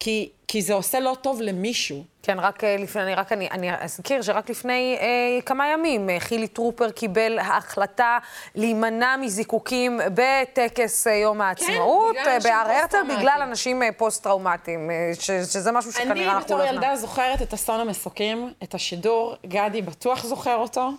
כי, 0.00 0.28
כי 0.48 0.62
זה 0.62 0.74
עושה 0.74 1.00
לא 1.00 1.16
טוב 1.20 1.42
למישהו. 1.42 2.04
כן, 2.22 2.38
רק 2.40 2.64
אה, 2.64 2.76
לפני, 2.76 3.02
אני 3.02 3.14
רק 3.14 3.32
אני, 3.32 3.48
אני 3.50 3.68
אזכיר 3.80 4.22
שרק 4.22 4.50
לפני 4.50 4.96
אה, 5.00 5.06
כמה 5.46 5.68
ימים 5.72 6.10
אה, 6.10 6.20
חילי 6.20 6.48
טרופר 6.48 6.90
קיבל 6.90 7.38
החלטה 7.38 8.18
להימנע 8.54 9.16
מזיקוקים 9.16 10.00
בטקס 10.14 11.06
אה, 11.06 11.12
יום 11.12 11.40
העצמאות 11.40 12.16
כן, 12.24 12.38
בהר 12.42 12.70
הרצל, 12.70 12.98
בגלל 13.16 13.40
אנשים 13.42 13.82
אה, 13.82 13.88
פוסט-טראומטיים, 13.96 14.90
אה, 14.90 15.10
ש, 15.20 15.26
שזה 15.30 15.72
משהו 15.72 15.92
שכנראה 15.92 16.32
אנחנו 16.32 16.56
לא... 16.56 16.62
אני 16.62 16.72
בתור 16.72 16.84
ילדה 16.84 16.96
זוכרת 16.96 17.42
את 17.42 17.54
אסון 17.54 17.80
המסוקים, 17.80 18.52
את 18.62 18.74
השידור, 18.74 19.34
גדי 19.46 19.82
בטוח 19.82 20.24
זוכר 20.24 20.56
אותו, 20.56 20.90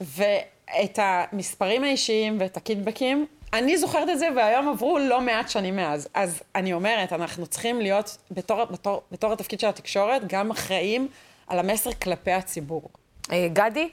ואת 0.00 0.98
המספרים 1.02 1.84
האישיים 1.84 2.36
ואת 2.40 2.56
הקידבקים. 2.56 3.26
אני 3.54 3.78
זוכרת 3.78 4.08
את 4.08 4.18
זה, 4.18 4.28
והיום 4.36 4.68
עברו 4.68 4.98
לא 4.98 5.20
מעט 5.20 5.48
שנים 5.48 5.76
מאז. 5.76 6.08
אז 6.14 6.42
אני 6.54 6.72
אומרת, 6.72 7.12
אנחנו 7.12 7.46
צריכים 7.46 7.80
להיות, 7.80 8.16
בתור, 8.30 8.64
בתור, 8.64 9.02
בתור 9.12 9.32
התפקיד 9.32 9.60
של 9.60 9.66
התקשורת, 9.66 10.22
גם 10.28 10.50
אחראים 10.50 11.08
על 11.46 11.58
המסר 11.58 11.90
כלפי 11.92 12.32
הציבור. 12.32 12.90
אה, 13.32 13.48
גדי? 13.52 13.88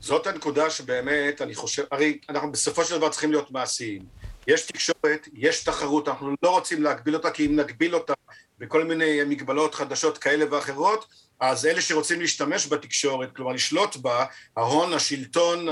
זאת 0.00 0.26
הנקודה 0.26 0.70
שבאמת, 0.70 1.42
אני 1.42 1.54
חושב, 1.54 1.84
הרי 1.90 2.18
אנחנו 2.28 2.52
בסופו 2.52 2.84
של 2.84 2.96
דבר 2.96 3.08
צריכים 3.08 3.30
להיות 3.30 3.50
מעשיים. 3.50 4.02
יש 4.46 4.66
תקשורת, 4.66 5.28
יש 5.34 5.64
תחרות, 5.64 6.08
אנחנו 6.08 6.34
לא 6.42 6.50
רוצים 6.50 6.82
להגביל 6.82 7.14
אותה, 7.14 7.30
כי 7.30 7.46
אם 7.46 7.56
נגביל 7.56 7.94
אותה 7.94 8.12
בכל 8.58 8.84
מיני 8.84 9.24
מגבלות 9.24 9.74
חדשות 9.74 10.18
כאלה 10.18 10.44
ואחרות, 10.50 11.06
אז 11.40 11.66
אלה 11.66 11.80
שרוצים 11.80 12.20
להשתמש 12.20 12.66
בתקשורת, 12.66 13.36
כלומר 13.36 13.52
לשלוט 13.52 13.96
בה, 13.96 14.24
ההון, 14.56 14.92
השלטון, 14.92 15.66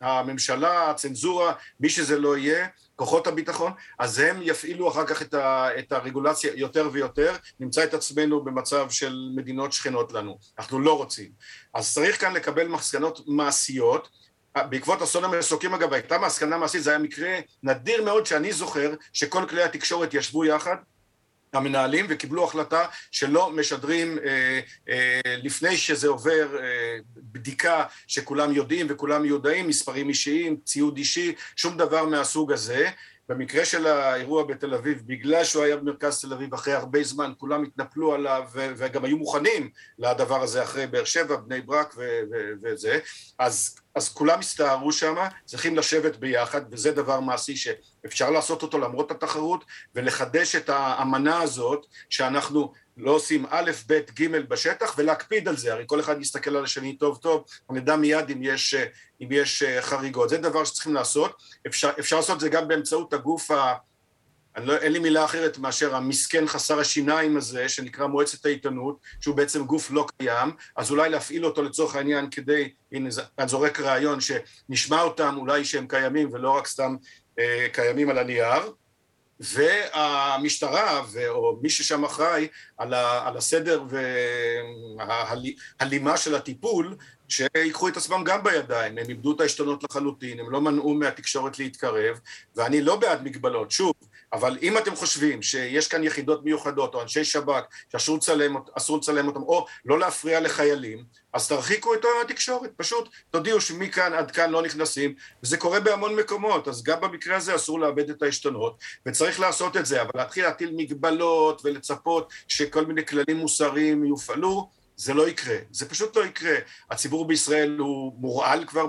הממשלה, 0.00 0.90
הצנזורה, 0.90 1.52
מי 1.80 1.88
שזה 1.88 2.18
לא 2.18 2.36
יהיה, 2.36 2.66
כוחות 2.96 3.26
הביטחון, 3.26 3.72
אז 3.98 4.18
הם 4.18 4.40
יפעילו 4.42 4.88
אחר 4.88 5.06
כך 5.06 5.22
את, 5.22 5.34
ה, 5.34 5.68
את 5.78 5.92
הרגולציה 5.92 6.52
יותר 6.54 6.88
ויותר, 6.92 7.36
נמצא 7.60 7.84
את 7.84 7.94
עצמנו 7.94 8.44
במצב 8.44 8.90
של 8.90 9.28
מדינות 9.36 9.72
שכנות 9.72 10.12
לנו. 10.12 10.38
אנחנו 10.58 10.80
לא 10.80 10.96
רוצים. 10.96 11.30
אז 11.74 11.94
צריך 11.94 12.20
כאן 12.20 12.32
לקבל 12.32 12.68
מסקנות 12.68 13.20
מעשיות. 13.26 14.08
בעקבות 14.56 15.02
אסון 15.02 15.24
המסוקים 15.24 15.74
אגב 15.74 15.92
הייתה 15.92 16.18
מסקנה 16.18 16.58
מעשית, 16.58 16.82
זה 16.82 16.90
היה 16.90 16.98
מקרה 16.98 17.38
נדיר 17.62 18.04
מאוד 18.04 18.26
שאני 18.26 18.52
זוכר 18.52 18.94
שכל 19.12 19.44
כלי 19.48 19.62
התקשורת 19.62 20.14
ישבו 20.14 20.44
יחד 20.44 20.76
המנהלים 21.56 22.06
וקיבלו 22.08 22.44
החלטה 22.44 22.84
שלא 23.10 23.50
משדרים 23.50 24.18
אה, 24.18 24.60
אה, 24.88 25.20
לפני 25.26 25.76
שזה 25.76 26.08
עובר 26.08 26.56
אה, 26.60 26.98
בדיקה 27.16 27.84
שכולם 28.06 28.52
יודעים 28.52 28.86
וכולם 28.90 29.24
יודעים, 29.24 29.68
מספרים 29.68 30.08
אישיים, 30.08 30.56
ציוד 30.64 30.96
אישי, 30.96 31.34
שום 31.56 31.76
דבר 31.76 32.04
מהסוג 32.04 32.52
הזה. 32.52 32.90
במקרה 33.28 33.64
של 33.64 33.86
האירוע 33.86 34.44
בתל 34.44 34.74
אביב, 34.74 35.02
בגלל 35.06 35.44
שהוא 35.44 35.62
היה 35.62 35.76
במרכז 35.76 36.20
תל 36.20 36.32
אביב 36.32 36.54
אחרי 36.54 36.74
הרבה 36.74 37.02
זמן, 37.02 37.32
כולם 37.38 37.62
התנפלו 37.62 38.14
עליו 38.14 38.42
וגם 38.54 39.04
היו 39.04 39.16
מוכנים 39.16 39.70
לדבר 39.98 40.42
הזה 40.42 40.62
אחרי 40.62 40.86
באר 40.86 41.04
שבע, 41.04 41.36
בני 41.36 41.60
ברק 41.60 41.94
וזה, 42.62 42.98
אז 43.38 43.76
אז 43.96 44.08
כולם 44.08 44.38
הסתערו 44.38 44.92
שם, 44.92 45.14
צריכים 45.44 45.76
לשבת 45.76 46.16
ביחד, 46.16 46.60
וזה 46.70 46.92
דבר 46.92 47.20
מעשי 47.20 47.56
שאפשר 47.56 48.30
לעשות 48.30 48.62
אותו 48.62 48.78
למרות 48.78 49.10
התחרות, 49.10 49.64
ולחדש 49.94 50.56
את 50.56 50.68
האמנה 50.68 51.40
הזאת, 51.42 51.86
שאנחנו 52.10 52.72
לא 52.96 53.10
עושים 53.10 53.46
א', 53.50 53.70
ב', 53.86 54.00
ג' 54.20 54.36
בשטח, 54.48 54.94
ולהקפיד 54.98 55.48
על 55.48 55.56
זה, 55.56 55.72
הרי 55.72 55.84
כל 55.86 56.00
אחד 56.00 56.20
יסתכל 56.20 56.56
על 56.56 56.64
השני 56.64 56.96
טוב 56.96 57.18
טוב, 57.22 57.44
נדע 57.70 57.96
מיד 57.96 58.30
אם 58.30 58.38
יש, 58.42 58.74
אם 59.20 59.28
יש 59.30 59.62
חריגות, 59.80 60.28
זה 60.28 60.36
דבר 60.36 60.64
שצריכים 60.64 60.94
לעשות, 60.94 61.42
אפשר, 61.66 61.90
אפשר 61.98 62.16
לעשות 62.16 62.36
את 62.36 62.40
זה 62.40 62.48
גם 62.48 62.68
באמצעות 62.68 63.12
הגוף 63.12 63.50
ה... 63.50 63.74
לא, 64.56 64.76
אין 64.76 64.92
לי 64.92 64.98
מילה 64.98 65.24
אחרת 65.24 65.58
מאשר 65.58 65.94
המסכן 65.96 66.46
חסר 66.46 66.80
השיניים 66.80 67.36
הזה, 67.36 67.68
שנקרא 67.68 68.06
מועצת 68.06 68.46
העיתונות, 68.46 68.98
שהוא 69.20 69.36
בעצם 69.36 69.64
גוף 69.66 69.90
לא 69.90 70.06
קיים, 70.18 70.50
אז 70.76 70.90
אולי 70.90 71.10
להפעיל 71.10 71.46
אותו 71.46 71.62
לצורך 71.62 71.96
העניין 71.96 72.30
כדי, 72.30 72.72
הנה 72.92 73.08
אני 73.38 73.48
זורק 73.48 73.80
רעיון, 73.80 74.18
שנשמע 74.20 75.02
אותם 75.02 75.34
אולי 75.38 75.64
שהם 75.64 75.86
קיימים 75.88 76.32
ולא 76.32 76.50
רק 76.50 76.66
סתם 76.66 76.96
אה, 77.38 77.66
קיימים 77.72 78.10
על 78.10 78.18
הנייר, 78.18 78.72
והמשטרה, 79.40 81.02
או 81.28 81.58
מי 81.62 81.70
ששם 81.70 82.04
אחראי 82.04 82.48
על, 82.78 82.94
ה, 82.94 83.28
על 83.28 83.36
הסדר 83.36 83.84
וההלימה 84.98 86.16
של 86.16 86.34
הטיפול, 86.34 86.96
שיקחו 87.28 87.88
את 87.88 87.96
עצמם 87.96 88.24
גם 88.24 88.42
בידיים, 88.42 88.98
הם 88.98 89.08
איבדו 89.08 89.32
את 89.32 89.40
העשתונות 89.40 89.84
לחלוטין, 89.84 90.40
הם 90.40 90.50
לא 90.50 90.60
מנעו 90.60 90.94
מהתקשורת 90.94 91.58
להתקרב, 91.58 92.20
ואני 92.56 92.82
לא 92.82 92.96
בעד 92.96 93.24
מגבלות, 93.24 93.70
שוב, 93.70 93.92
אבל 94.32 94.58
אם 94.62 94.78
אתם 94.78 94.96
חושבים 94.96 95.42
שיש 95.42 95.88
כאן 95.88 96.04
יחידות 96.04 96.44
מיוחדות 96.44 96.94
או 96.94 97.02
אנשי 97.02 97.24
שב"כ 97.24 97.62
שאסור 97.92 98.16
לצלם, 98.16 98.56
לצלם 98.96 99.28
אותם 99.28 99.42
או 99.42 99.66
לא 99.84 99.98
להפריע 99.98 100.40
לחיילים, 100.40 101.04
אז 101.32 101.48
תרחיקו 101.48 101.94
את 101.94 102.04
התקשורת, 102.24 102.70
פשוט 102.76 103.08
תודיעו 103.30 103.60
שמכאן 103.60 104.12
עד 104.12 104.30
כאן 104.30 104.50
לא 104.50 104.62
נכנסים, 104.62 105.14
וזה 105.42 105.56
קורה 105.56 105.80
בהמון 105.80 106.16
מקומות, 106.16 106.68
אז 106.68 106.82
גם 106.82 107.00
במקרה 107.00 107.36
הזה 107.36 107.54
אסור 107.54 107.80
לאבד 107.80 108.10
את 108.10 108.22
העשתונות, 108.22 108.78
וצריך 109.06 109.40
לעשות 109.40 109.76
את 109.76 109.86
זה, 109.86 110.02
אבל 110.02 110.10
להתחיל 110.14 110.44
להטיל 110.44 110.72
מגבלות 110.76 111.62
ולצפות 111.64 112.32
שכל 112.48 112.86
מיני 112.86 113.06
כללים 113.06 113.36
מוסריים 113.36 114.04
יופעלו, 114.04 114.68
זה 114.96 115.14
לא 115.14 115.28
יקרה, 115.28 115.56
זה 115.70 115.88
פשוט 115.88 116.16
לא 116.16 116.24
יקרה. 116.24 116.56
הציבור 116.90 117.26
בישראל 117.26 117.76
הוא 117.78 118.12
מורעל 118.18 118.64
כבר 118.64 118.86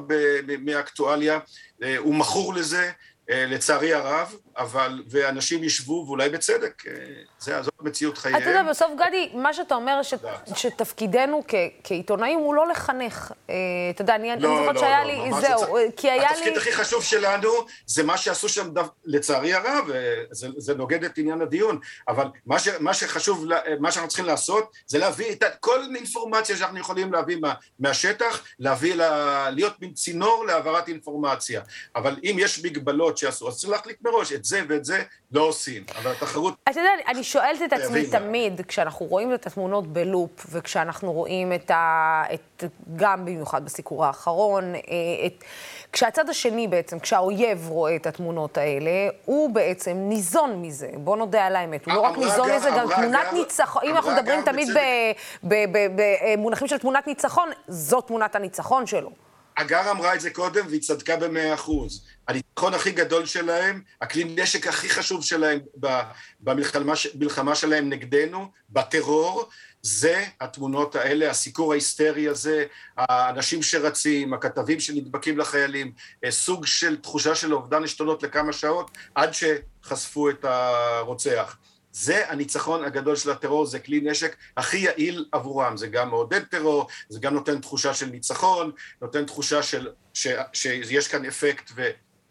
מאקטואליה, 0.59 1.39
אה, 1.83 1.97
הוא 1.97 2.15
מכור 2.15 2.53
לזה, 2.53 2.91
לצערי 3.29 3.93
הרב, 3.93 4.35
אבל, 4.57 5.03
ואנשים 5.09 5.63
ישבו, 5.63 6.03
ואולי 6.07 6.29
בצדק, 6.29 6.83
אה, 6.87 6.93
זה, 7.39 7.61
זאת 7.61 7.73
מציאות 7.81 8.17
חייהם. 8.17 8.41
אתה 8.41 8.49
יודע, 8.49 8.63
בסוף, 8.63 8.91
גדי, 9.07 9.29
מה 9.33 9.53
שאתה 9.53 9.75
אומר, 9.75 10.03
ש, 10.03 10.13
שתפקידנו 10.55 11.43
כ, 11.47 11.55
כעיתונאים 11.83 12.39
הוא 12.39 12.55
לא 12.55 12.67
לחנך. 12.67 13.31
אה, 13.49 13.55
אתה 13.89 14.01
יודע, 14.01 14.15
אני, 14.15 14.29
לא, 14.39 14.57
זוכרת 14.57 14.75
לא, 14.75 14.81
שהיה 14.81 15.03
לא, 15.03 15.11
לי, 15.11 15.41
זהו, 15.41 15.59
צ... 15.59 15.65
כי 15.97 16.11
היה 16.11 16.29
התפקיד 16.29 16.45
לי... 16.45 16.51
התפקיד 16.51 16.57
הכי 16.57 16.71
חשוב 16.71 17.03
שלנו 17.03 17.49
זה 17.85 18.03
מה 18.03 18.17
שעשו 18.17 18.49
שם, 18.49 18.69
דו, 18.69 18.81
לצערי 19.05 19.53
הרב, 19.53 19.89
זה, 20.31 20.47
זה 20.57 20.75
נוגד 20.75 21.03
את 21.03 21.17
עניין 21.17 21.41
הדיון, 21.41 21.79
אבל 22.07 22.25
מה, 22.45 22.59
ש, 22.59 22.67
מה 22.79 22.93
שחשוב, 22.93 23.45
מה 23.79 23.91
שאנחנו 23.91 24.07
צריכים 24.07 24.25
לעשות, 24.25 24.71
זה 24.87 24.97
להביא 24.97 25.31
את 25.31 25.43
כל 25.59 25.79
אינפורמציה 25.95 26.57
שאנחנו 26.57 26.79
יכולים 26.79 27.13
להביא 27.13 27.37
מה, 27.41 27.53
מהשטח, 27.79 28.43
להביא, 28.59 28.95
לה, 28.95 29.49
להיות 29.49 29.81
מין 29.81 29.93
צינור 29.93 30.45
להעברת 30.45 30.87
אינפורמציה. 30.87 31.61
אבל 31.95 32.15
אם 32.23 32.35
יש 32.39 32.65
מגבלות 32.65 33.16
שיעשו, 33.17 33.47
אז 33.47 33.57
צריך 33.57 33.73
להחליט 33.73 33.97
מראש, 34.01 34.31
את 34.31 34.45
זה 34.45 34.61
ואת 34.69 34.85
זה 34.85 35.03
לא 35.31 35.41
עושים. 35.41 35.83
אבל 36.01 36.11
התחרות... 36.11 36.53
אתה 36.69 36.79
יודע, 36.79 36.89
אני 37.07 37.23
שואלת 37.23 37.61
את 37.65 37.73
עצמי 37.73 38.07
תמיד, 38.07 38.61
כשאנחנו 38.67 39.05
רואים 39.05 39.33
את 39.33 39.47
התמונות 39.47 39.87
בלופ, 39.87 40.45
וכשאנחנו 40.49 41.13
רואים 41.13 41.53
את 41.53 41.71
ה... 41.71 42.23
את... 42.33 42.63
גם 42.95 43.25
במיוחד 43.25 43.65
בסיקור 43.65 44.05
האחרון, 44.05 44.75
אה, 44.75 44.81
את... 45.25 45.43
כשהצד 45.93 46.29
השני 46.29 46.67
בעצם, 46.67 46.99
כשהאויב 46.99 47.69
רואה 47.69 47.95
את 47.95 48.07
התמונות 48.07 48.57
האלה, 48.57 49.09
הוא 49.25 49.49
בעצם 49.49 49.97
ניזון 49.97 50.61
מזה. 50.61 50.89
בוא 50.93 51.17
נודה 51.17 51.45
על 51.45 51.55
האמת. 51.55 51.85
הוא 51.85 51.93
לא 51.93 52.01
רק 52.01 52.17
ניזון 52.17 52.51
מזה, 52.51 52.69
גם 52.69 52.87
תמונת 52.95 53.33
ניצחון. 53.33 53.81
אם 53.85 53.95
אנחנו 53.95 54.11
מדברים 54.11 54.41
תמיד 54.41 54.67
במונחים 55.43 56.67
של 56.67 56.77
תמונת 56.77 57.07
ניצחון, 57.07 57.49
זו 57.67 58.01
תמונת 58.01 58.35
הניצחון 58.35 58.85
שלו. 58.85 59.26
הגר 59.57 59.91
אמרה 59.91 60.15
את 60.15 60.21
זה 60.21 60.29
קודם 60.29 60.67
והיא 60.67 60.81
צדקה 60.81 61.17
במאה 61.17 61.53
אחוז. 61.53 62.05
הניצחון 62.27 62.73
הכי 62.73 62.91
גדול 62.91 63.25
שלהם, 63.25 63.81
הכלי 64.01 64.23
נשק 64.23 64.67
הכי 64.67 64.89
חשוב 64.89 65.23
שלהם 65.23 65.59
במלחמה 66.39 67.55
שלהם 67.55 67.89
נגדנו, 67.89 68.51
בטרור, 68.69 69.49
זה 69.81 70.25
התמונות 70.41 70.95
האלה, 70.95 71.29
הסיקור 71.29 71.71
ההיסטרי 71.71 72.27
הזה, 72.27 72.65
האנשים 72.97 73.63
שרצים, 73.63 74.33
הכתבים 74.33 74.79
שנדבקים 74.79 75.37
לחיילים, 75.37 75.91
אה, 76.23 76.31
סוג 76.31 76.65
של 76.65 76.97
תחושה 76.97 77.35
של 77.35 77.53
אובדן 77.53 77.83
עשתונות 77.83 78.23
לכמה 78.23 78.53
שעות 78.53 78.91
עד 79.15 79.29
שחשפו 79.33 80.29
את 80.29 80.45
הרוצח. 80.45 81.57
זה 81.99 82.31
הניצחון 82.31 82.83
הגדול 82.83 83.15
של 83.15 83.31
הטרור, 83.31 83.65
זה 83.65 83.79
כלי 83.79 83.99
נשק 84.03 84.35
הכי 84.57 84.77
יעיל 84.77 85.25
עבורם, 85.31 85.77
זה 85.77 85.87
גם 85.87 86.09
מעודד 86.09 86.43
טרור, 86.43 86.87
זה 87.09 87.19
גם 87.19 87.33
נותן 87.33 87.59
תחושה 87.59 87.93
של 87.93 88.05
ניצחון, 88.05 88.71
נותן 89.01 89.25
תחושה 89.25 89.63
של, 89.63 89.89
ש, 90.13 90.27
שיש 90.53 91.07
כאן 91.07 91.25
אפקט 91.25 91.71
ו, 91.75 91.87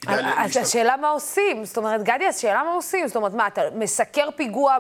אז 0.07 0.57
השאלה 0.57 0.97
מה 0.97 1.09
עושים, 1.09 1.65
זאת 1.65 1.77
אומרת, 1.77 2.03
גדי, 2.03 2.27
השאלה 2.27 2.63
מה 2.65 2.71
עושים, 2.71 3.07
זאת 3.07 3.17
אומרת, 3.17 3.33
מה, 3.35 3.47
אתה 3.47 3.63
מסקר 3.75 4.29
פיגוע 4.37 4.77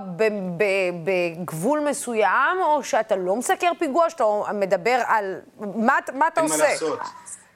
בגבול 1.04 1.80
מסוים, 1.90 2.58
או 2.66 2.84
שאתה 2.84 3.16
לא 3.16 3.36
מסקר 3.36 3.72
פיגוע, 3.78 4.10
שאתה 4.10 4.24
מדבר 4.54 5.02
על... 5.06 5.40
מה, 5.60 5.98
מה 6.14 6.28
אתה 6.28 6.40
עושה? 6.40 6.54
אין 6.54 6.62
מה 6.62 6.68
לעשות. 6.72 7.00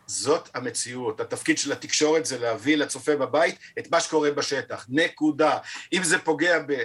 זאת 0.07 0.49
המציאות. 0.55 1.21
התפקיד 1.21 1.59
של 1.59 1.73
התקשורת 1.73 2.27
זה 2.27 2.39
להביא 2.39 2.77
לצופה 2.77 3.17
בבית 3.17 3.59
את 3.79 3.91
מה 3.91 4.01
שקורה 4.01 4.31
בשטח. 4.31 4.87
נקודה. 4.89 5.59
אם 5.93 6.03
זה 6.03 6.19
פוגע 6.19 6.59
ב... 6.67 6.85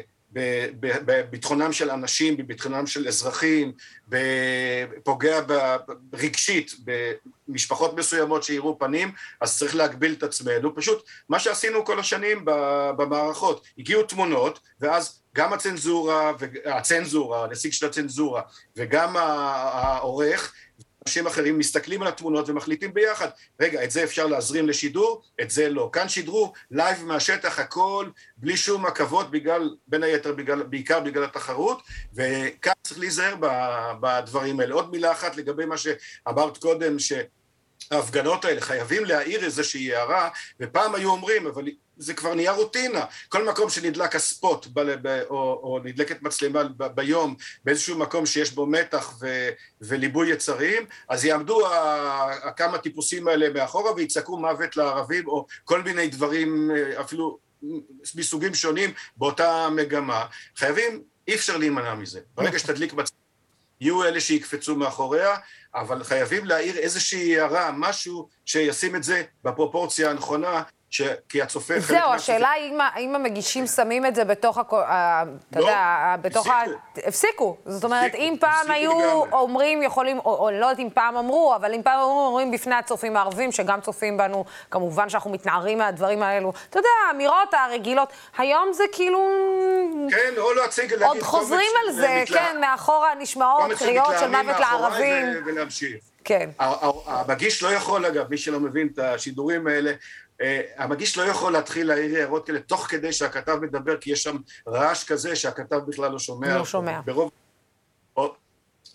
בביטחונם 0.79 1.73
של 1.73 1.91
אנשים, 1.91 2.37
בביטחונם 2.37 2.87
של 2.87 3.07
אזרחים, 3.07 3.73
פוגע 5.03 5.41
רגשית 6.13 6.71
במשפחות 7.47 7.97
מסוימות 7.97 8.43
שיראו 8.43 8.79
פנים, 8.79 9.11
אז 9.41 9.57
צריך 9.57 9.75
להגביל 9.75 10.13
את 10.17 10.23
עצמנו. 10.23 10.75
פשוט 10.75 11.05
מה 11.29 11.39
שעשינו 11.39 11.85
כל 11.85 11.99
השנים 11.99 12.45
במערכות, 12.97 13.65
הגיעו 13.77 14.03
תמונות, 14.03 14.59
ואז 14.81 15.21
גם 15.35 15.53
הצנזורה, 15.53 16.31
הצנזורה, 16.65 17.43
הנציג 17.43 17.71
של 17.71 17.85
הצנזורה, 17.85 18.41
וגם 18.77 19.17
העורך, 19.17 20.53
אנשים 21.07 21.27
אחרים 21.27 21.57
מסתכלים 21.57 22.01
על 22.01 22.07
התמונות 22.07 22.49
ומחליטים 22.49 22.93
ביחד, 22.93 23.27
רגע, 23.59 23.83
את 23.83 23.91
זה 23.91 24.03
אפשר 24.03 24.27
להזרים 24.27 24.67
לשידור, 24.67 25.21
את 25.41 25.51
זה 25.51 25.69
לא. 25.69 25.89
כאן 25.93 26.09
שידרו 26.09 26.53
live 26.71 27.03
מהשטח 27.03 27.59
הכל, 27.59 28.09
בלי 28.37 28.57
שום 28.57 28.85
עכבות, 28.85 29.31
בגלל, 29.31 29.75
בין 29.87 30.03
היתר, 30.03 30.33
בגלל, 30.33 30.63
בעיקר 30.63 30.99
בגלל 30.99 31.23
התחרות, 31.23 31.81
וכאן 32.13 32.73
צריך 32.83 32.99
להיזהר 32.99 33.35
בדברים 34.01 34.59
האלה. 34.59 34.73
עוד 34.73 34.91
מילה 34.91 35.11
אחת 35.11 35.37
לגבי 35.37 35.65
מה 35.65 35.75
שאמרת 35.77 36.57
קודם, 36.57 36.99
ש... 36.99 37.13
ההפגנות 37.91 38.45
האלה 38.45 38.61
חייבים 38.61 39.05
להעיר 39.05 39.43
איזושהי 39.43 39.95
הערה, 39.95 40.29
ופעם 40.59 40.95
היו 40.95 41.09
אומרים, 41.11 41.47
אבל 41.47 41.67
זה 41.97 42.13
כבר 42.13 42.33
נהיה 42.33 42.51
רוטינה. 42.51 43.05
כל 43.29 43.49
מקום 43.49 43.69
שנדלק 43.69 44.15
הספוט 44.15 44.67
ב, 44.73 44.79
ב, 44.79 45.21
או, 45.29 45.35
או 45.63 45.79
נדלקת 45.83 46.21
מצלמה 46.21 46.63
ב, 46.63 46.87
ביום 46.87 47.35
באיזשהו 47.65 47.97
מקום 47.97 48.25
שיש 48.25 48.51
בו 48.51 48.65
מתח 48.65 49.17
ו, 49.21 49.49
וליבוי 49.81 50.31
יצרים, 50.31 50.85
אז 51.09 51.25
יעמדו 51.25 51.67
ה, 51.67 52.51
כמה 52.51 52.77
טיפוסים 52.77 53.27
האלה 53.27 53.49
מאחורה 53.49 53.93
ויצעקו 53.93 54.37
מוות 54.37 54.77
לערבים 54.77 55.27
או 55.27 55.45
כל 55.63 55.83
מיני 55.83 56.07
דברים 56.07 56.71
אפילו 57.01 57.37
מסוגים 58.15 58.53
שונים 58.55 58.93
באותה 59.17 59.69
מגמה. 59.69 60.25
חייבים, 60.55 61.03
אי 61.27 61.35
אפשר 61.35 61.57
להימנע 61.57 61.95
מזה. 61.95 62.19
ברגע 62.35 62.59
שתדליק 62.59 62.93
מצלמה 62.93 63.25
יהיו 63.81 64.03
אלה 64.03 64.19
שיקפצו 64.19 64.75
מאחוריה, 64.75 65.35
אבל 65.75 66.03
חייבים 66.03 66.45
להעיר 66.45 66.77
איזושהי 66.77 67.39
הערה, 67.39 67.71
משהו 67.71 68.29
שישים 68.45 68.95
את 68.95 69.03
זה 69.03 69.23
בפרופורציה 69.43 70.09
הנכונה, 70.09 70.63
ש... 70.89 71.01
כי 71.29 71.41
הצופה... 71.41 71.79
זהו, 71.79 72.09
השאלה 72.09 72.51
היא 72.51 72.73
אם 72.97 73.15
המגישים 73.15 73.67
שמים 73.67 74.05
את 74.05 74.15
זה 74.15 74.25
בתוך, 74.25 74.57
הכ... 74.57 74.73
אתה 74.73 75.59
יודע, 75.59 76.15
לא, 76.15 76.21
בתוך 76.21 76.47
ה... 76.47 76.63
הפסיקו. 76.95 77.57
זאת 77.65 77.83
אומרת, 77.83 78.15
אם 78.15 78.35
פעם 78.39 78.71
היו 78.71 78.91
אומרים, 79.31 79.83
יכולים, 79.83 80.19
או 80.19 80.49
לא 80.53 80.65
יודעת 80.65 80.79
אם 80.79 80.89
פעם 80.93 81.17
אמרו, 81.17 81.55
אבל 81.55 81.73
אם 81.73 81.81
פעם 81.83 81.99
אומרים 81.99 82.51
בפני 82.51 82.75
הצופים 82.75 83.17
הערבים, 83.17 83.51
שגם 83.51 83.81
צופים 83.81 84.17
בנו, 84.17 84.45
כמובן 84.71 85.09
שאנחנו 85.09 85.31
מתנערים 85.31 85.77
מהדברים 85.77 86.23
האלו, 86.23 86.53
אתה 86.69 86.79
יודע, 86.79 86.89
האמירות 87.07 87.53
הרגילות, 87.53 88.13
היום 88.37 88.73
זה 88.73 88.83
כאילו... 88.91 89.29
כן, 90.09 90.33
או 90.37 90.53
להציג, 90.53 90.93
להגיד... 90.93 91.07
עוד 91.07 91.21
חוזרים 91.21 91.71
על 91.85 91.93
זה, 91.93 92.23
כן, 92.25 92.57
מאחורה 92.61 93.15
נשמעות 93.15 93.71
קריאות 93.77 94.13
של 94.19 94.27
מוות 94.27 94.59
לערבים. 94.59 95.25
ולהמשיך. 95.45 95.95
כן. 96.23 96.49
המגיש 97.05 97.63
לא 97.63 97.73
יכול, 97.73 98.05
אגב, 98.05 98.25
מי 98.29 98.37
שלא 98.37 98.59
מבין 98.59 98.89
את 98.93 98.99
השידורים 98.99 99.67
האלה, 99.67 99.91
המגיש 100.77 101.17
לא 101.17 101.23
יכול 101.23 101.53
להתחיל 101.53 101.87
להעיר 101.87 102.17
הערות 102.17 102.45
כאלה 102.45 102.59
תוך 102.59 102.87
כדי 102.87 103.13
שהכתב 103.13 103.57
מדבר, 103.61 103.97
כי 103.97 104.11
יש 104.11 104.23
שם 104.23 104.37
רעש 104.67 105.03
כזה 105.03 105.35
שהכתב 105.35 105.79
בכלל 105.87 106.11
לא 106.11 106.19
שומע. 106.19 106.57
לא 106.57 106.65
שומע. 106.65 107.01
ברוב... 107.05 107.31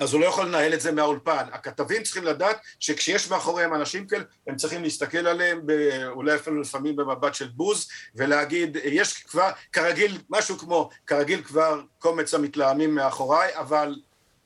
אז 0.00 0.12
הוא 0.12 0.20
לא 0.20 0.26
יכול 0.26 0.46
לנהל 0.46 0.74
את 0.74 0.80
זה 0.80 0.92
מהאולפן. 0.92 1.46
הכתבים 1.52 2.02
צריכים 2.02 2.24
לדעת 2.24 2.60
שכשיש 2.80 3.30
מאחוריהם 3.30 3.74
אנשים 3.74 4.06
כאלה, 4.06 4.24
הם 4.46 4.56
צריכים 4.56 4.82
להסתכל 4.82 5.26
עליהם, 5.26 5.60
אולי 6.06 6.34
אפילו 6.34 6.60
לפעמים 6.60 6.96
במבט 6.96 7.34
של 7.34 7.48
בוז, 7.48 7.88
ולהגיד, 8.14 8.76
יש 8.84 9.22
כבר, 9.22 9.50
כרגיל, 9.72 10.18
משהו 10.30 10.58
כמו, 10.58 10.90
כרגיל 11.06 11.42
כבר 11.42 11.80
קומץ 11.98 12.34
המתלהמים 12.34 12.94
מאחוריי, 12.94 13.58
אבל 13.58 13.96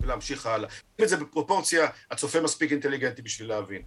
להמשיך 0.01 0.47
הלאה. 0.47 0.71
אם 1.01 1.07
זה 1.07 1.17
בפרופורציה, 1.17 1.87
הצופה 2.11 2.41
מספיק 2.41 2.73
אינטליגנטי 2.73 3.23
בשביל 3.23 3.49
להבין. 3.49 3.83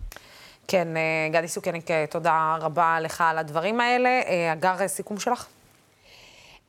כן, 0.67 0.97
אה, 0.97 1.29
גדי 1.31 1.47
סוכניק, 1.47 1.91
אה, 1.91 2.05
תודה 2.09 2.57
רבה 2.61 2.99
לך 3.01 3.21
על 3.21 3.37
הדברים 3.37 3.79
האלה. 3.79 4.09
אה, 4.09 4.53
אגר, 4.53 4.87
סיכום 4.87 5.19
שלך? 5.19 5.47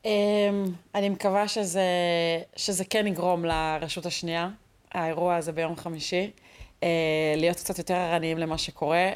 אמ, 0.05 0.11
אני 0.95 1.09
מקווה 1.09 1.47
שזה, 1.47 1.81
שזה 2.55 2.85
כן 2.85 3.07
יגרום 3.07 3.45
לרשות 3.45 4.05
השנייה, 4.05 4.49
האירוע 4.91 5.35
הזה 5.35 5.51
ביום 5.51 5.75
חמישי, 5.75 6.31
להיות 7.37 7.57
קצת 7.57 7.77
יותר 7.77 7.93
ערניים 7.93 8.37
למה 8.37 8.57
שקורה. 8.57 9.09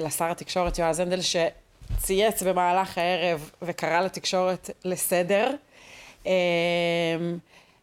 לשר 0.00 0.30
התקשורת 0.30 0.78
יועז 0.78 1.00
הנדל, 1.00 1.20
שצייץ 1.20 2.42
במהלך 2.42 2.98
הערב 2.98 3.50
וקרא 3.62 4.00
לתקשורת 4.00 4.70
לסדר. 4.84 5.54
אמ, 6.26 6.32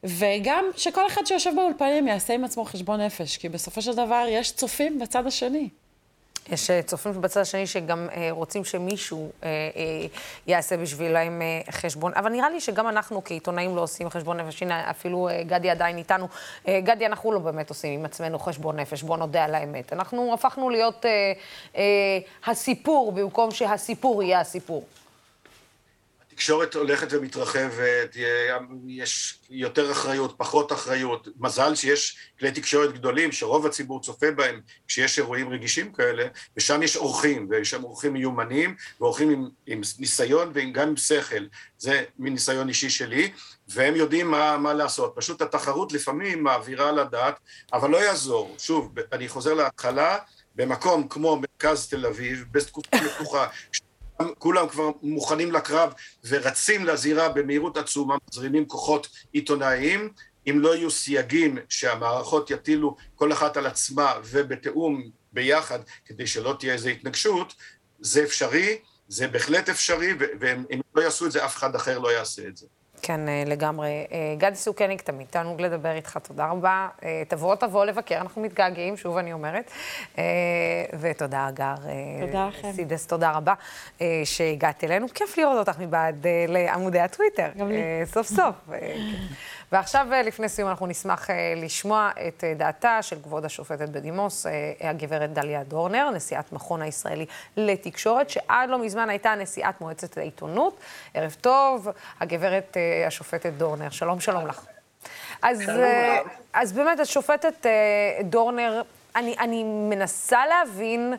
וגם 0.03 0.65
שכל 0.77 1.07
אחד 1.07 1.21
שיושב 1.25 1.51
באולפנים 1.55 2.07
יעשה 2.07 2.33
עם 2.33 2.43
עצמו 2.43 2.65
חשבון 2.65 3.01
נפש, 3.01 3.37
כי 3.37 3.49
בסופו 3.49 3.81
של 3.81 3.93
דבר 3.93 4.25
יש 4.29 4.51
צופים 4.51 4.99
בצד 4.99 5.27
השני. 5.27 5.69
יש 6.51 6.69
אה, 6.69 6.81
צופים 6.81 7.21
בצד 7.21 7.41
השני 7.41 7.67
שגם 7.67 8.07
אה, 8.15 8.27
רוצים 8.31 8.65
שמישהו 8.65 9.31
אה, 9.43 9.49
אה, 9.75 10.07
יעשה 10.47 10.77
בשבילם 10.77 11.41
אה, 11.41 11.61
חשבון. 11.71 12.11
אבל 12.15 12.31
נראה 12.31 12.49
לי 12.49 12.61
שגם 12.61 12.87
אנחנו 12.87 13.23
כעיתונאים 13.23 13.75
לא 13.75 13.81
עושים 13.81 14.09
חשבון 14.09 14.39
נפש. 14.39 14.63
הנה, 14.63 14.89
אפילו 14.89 15.29
אה, 15.29 15.43
גדי 15.43 15.69
עדיין 15.69 15.97
איתנו. 15.97 16.27
אה, 16.67 16.79
גדי, 16.83 17.05
אנחנו 17.05 17.31
לא 17.31 17.39
באמת 17.39 17.69
עושים 17.69 17.99
עם 17.99 18.05
עצמנו 18.05 18.39
חשבון 18.39 18.79
נפש, 18.79 19.03
בוא 19.03 19.17
נודה 19.17 19.43
על 19.43 19.55
האמת. 19.55 19.93
אנחנו 19.93 20.33
הפכנו 20.33 20.69
להיות 20.69 21.05
אה, 21.05 21.33
אה, 21.77 22.19
הסיפור 22.45 23.11
במקום 23.11 23.51
שהסיפור 23.51 24.23
יהיה 24.23 24.39
הסיפור. 24.39 24.83
התקשורת 26.39 26.75
הולכת 26.75 27.07
ומתרחבת, 27.11 28.15
יש 28.87 29.39
יותר 29.49 29.91
אחריות, 29.91 30.35
פחות 30.37 30.71
אחריות. 30.71 31.27
מזל 31.39 31.75
שיש 31.75 32.17
כלי 32.39 32.51
תקשורת 32.51 32.93
גדולים 32.93 33.31
שרוב 33.31 33.65
הציבור 33.65 34.01
צופה 34.01 34.31
בהם 34.31 34.61
כשיש 34.87 35.17
אירועים 35.19 35.49
רגישים 35.49 35.93
כאלה, 35.93 36.27
ושם 36.57 36.83
יש 36.83 36.97
אורחים, 36.97 37.47
ויש 37.49 37.69
שם 37.69 37.83
אורחים 37.83 38.13
מיומנים, 38.13 38.75
ואורחים 39.01 39.29
עם, 39.29 39.49
עם 39.65 39.81
ניסיון 39.99 40.51
וגם 40.53 40.87
עם 40.87 40.97
שכל. 40.97 41.45
זה 41.77 42.03
מניסיון 42.19 42.69
אישי 42.69 42.89
שלי, 42.89 43.31
והם 43.67 43.95
יודעים 43.95 44.31
מה, 44.31 44.57
מה 44.57 44.73
לעשות. 44.73 45.13
פשוט 45.15 45.41
התחרות 45.41 45.93
לפעמים 45.93 46.43
מעבירה 46.43 46.91
לדעת, 46.91 47.39
אבל 47.73 47.89
לא 47.89 47.97
יעזור. 47.97 48.55
שוב, 48.57 48.95
אני 49.13 49.27
חוזר 49.27 49.53
להתחלה, 49.53 50.17
במקום 50.55 51.07
כמו 51.07 51.41
מרכז 51.41 51.89
תל 51.89 52.05
אביב, 52.05 52.45
בתקופה 52.51 52.97
מתוחה, 53.05 53.47
כולם 54.37 54.67
כבר 54.67 54.89
מוכנים 55.01 55.51
לקרב 55.51 55.93
ורצים 56.27 56.85
לזירה 56.85 57.29
במהירות 57.29 57.77
עצומה, 57.77 58.15
מזרימים 58.29 58.65
כוחות 58.65 59.07
עיתונאיים, 59.31 60.09
אם 60.49 60.59
לא 60.59 60.75
יהיו 60.75 60.91
סייגים 60.91 61.57
שהמערכות 61.69 62.51
יטילו 62.51 62.95
כל 63.15 63.31
אחת 63.33 63.57
על 63.57 63.65
עצמה 63.65 64.13
ובתיאום 64.23 65.09
ביחד 65.33 65.79
כדי 66.05 66.27
שלא 66.27 66.55
תהיה 66.59 66.73
איזו 66.73 66.89
התנגשות, 66.89 67.53
זה 67.99 68.23
אפשרי, 68.23 68.77
זה 69.07 69.27
בהחלט 69.27 69.69
אפשרי, 69.69 70.13
ואם 70.39 70.81
לא 70.95 71.01
יעשו 71.01 71.25
את 71.25 71.31
זה, 71.31 71.45
אף 71.45 71.57
אחד 71.57 71.75
אחר 71.75 71.99
לא 71.99 72.11
יעשה 72.11 72.47
את 72.47 72.57
זה. 72.57 72.65
כן, 73.01 73.29
אה, 73.29 73.43
לגמרי. 73.45 74.05
אה, 74.11 74.35
גדי 74.37 74.55
סוכניק, 74.55 75.01
תמיד 75.01 75.27
תענוג 75.29 75.61
לדבר 75.61 75.91
איתך, 75.91 76.17
תודה 76.17 76.47
רבה. 76.47 76.87
אה, 77.03 77.23
תבוא, 77.27 77.55
תבוא 77.55 77.85
לבקר, 77.85 78.15
אנחנו 78.15 78.41
מתגעגעים, 78.41 78.97
שוב 78.97 79.17
אני 79.17 79.33
אומרת. 79.33 79.71
ותודה, 80.99 81.49
אגר. 81.49 81.75
תודה 82.21 82.47
לכם. 82.47 82.71
סידס, 82.71 83.07
תודה 83.07 83.31
רבה 83.31 83.53
שהגעת 84.23 84.83
אלינו. 84.83 85.07
כיף 85.13 85.37
לראות 85.37 85.67
אותך 85.67 85.79
מבעד 85.79 86.27
לעמודי 86.47 86.99
הטוויטר. 86.99 87.49
גם 87.57 87.69
לי. 87.69 87.81
סוף 88.05 88.27
סוף. 88.27 88.55
ועכשיו, 89.71 90.07
אה, 90.13 90.21
לפני 90.21 90.49
סיום, 90.49 90.69
אנחנו 90.69 90.87
נשמח 90.87 91.29
אה, 91.29 91.53
לשמוע 91.55 92.09
את 92.27 92.43
אה, 92.43 92.53
דעתה 92.53 93.01
של 93.01 93.15
כבוד 93.23 93.45
השופטת 93.45 93.89
בדימוס, 93.89 94.45
הגברת 94.81 95.33
דליה 95.33 95.63
דורנר, 95.63 96.09
נשיאת 96.09 96.53
מכון 96.53 96.81
הישראלי 96.81 97.25
לתקשורת, 97.57 98.29
שעד 98.29 98.69
לא 98.69 98.79
מזמן 98.79 99.09
הייתה 99.09 99.35
נשיאת 99.35 99.81
מועצת 99.81 100.17
העיתונות. 100.17 100.79
ערב 101.13 101.35
טוב, 101.41 101.87
הגברת 102.19 102.77
השופטת 103.07 103.53
דורנר. 103.53 103.89
שלום, 103.89 104.19
שלום 104.19 104.47
לך. 104.47 104.65
אז, 105.41 105.59
שלום 105.59 105.77
אז 106.53 106.73
באמת, 106.73 106.99
השופטת 106.99 107.65
דורנר, 108.23 108.81
אני, 109.15 109.35
אני 109.39 109.63
מנסה 109.63 110.45
להבין... 110.45 111.13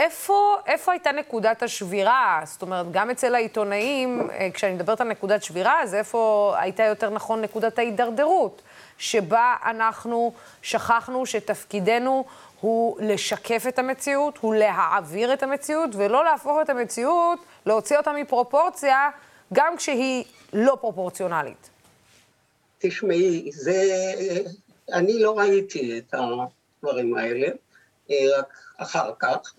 איפה, 0.00 0.56
איפה 0.66 0.92
הייתה 0.92 1.12
נקודת 1.12 1.62
השבירה? 1.62 2.42
זאת 2.44 2.62
אומרת, 2.62 2.92
גם 2.92 3.10
אצל 3.10 3.34
העיתונאים, 3.34 4.30
אה, 4.30 4.48
כשאני 4.54 4.74
מדברת 4.74 5.00
על 5.00 5.08
נקודת 5.08 5.42
שבירה, 5.42 5.82
אז 5.82 5.94
איפה 5.94 6.54
הייתה 6.58 6.82
יותר 6.82 7.10
נכון 7.10 7.42
נקודת 7.42 7.78
ההידרדרות, 7.78 8.62
שבה 8.98 9.54
אנחנו 9.64 10.32
שכחנו 10.62 11.26
שתפקידנו 11.26 12.24
הוא 12.60 12.96
לשקף 13.00 13.64
את 13.68 13.78
המציאות, 13.78 14.38
הוא 14.40 14.54
להעביר 14.54 15.32
את 15.32 15.42
המציאות, 15.42 15.90
ולא 15.92 16.24
להפוך 16.24 16.58
את 16.62 16.70
המציאות, 16.70 17.38
להוציא 17.66 17.96
אותה 17.96 18.12
מפרופורציה, 18.12 19.08
גם 19.52 19.76
כשהיא 19.76 20.24
לא 20.52 20.78
פרופורציונלית. 20.80 21.70
תשמעי, 22.78 23.50
זה... 23.52 23.82
אני 24.92 25.18
לא 25.18 25.38
ראיתי 25.38 25.98
את 25.98 26.14
הדברים 26.14 27.16
האלה, 27.16 27.48
רק 28.10 28.52
אחר 28.76 29.12
כך, 29.18 29.52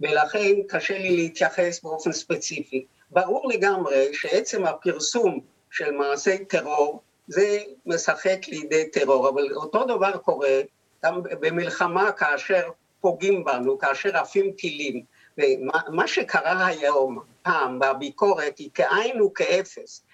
ולכן 0.00 0.54
קשה 0.68 0.98
לי 0.98 1.16
להתייחס 1.16 1.82
באופן 1.82 2.12
ספציפי. 2.12 2.86
ברור 3.10 3.48
לגמרי 3.48 4.14
שעצם 4.14 4.64
הפרסום 4.64 5.40
של 5.70 5.90
מעשי 5.90 6.44
טרור 6.44 7.02
זה 7.26 7.58
משחק 7.86 8.38
לידי 8.48 8.90
טרור, 8.90 9.28
אבל 9.28 9.52
אותו 9.52 9.84
דבר 9.84 10.16
קורה 10.16 10.60
גם 11.04 11.22
במלחמה 11.22 12.12
כאשר 12.12 12.68
פוגעים 13.00 13.44
בנו, 13.44 13.78
כאשר 13.78 14.16
עפים 14.16 14.52
טילים. 14.52 15.02
ומה 15.38 16.08
שקרה 16.08 16.66
היום, 16.66 17.18
פעם, 17.42 17.78
בביקורת, 17.78 18.58
היא 18.58 18.70
כאין 18.74 19.22
וכאפס. 19.22 20.04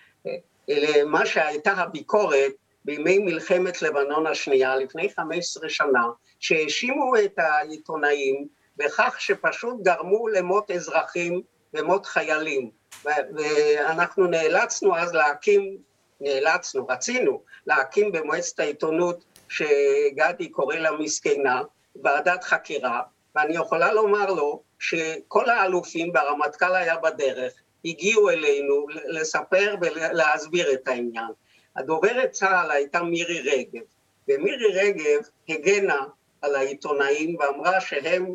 מה 1.07 1.27
שהייתה 1.27 1.73
הביקורת 1.73 2.53
בימי 2.85 3.19
מלחמת 3.19 3.83
לבנון 3.83 4.27
השנייה, 4.27 4.77
לפני 4.77 5.09
15 5.09 5.69
שנה, 5.69 6.05
שהאשימו 6.41 7.17
את 7.25 7.39
העיתונאים 7.39 8.49
בכך 8.77 9.17
שפשוט 9.19 9.77
גרמו 9.83 10.29
למות 10.29 10.71
אזרחים 10.71 11.43
ומות 11.75 12.07
חיילים. 12.07 12.71
ואנחנו 13.05 14.27
נאלצנו 14.27 14.97
אז 14.97 15.15
להקים, 15.15 15.77
נאלצנו, 16.21 16.87
רצינו 16.87 17.43
להקים 17.67 18.13
במועצת 18.13 18.61
העיתונות 18.61 19.25
שגדי 19.49 20.49
קורא 20.49 20.77
לה 20.77 20.93
מסכנה, 20.93 21.63
ועדת 22.03 22.45
חקירה, 22.45 23.03
ואני 23.35 23.55
יכולה 23.55 23.93
לומר 23.93 24.27
לו 24.33 24.63
שכל 24.79 25.51
האלופים 25.51 26.11
והרמטכ"ל 26.15 26.75
היה 26.75 26.97
בדרך, 26.97 27.53
הגיעו 27.85 28.31
אלינו 28.31 28.87
לספר 29.07 29.75
ולהסביר 29.81 30.73
את 30.73 30.89
העניין. 30.89 31.31
הדוברת 31.77 32.31
צה"ל 32.31 32.71
הייתה 32.71 33.03
מירי 33.03 33.41
רגב, 33.41 33.83
ומירי 34.29 34.73
רגב 34.73 35.23
הגנה 35.49 36.01
על 36.43 36.55
העיתונאים 36.55 37.37
ואמרה 37.37 37.81
שהם 37.81 38.35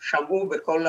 שמעו 0.00 0.48
בכל 0.48 0.84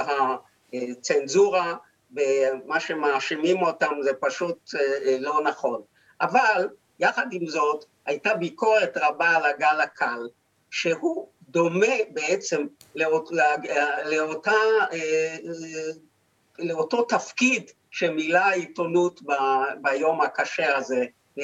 הצנזורה 0.74 1.76
ומה 2.16 2.80
שמאשימים 2.80 3.62
אותם 3.62 3.94
זה 4.02 4.12
פשוט 4.14 4.76
אה, 4.76 5.18
לא 5.20 5.42
נכון. 5.44 5.82
אבל 6.22 6.70
יחד 7.00 7.26
עם 7.32 7.48
זאת 7.48 7.86
הייתה 8.06 8.34
ביקורת 8.34 8.98
רבה 8.98 9.30
על 9.30 9.46
הגל 9.46 9.82
הקל, 9.82 10.28
שהוא 10.72 11.28
דומה 11.50 11.96
בעצם 12.10 12.68
לאות, 12.96 13.30
לאותה, 14.06 14.52
אה, 14.92 15.38
לאותו 16.60 17.04
תפקיד 17.04 17.72
שמילא 17.92 18.38
העיתונות 18.38 19.22
ב, 19.22 19.34
ביום 19.82 20.22
הקשה 20.22 20.78
הזה. 20.78 21.06
אה, 21.40 21.44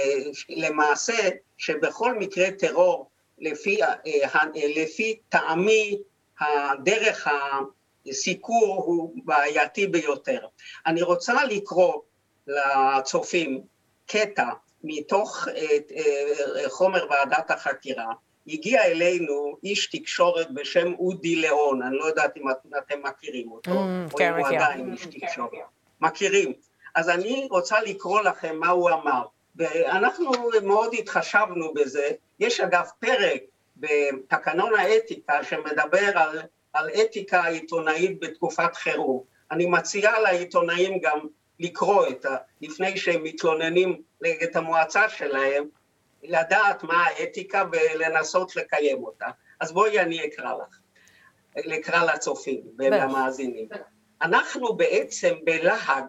למעשה 0.50 1.30
שבכל 1.58 2.18
מקרה 2.20 2.52
טרור 2.52 3.10
לפי, 3.40 3.80
לפי 4.76 5.20
טעמי 5.30 5.98
הדרך 6.40 7.28
הסיקור 8.08 8.84
הוא 8.86 9.14
בעייתי 9.26 9.88
ביותר. 9.88 10.46
אני 10.86 11.02
רוצה 11.02 11.46
לקרוא 11.46 11.94
לצופים 12.48 13.62
קטע 14.08 14.50
מתוך 14.84 15.48
אה, 15.48 16.70
חומר 16.70 17.06
ועדת 17.10 17.52
החקירה. 17.52 18.14
הגיע 18.48 18.84
אלינו 18.84 19.58
איש 19.64 19.88
תקשורת 19.96 20.52
בשם 20.52 20.94
אודי 20.94 21.36
ליאון, 21.36 21.82
אני 21.82 21.98
לא 21.98 22.06
יודעת 22.06 22.38
אם 22.38 22.44
אתם 22.78 23.02
מכירים 23.04 23.52
אותו, 23.52 23.72
mm, 23.72 24.14
או 24.14 24.18
כן, 24.18 24.34
אם 24.34 24.40
הוא 24.40 24.48
עדיין 24.48 24.94
איש 24.94 25.06
תקשורת. 25.06 25.50
מכירים. 26.02 26.54
אז 26.96 27.10
אני 27.10 27.48
רוצה 27.52 27.82
לקרוא 27.82 28.22
לכם 28.22 28.56
מה 28.60 28.70
הוא 28.70 28.90
אמר. 28.90 29.26
ואנחנו 29.56 30.32
מאוד 30.64 30.94
התחשבנו 30.94 31.74
בזה. 31.74 32.10
יש 32.40 32.60
אגב 32.60 32.90
פרק 33.00 33.42
בתקנון 33.78 34.76
האתיקה 34.80 35.44
שמדבר 35.44 36.18
על, 36.18 36.42
על 36.74 36.90
אתיקה 36.90 37.48
עיתונאית 37.48 38.20
בתקופת 38.20 38.76
חירום. 38.76 39.24
אני 39.52 39.66
מציעה 39.66 40.20
לעיתונאים 40.20 41.00
גם 41.00 41.20
לקרוא 41.60 42.08
את 42.08 42.26
ה... 42.26 42.36
לפני 42.62 42.98
שהם 42.98 43.24
מתלוננים 43.24 44.02
נגד 44.22 44.58
המועצה 44.58 45.10
שלהם, 45.10 45.68
לדעת 46.24 46.84
מה 46.84 47.06
האתיקה 47.06 47.64
ולנסות 47.72 48.56
לקיים 48.56 49.04
אותה. 49.04 49.28
אז 49.60 49.72
בואי 49.72 50.00
אני 50.00 50.26
אקרא 50.26 50.54
לך, 50.54 50.80
אקרא 51.80 52.14
לצופים 52.14 52.62
ולמאזינים. 52.78 53.68
אנחנו 54.22 54.74
בעצם 54.74 55.36
בלהג 55.44 56.04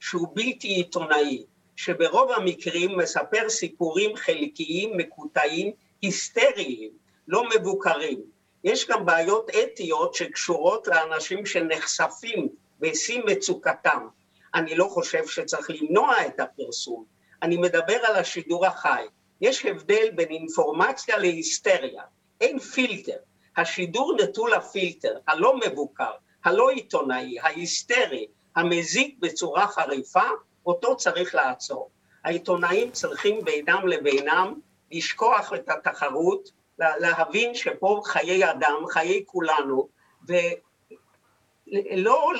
שהוא 0.00 0.28
בלתי 0.34 0.68
עיתונאי, 0.68 1.44
שברוב 1.76 2.32
המקרים 2.32 2.98
מספר 2.98 3.48
סיפורים 3.48 4.16
חלקיים, 4.16 4.96
מקוטעים, 4.96 5.72
היסטריים, 6.02 6.90
לא 7.32 7.42
מבוקרים. 7.54 8.20
יש 8.64 8.88
גם 8.88 9.06
בעיות 9.06 9.50
אתיות 9.50 10.14
שקשורות 10.14 10.86
לאנשים 10.86 11.46
שנחשפים 11.46 12.48
בשיא 12.80 13.22
מצוקתם. 13.26 14.06
אני 14.54 14.74
לא 14.74 14.84
חושב 14.84 15.26
שצריך 15.26 15.70
למנוע 15.70 16.26
את 16.26 16.40
הפרסום, 16.40 17.04
אני 17.42 17.56
מדבר 17.56 17.96
על 18.06 18.16
השידור 18.16 18.66
החי. 18.66 19.04
יש 19.40 19.66
הבדל 19.66 20.10
בין 20.14 20.28
אינפורמציה 20.28 21.18
להיסטריה, 21.18 22.02
אין 22.40 22.58
פילטר. 22.58 23.16
השידור 23.56 24.16
נטול 24.22 24.54
הפילטר, 24.54 25.18
הלא 25.28 25.56
מבוקר, 25.66 26.10
הלא 26.44 26.70
עיתונאי, 26.70 27.40
ההיסטרי, 27.40 28.26
המזיק 28.56 29.16
בצורה 29.18 29.66
חריפה, 29.66 30.28
אותו 30.66 30.96
צריך 30.96 31.34
לעצור. 31.34 31.90
העיתונאים 32.24 32.90
צריכים 32.90 33.44
בינם 33.44 33.88
לבינם 33.88 34.54
לשכוח 34.92 35.52
את 35.54 35.68
התחרות, 35.68 36.61
להבין 36.98 37.54
שפה 37.54 38.00
חיי 38.04 38.50
אדם, 38.50 38.84
חיי 38.88 39.22
כולנו, 39.26 39.88
ולא 40.28 42.32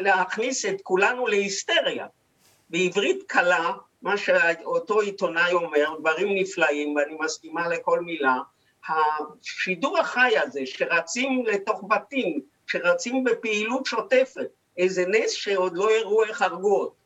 להכניס 0.00 0.64
את 0.64 0.80
כולנו 0.82 1.26
להיסטריה. 1.26 2.06
בעברית 2.70 3.22
קלה, 3.26 3.72
מה 4.02 4.16
שאותו 4.16 5.00
עיתונאי 5.00 5.52
אומר, 5.52 5.94
דברים 6.00 6.34
נפלאים, 6.34 6.96
ואני 6.96 7.16
מסכימה 7.20 7.68
לכל 7.68 8.00
מילה, 8.00 8.38
השידור 8.88 9.98
החי 9.98 10.38
הזה, 10.38 10.60
שרצים 10.64 11.46
לתוך 11.46 11.84
בתים, 11.88 12.40
שרצים 12.66 13.24
בפעילות 13.24 13.86
שוטפת, 13.86 14.46
איזה 14.76 15.04
נס 15.08 15.30
שעוד 15.30 15.76
לא 15.76 15.90
הראו 15.90 16.24
איך 16.24 16.42
הרגו 16.42 16.80
אותו. 16.80 17.03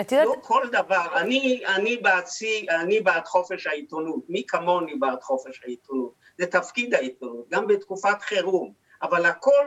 את 0.00 0.12
יודעת... 0.12 0.26
לא 0.26 0.34
כל 0.42 0.68
דבר, 0.72 1.06
אני, 1.14 1.66
אני 1.66 1.96
בעצי, 1.96 2.66
אני 2.70 3.00
בעד 3.00 3.24
חופש 3.24 3.66
העיתונות, 3.66 4.24
מי 4.28 4.44
כמוני 4.48 4.94
בעד 4.94 5.22
חופש 5.22 5.60
העיתונות, 5.64 6.12
זה 6.38 6.46
תפקיד 6.46 6.94
העיתונות, 6.94 7.48
גם 7.48 7.66
בתקופת 7.66 8.22
חירום, 8.22 8.72
אבל 9.02 9.26
הכל 9.26 9.66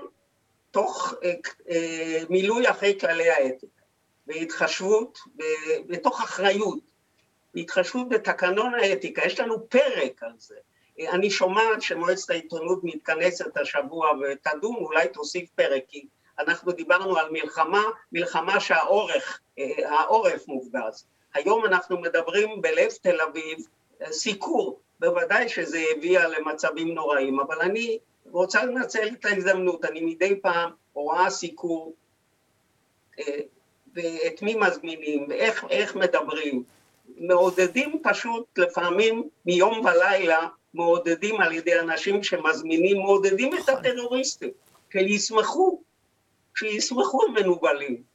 תוך 0.71 1.13
אה, 1.23 1.33
אה, 1.69 2.23
מילוי 2.29 2.69
אחרי 2.69 2.99
כללי 2.99 3.29
האתיקה, 3.29 3.83
בהתחשבות, 4.27 5.19
בתוך 5.87 6.21
אחריות, 6.21 6.79
בהתחשבות 7.53 8.09
בתקנון 8.09 8.73
האתיקה, 8.73 9.21
יש 9.25 9.39
לנו 9.39 9.69
פרק 9.69 10.23
על 10.23 10.33
זה. 10.37 10.55
אני 10.99 11.29
שומעת 11.29 11.81
שמועצת 11.81 12.29
העיתונות 12.29 12.79
מתכנסת 12.83 13.57
השבוע 13.57 14.09
ותדון, 14.21 14.75
אולי 14.75 15.07
תוסיף 15.07 15.49
פרק, 15.49 15.83
כי 15.87 16.07
אנחנו 16.39 16.71
דיברנו 16.71 17.17
על 17.17 17.29
מלחמה, 17.31 17.83
מלחמה 18.11 18.59
שהעורך, 18.59 19.39
אה, 19.59 19.89
העורף 19.89 20.47
מופגז. 20.47 21.05
היום 21.33 21.65
אנחנו 21.65 22.01
מדברים 22.01 22.61
בלב 22.61 22.91
תל 23.01 23.21
אביב, 23.21 23.57
אה, 24.01 24.11
סיקור, 24.11 24.79
בוודאי 24.99 25.49
שזה 25.49 25.83
הביא 25.97 26.19
למצבים 26.19 26.93
נוראים, 26.93 27.39
אבל 27.39 27.61
אני 27.61 27.99
רוצה 28.31 28.65
לנצל 28.65 29.07
את 29.07 29.25
ההזדמנות, 29.25 29.85
אני 29.85 30.01
מדי 30.01 30.39
פעם 30.41 30.71
רואה 30.93 31.29
סיקור, 31.29 31.93
אה, 33.19 33.39
ואת 33.95 34.41
מי 34.41 34.55
מזמינים, 34.55 35.27
ואיך 35.29 35.95
מדברים. 35.95 36.63
מעודדים 37.17 38.01
פשוט 38.03 38.45
לפעמים 38.57 39.29
מיום 39.45 39.85
ולילה, 39.85 40.47
מעודדים 40.73 41.41
על 41.41 41.51
ידי 41.51 41.79
אנשים 41.79 42.23
שמזמינים, 42.23 42.97
מעודדים 42.97 43.53
את 43.53 43.69
הטרוריסטים, 43.69 44.49
שישמחו 44.93 45.81
שיסמכו 46.59 47.19
המנוולים. 47.27 48.09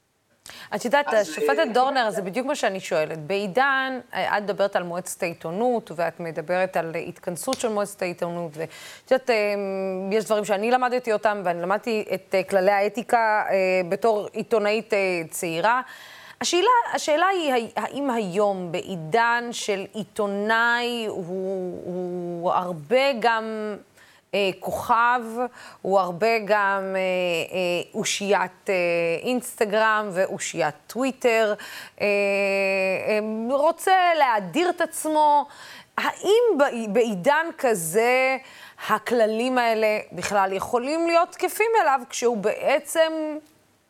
את 0.74 0.84
יודעת, 0.84 1.14
השופטת 1.14 1.66
דורנר, 1.74 2.10
זה 2.10 2.22
בדיוק 2.22 2.46
מה 2.46 2.54
שאני 2.54 2.80
שואלת. 2.80 3.18
בעידן, 3.18 4.00
את 4.10 4.42
מדברת 4.42 4.76
על 4.76 4.82
מועצת 4.82 5.22
העיתונות, 5.22 5.90
ואת 5.96 6.20
מדברת 6.20 6.76
על 6.76 6.94
התכנסות 7.08 7.60
של 7.60 7.68
מועצת 7.68 8.02
העיתונות, 8.02 8.52
ואת 8.54 9.10
יודעת, 9.10 9.30
יש 10.12 10.24
דברים 10.24 10.44
שאני 10.44 10.70
למדתי 10.70 11.12
אותם, 11.12 11.42
ואני 11.44 11.62
למדתי 11.62 12.04
את 12.14 12.34
כללי 12.50 12.70
האתיקה 12.70 13.44
בתור 13.88 14.28
עיתונאית 14.32 14.92
צעירה. 15.30 15.80
השאלה, 16.40 16.70
השאלה 16.92 17.26
היא, 17.26 17.68
האם 17.76 18.10
היום, 18.10 18.72
בעידן 18.72 19.48
של 19.52 19.84
עיתונאי, 19.92 21.06
הוא, 21.06 21.24
הוא 21.84 22.52
הרבה 22.52 23.12
גם 23.20 23.44
אה, 23.44 23.93
כוכב, 24.60 25.22
הוא 25.82 26.00
הרבה 26.00 26.38
גם 26.44 26.82
אה, 26.96 27.00
אה, 27.52 27.90
אושיית 27.94 28.70
אה, 28.70 28.74
אינסטגרם 29.22 30.08
ואושיית 30.12 30.74
טוויטר, 30.86 31.54
אה, 32.00 32.06
אה, 32.06 33.18
רוצה 33.56 33.92
להאדיר 34.18 34.70
את 34.70 34.80
עצמו. 34.80 35.46
האם 35.98 36.58
בעידן 36.88 37.46
כזה 37.58 38.36
הכללים 38.88 39.58
האלה 39.58 39.98
בכלל 40.12 40.52
יכולים 40.52 41.06
להיות 41.06 41.32
תקפים 41.32 41.70
אליו 41.82 42.00
כשהוא 42.10 42.36
בעצם 42.36 43.12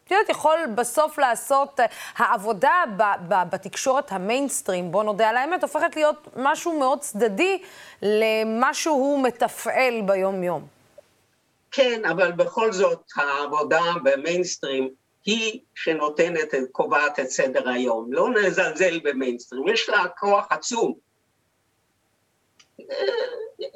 את 0.05 0.11
יודעת, 0.11 0.29
יכול 0.29 0.59
בסוף 0.75 1.19
לעשות, 1.19 1.81
אה, 1.81 1.87
העבודה 2.17 2.85
ב, 2.97 3.03
ב, 3.29 3.35
בתקשורת 3.51 4.13
המיינסטרים, 4.13 4.93
בוא 4.93 5.05
נודה 5.05 5.29
על 5.29 5.37
האמת, 5.37 5.63
הופכת 5.63 5.97
להיות 5.97 6.29
משהו 6.37 6.79
מאוד 6.79 7.01
צדדי 7.01 7.63
למה 8.03 8.75
שהוא 8.75 9.23
מתפעל 9.23 10.01
ביום-יום. 10.07 10.67
כן, 11.71 12.05
אבל 12.05 12.33
בכל 12.33 12.73
זאת 12.73 13.03
העבודה 13.17 13.83
במיינסטרים 14.05 14.91
היא 15.25 15.61
שנותנת, 15.75 16.55
קובעת 16.73 17.21
את 17.21 17.29
סדר 17.29 17.69
היום. 17.69 18.13
לא 18.13 18.31
נזלזל 18.31 19.01
במיינסטרים, 19.05 19.69
יש 19.69 19.89
לה 19.89 20.09
כוח 20.19 20.47
עצום. 20.51 20.95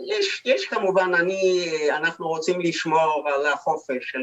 יש, 0.06 0.42
יש 0.44 0.66
כמובן, 0.66 1.10
אני, 1.14 1.62
אנחנו 1.90 2.28
רוצים 2.28 2.60
לשמור 2.60 3.28
על 3.34 3.46
החופש 3.46 3.96
של 4.00 4.22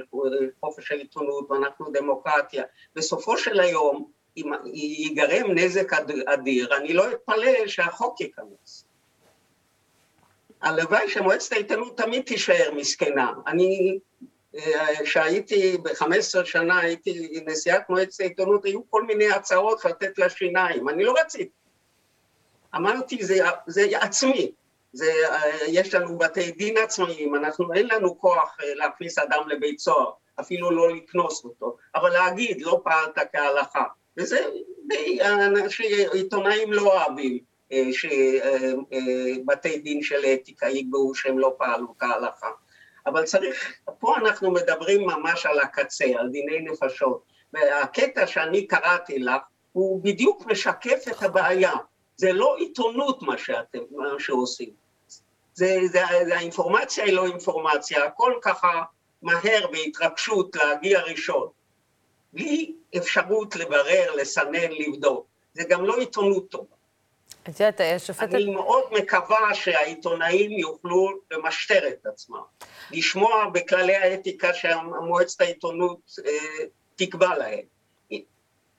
חופש 0.59 0.91
העיתונות 0.91 1.51
ואנחנו 1.51 1.91
דמוקרטיה. 1.91 2.63
בסופו 2.95 3.37
של 3.37 3.59
היום, 3.59 4.11
אם 4.37 4.51
ייגרם 4.73 5.51
נזק 5.51 5.93
אדיר, 6.25 6.77
אני 6.77 6.93
לא 6.93 7.11
אתפלא 7.11 7.67
שהחוק 7.67 8.21
ייכנס. 8.21 8.85
הלוואי 10.61 11.09
שמועצת 11.09 11.51
העיתונות 11.51 11.97
תמיד 11.97 12.23
תישאר 12.23 12.71
מסכנה. 12.75 13.31
אני, 13.47 13.99
כשהייתי 15.03 15.77
ב-15 15.77 16.45
שנה, 16.45 16.79
הייתי 16.79 17.43
נשיאת 17.45 17.89
מועצת 17.89 18.21
העיתונות, 18.21 18.65
היו 18.65 18.89
כל 18.89 19.03
מיני 19.03 19.31
הצעות 19.31 19.85
לתת 19.85 20.17
לה 20.19 20.29
שיניים, 20.29 20.89
אני 20.89 21.03
לא 21.03 21.13
רציתי. 21.21 21.49
אמרתי, 22.75 23.25
זה, 23.25 23.37
זה 23.67 23.87
עצמי. 24.01 24.51
זה, 24.95 25.11
יש 25.67 25.93
לנו 25.93 26.17
בתי 26.17 26.51
דין 26.51 26.77
עצמאיים, 26.77 27.35
אנחנו, 27.35 27.73
אין 27.73 27.87
לנו 27.87 28.19
כוח 28.19 28.57
אה, 28.63 28.73
להכניס 28.75 29.17
אדם 29.17 29.49
לבית 29.49 29.79
סוהר, 29.79 30.11
אפילו 30.39 30.71
לא 30.71 30.95
לקנוס 30.95 31.43
אותו, 31.43 31.77
אבל 31.95 32.09
להגיד 32.09 32.61
לא 32.61 32.81
פעלת 32.83 33.17
כהלכה, 33.33 33.83
וזה 34.17 34.45
די, 34.87 35.19
עיתונאים 36.13 36.73
לא 36.73 36.81
אוהבים 36.81 37.39
אה, 37.71 37.83
שבתי 37.91 39.73
אה, 39.73 39.77
דין 39.77 40.01
של 40.01 40.25
אתיקה 40.25 40.69
יקבעו 40.69 41.15
שהם 41.15 41.39
לא 41.39 41.55
פעלו 41.57 41.97
כהלכה, 41.97 42.49
אבל 43.05 43.23
צריך, 43.23 43.73
פה 43.99 44.17
אנחנו 44.17 44.51
מדברים 44.51 45.01
ממש 45.07 45.45
על 45.45 45.59
הקצה, 45.59 46.05
על 46.17 46.29
דיני 46.29 46.59
נפשות, 46.59 47.23
והקטע 47.53 48.27
שאני 48.27 48.67
קראתי 48.67 49.19
לך 49.19 49.41
הוא 49.71 50.03
בדיוק 50.03 50.45
משקף 50.45 51.03
את 51.11 51.23
הבעיה, 51.23 51.71
זה 52.17 52.33
לא 52.33 52.55
עיתונות 52.57 53.21
מה 53.21 53.37
שאתם, 53.37 53.79
מה 53.91 54.07
שעושים, 54.19 54.84
זה, 55.55 55.77
זה, 55.91 56.01
זה 56.25 56.37
האינפורמציה 56.37 57.03
היא 57.03 57.13
לא 57.13 57.25
אינפורמציה, 57.25 58.05
הכל 58.05 58.33
ככה 58.41 58.83
מהר 59.21 59.67
בהתרגשות 59.71 60.55
להגיע 60.55 61.01
ראשון, 61.01 61.47
בלי 62.33 62.73
אפשרות 62.97 63.55
לברר, 63.55 64.15
לסנן, 64.15 64.71
לבדוק. 64.71 65.27
זה 65.53 65.63
גם 65.69 65.85
לא 65.85 65.97
עיתונות 65.97 66.49
טובה. 66.49 66.75
את 67.49 67.59
יודעת, 67.59 67.81
השופטת... 67.95 68.33
אני 68.33 68.45
מאוד 68.45 68.83
מקווה 68.91 69.53
שהעיתונאים 69.53 70.51
יוכלו 70.51 71.09
למשטר 71.31 71.87
את 71.87 72.05
עצמם, 72.05 72.41
לשמוע 72.91 73.49
בכללי 73.53 73.95
האתיקה 73.95 74.53
שמועצת 74.53 75.41
העיתונות 75.41 75.99
אה, 76.25 76.65
תקבע 76.95 77.37
להם. 77.37 77.65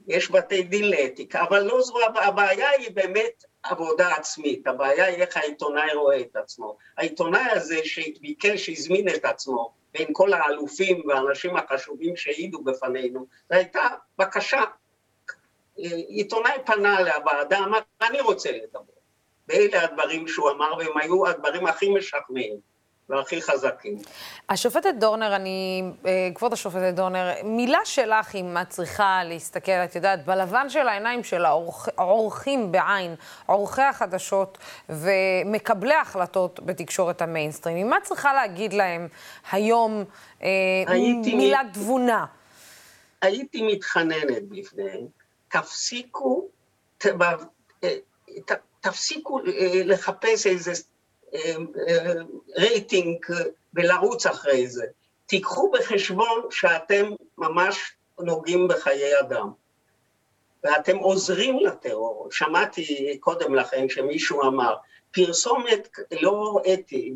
יש 0.08 0.30
בתי 0.30 0.62
דין 0.62 0.90
לאתיקה, 0.90 1.42
אבל 1.42 1.62
לא 1.62 1.82
זו 1.82 1.94
הבעיה 2.22 2.68
היא 2.70 2.90
באמת 2.94 3.44
עבודה 3.70 4.14
עצמית, 4.14 4.66
הבעיה 4.66 5.04
היא 5.04 5.16
איך 5.16 5.36
העיתונאי 5.36 5.94
רואה 5.94 6.20
את 6.20 6.36
עצמו. 6.36 6.76
העיתונאי 6.96 7.50
הזה 7.50 7.78
שביקש, 7.84 8.68
הזמין 8.68 9.08
את 9.08 9.24
עצמו, 9.24 9.72
בין 9.92 10.08
כל 10.12 10.32
האלופים 10.32 11.02
והאנשים 11.06 11.56
החשובים 11.56 12.16
שהעידו 12.16 12.62
בפנינו, 12.62 13.26
זו 13.50 13.56
הייתה 13.56 13.82
בקשה. 14.18 14.62
עיתונאי 15.76 16.58
פנה 16.66 17.00
לוועדה, 17.00 17.58
אמר, 17.58 17.78
אני 18.02 18.20
רוצה 18.20 18.52
לדבר. 18.52 18.92
ואלה 19.48 19.84
הדברים 19.84 20.28
שהוא 20.28 20.50
אמר, 20.50 20.76
והם 20.78 20.98
היו 20.98 21.26
הדברים 21.26 21.66
הכי 21.66 21.88
משכנעים. 21.88 22.75
והכי 23.09 23.42
חזקים. 23.42 23.98
השופטת 24.48 24.94
דורנר, 24.98 25.36
אני, 25.36 25.82
אה, 26.07 26.28
כבוד 26.34 26.52
השופטת 26.52 26.94
דורנר, 26.94 27.32
מילה 27.44 27.78
שלך 27.84 28.34
אם 28.34 28.57
את 28.62 28.68
צריכה 28.68 29.20
להסתכל, 29.24 29.72
את 29.72 29.94
יודעת, 29.94 30.26
בלבן 30.26 30.68
של 30.68 30.88
העיניים 30.88 31.24
של 31.24 31.44
העורכים 31.98 32.72
בעין, 32.72 33.14
עורכי 33.46 33.82
החדשות 33.82 34.59
ומקבלי 34.88 35.94
ההחלטות 35.94 36.61
בתקשורת 36.61 37.22
המיינסטרים, 37.22 37.90
מה 37.90 37.96
צריכה 38.02 38.34
להגיד 38.34 38.72
להם 38.72 39.09
היום 39.50 40.04
אה, 40.42 40.48
מילה 41.24 41.62
מ... 41.62 41.72
תבונה? 41.72 42.26
הייתי 43.22 43.62
מתחננת 43.62 44.48
בפניהם, 44.48 45.07
תפסיקו, 45.48 46.48
ת, 46.98 47.07
אה, 47.84 47.96
ת, 48.46 48.52
תפסיקו 48.80 49.40
לחפש 49.84 50.46
איזה 50.46 50.72
רייטינג 52.58 53.26
ולרוץ 53.74 54.26
אחרי 54.26 54.68
זה. 54.68 54.84
תיקחו 55.26 55.70
בחשבון 55.70 56.42
שאתם 56.50 57.10
ממש 57.38 57.92
נוגעים 58.20 58.68
בחיי 58.68 59.20
אדם. 59.20 59.50
ואתם 60.64 60.96
עוזרים 60.96 61.58
לטרור. 61.58 62.28
שמעתי 62.30 63.16
קודם 63.20 63.54
לכן 63.54 63.88
שמישהו 63.88 64.42
אמר, 64.42 64.74
פרסומת 65.10 65.88
לא 66.20 66.60
אתי, 66.74 67.14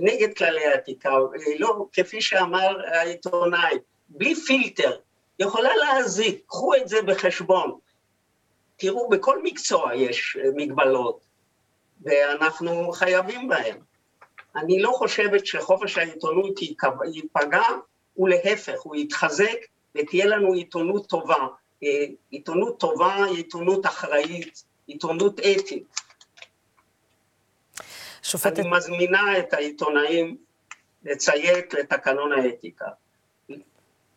נגד 0.00 0.36
כללי 0.36 0.66
האתיקה, 0.66 1.10
לא, 1.58 1.86
כפי 1.92 2.20
שאמר 2.20 2.76
העיתונאי, 2.86 3.78
בלי 4.08 4.34
פילטר, 4.34 4.96
יכולה 5.38 5.76
להזיק, 5.76 6.42
קחו 6.46 6.74
את 6.74 6.88
זה 6.88 7.02
בחשבון. 7.02 7.78
תראו, 8.76 9.08
בכל 9.08 9.42
מקצוע 9.42 9.94
יש 9.94 10.38
מגבלות. 10.56 11.29
ואנחנו 12.04 12.92
חייבים 12.92 13.48
בהם. 13.48 13.76
אני 14.56 14.82
לא 14.82 14.90
חושבת 14.90 15.46
שחופש 15.46 15.98
העיתונות 15.98 16.58
ייפגע, 17.12 17.62
ולהפך, 18.18 18.80
הוא 18.82 18.96
יתחזק 18.96 19.58
ותהיה 19.94 20.26
לנו 20.26 20.52
עיתונות 20.52 21.06
טובה. 21.06 21.46
אה, 21.82 22.04
עיתונות 22.30 22.80
טובה 22.80 23.24
היא 23.24 23.36
עיתונות 23.36 23.86
אחראית, 23.86 24.64
עיתונות 24.86 25.40
אתית. 25.40 26.00
שופטת... 28.22 28.58
אני 28.58 28.70
מזמינה 28.70 29.38
את 29.38 29.52
העיתונאים 29.52 30.36
לציית 31.04 31.74
לתקנון 31.74 32.32
האתיקה, 32.32 32.88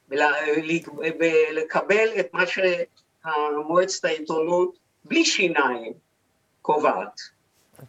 ולקבל 0.10 2.10
את 2.20 2.34
מה 2.34 2.44
שמועצת 2.48 4.06
העיתונות 4.06 4.78
בלי 5.06 5.26
שיניים 5.26 5.94
קובעת. 6.62 7.22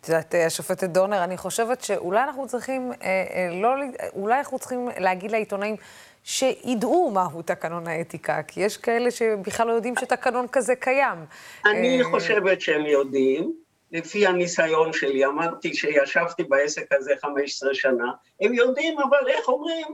את 0.01 0.09
יודעת, 0.09 0.35
השופטת 0.47 0.91
דורנר, 0.91 1.25
אני 1.25 1.37
חושבת 1.37 1.81
שאולי 1.81 2.23
אנחנו 2.23 2.47
צריכים, 2.47 2.93
אה, 2.93 2.97
אה, 3.09 3.61
לא, 3.63 3.75
אולי 4.15 4.39
אנחנו 4.39 4.59
צריכים 4.59 4.89
להגיד 4.99 5.31
לעיתונאים 5.31 5.77
שידעו 6.25 7.11
מהו 7.11 7.43
תקנון 7.43 7.87
האתיקה, 7.87 8.43
כי 8.43 8.61
יש 8.61 8.77
כאלה 8.77 9.11
שבכלל 9.11 9.67
לא 9.67 9.73
יודעים 9.73 9.95
שתקנון 10.01 10.47
כזה 10.53 10.77
קיים. 10.77 11.25
אני 11.67 12.01
אה... 12.03 12.05
חושבת 12.05 12.61
שהם 12.61 12.87
יודעים. 12.87 13.53
לפי 13.93 14.27
הניסיון 14.27 14.93
שלי, 14.93 15.25
אמרתי 15.25 15.75
שישבתי 15.75 16.45
בעסק 16.45 16.93
הזה 16.93 17.13
15 17.23 17.75
שנה, 17.75 18.13
הם 18.41 18.55
יודעים, 18.55 18.99
אבל 19.01 19.29
איך 19.29 19.49
אומרים? 19.49 19.87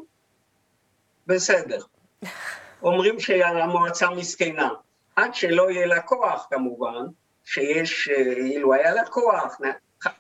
בסדר. 1.26 1.80
אומרים 2.82 3.20
שהמועצה 3.20 4.10
מסכנה. 4.10 4.68
עד 5.16 5.34
שלא 5.34 5.70
יהיה 5.70 5.86
לה 5.86 6.00
כוח, 6.00 6.46
כמובן, 6.50 7.06
שיש, 7.44 8.08
אה, 8.08 8.32
אילו 8.32 8.74
היה 8.74 8.94
לה 8.94 9.04
כוח, 9.04 9.56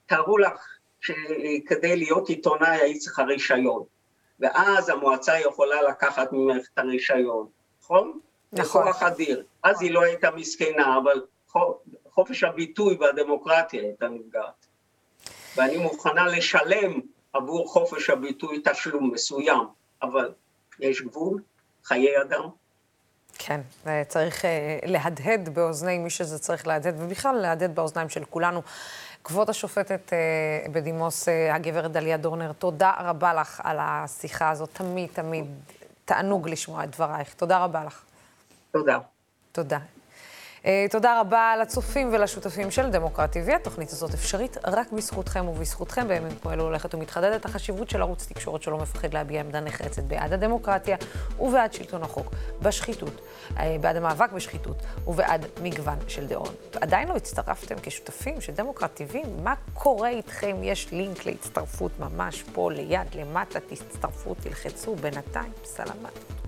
תארו 0.06 0.38
לך 0.38 0.78
שכדי 1.00 1.96
להיות 1.96 2.28
עיתונאי 2.28 2.76
היית 2.80 2.98
צריכה 2.98 3.22
רישיון, 3.22 3.84
ואז 4.40 4.88
המועצה 4.88 5.38
יכולה 5.38 5.82
לקחת 5.82 6.32
ממך 6.32 6.66
את 6.74 6.78
הרישיון, 6.78 7.46
נכון? 7.82 8.20
נכון. 8.52 8.84
כוח 8.84 9.02
אדיר. 9.02 9.44
אז 9.62 9.82
היא 9.82 9.90
לא 9.90 10.02
הייתה 10.02 10.30
מסכנה, 10.30 10.98
אבל 10.98 11.22
חופש 12.10 12.44
הביטוי 12.44 12.96
והדמוקרטיה 13.00 13.82
הייתה 13.82 14.08
נפגעת. 14.08 14.66
ואני 15.56 15.76
מוכנה 15.76 16.26
לשלם 16.26 17.00
עבור 17.32 17.68
חופש 17.68 18.10
הביטוי 18.10 18.62
תשלום 18.64 19.10
מסוים, 19.14 19.66
אבל 20.02 20.32
יש 20.80 21.02
גבול, 21.02 21.42
חיי 21.84 22.20
אדם. 22.20 22.48
כן, 23.38 23.60
צריך 24.08 24.44
אה, 24.44 24.78
להדהד 24.84 25.48
באוזני 25.48 25.98
מי 25.98 26.10
שזה 26.10 26.38
צריך 26.38 26.66
להדהד, 26.66 26.94
ובכלל 26.98 27.34
להדהד 27.34 27.74
באוזניים 27.74 28.08
של 28.08 28.24
כולנו. 28.24 28.62
כבוד 29.24 29.50
השופטת 29.50 30.12
אה, 30.12 30.18
בדימוס, 30.72 31.28
אה, 31.28 31.54
הגברת 31.54 31.92
דליה 31.92 32.16
דורנר, 32.16 32.52
תודה 32.52 32.92
רבה 32.98 33.34
לך 33.34 33.60
על 33.64 33.76
השיחה 33.80 34.50
הזאת. 34.50 34.70
תמיד, 34.72 35.10
תמיד 35.12 35.46
תענוג 36.04 36.48
לשמוע 36.48 36.84
את 36.84 36.90
דברייך. 36.90 37.34
תודה 37.34 37.64
רבה 37.64 37.84
לך. 37.84 38.02
תודה. 38.72 38.98
תודה. 39.52 39.78
אה, 40.66 40.86
תודה 40.90 41.20
רבה 41.20 41.54
לצופים 41.62 42.08
ולשותפים 42.12 42.70
של 42.70 42.90
דמוקרט 42.90 43.36
TV. 43.36 43.54
התוכנית 43.54 43.90
הזאת 43.90 44.14
אפשרית 44.14 44.56
רק 44.66 44.92
בזכותכם 44.92 45.48
ובזכותכם. 45.48 46.08
בימים 46.08 46.32
כמו 46.42 46.52
אלו 46.52 46.64
הולכת 46.64 46.94
ומתחדדת 46.94 47.44
החשיבות 47.44 47.90
של 47.90 48.02
ערוץ 48.02 48.26
תקשורת 48.26 48.62
שלא 48.62 48.78
מפחד 48.78 49.14
להביע 49.14 49.40
עמדה 49.40 49.60
נחרצת 49.60 50.02
בעד 50.02 50.32
הדמוקרטיה 50.32 50.96
ובעד 51.38 51.72
שלטון 51.72 52.02
החוק, 52.02 52.34
בשחיתות, 52.62 53.20
אה, 53.58 53.76
בעד 53.80 53.96
המאבק 53.96 54.32
בשחיתות 54.32 54.76
ובעד 55.06 55.46
מגוון 55.62 55.98
של 56.08 56.26
דעות. 56.26 56.76
עדיין 56.80 57.08
לא 57.08 57.16
הצטרפתם 57.16 57.74
כשותפים 57.82 58.40
של 58.40 58.52
דמוקרט 58.52 59.00
TV? 59.00 59.16
מה 59.42 59.54
קורה 59.74 60.08
איתכם? 60.08 60.56
יש 60.62 60.92
לינק 60.92 61.26
להצטרפות 61.26 61.92
ממש 62.00 62.42
פה 62.42 62.70
ליד, 62.72 63.14
למטה, 63.14 63.60
תצטרפו, 63.60 64.34
תלחצו, 64.34 64.96
בינתיים, 64.96 65.52
סלמת. 65.64 66.40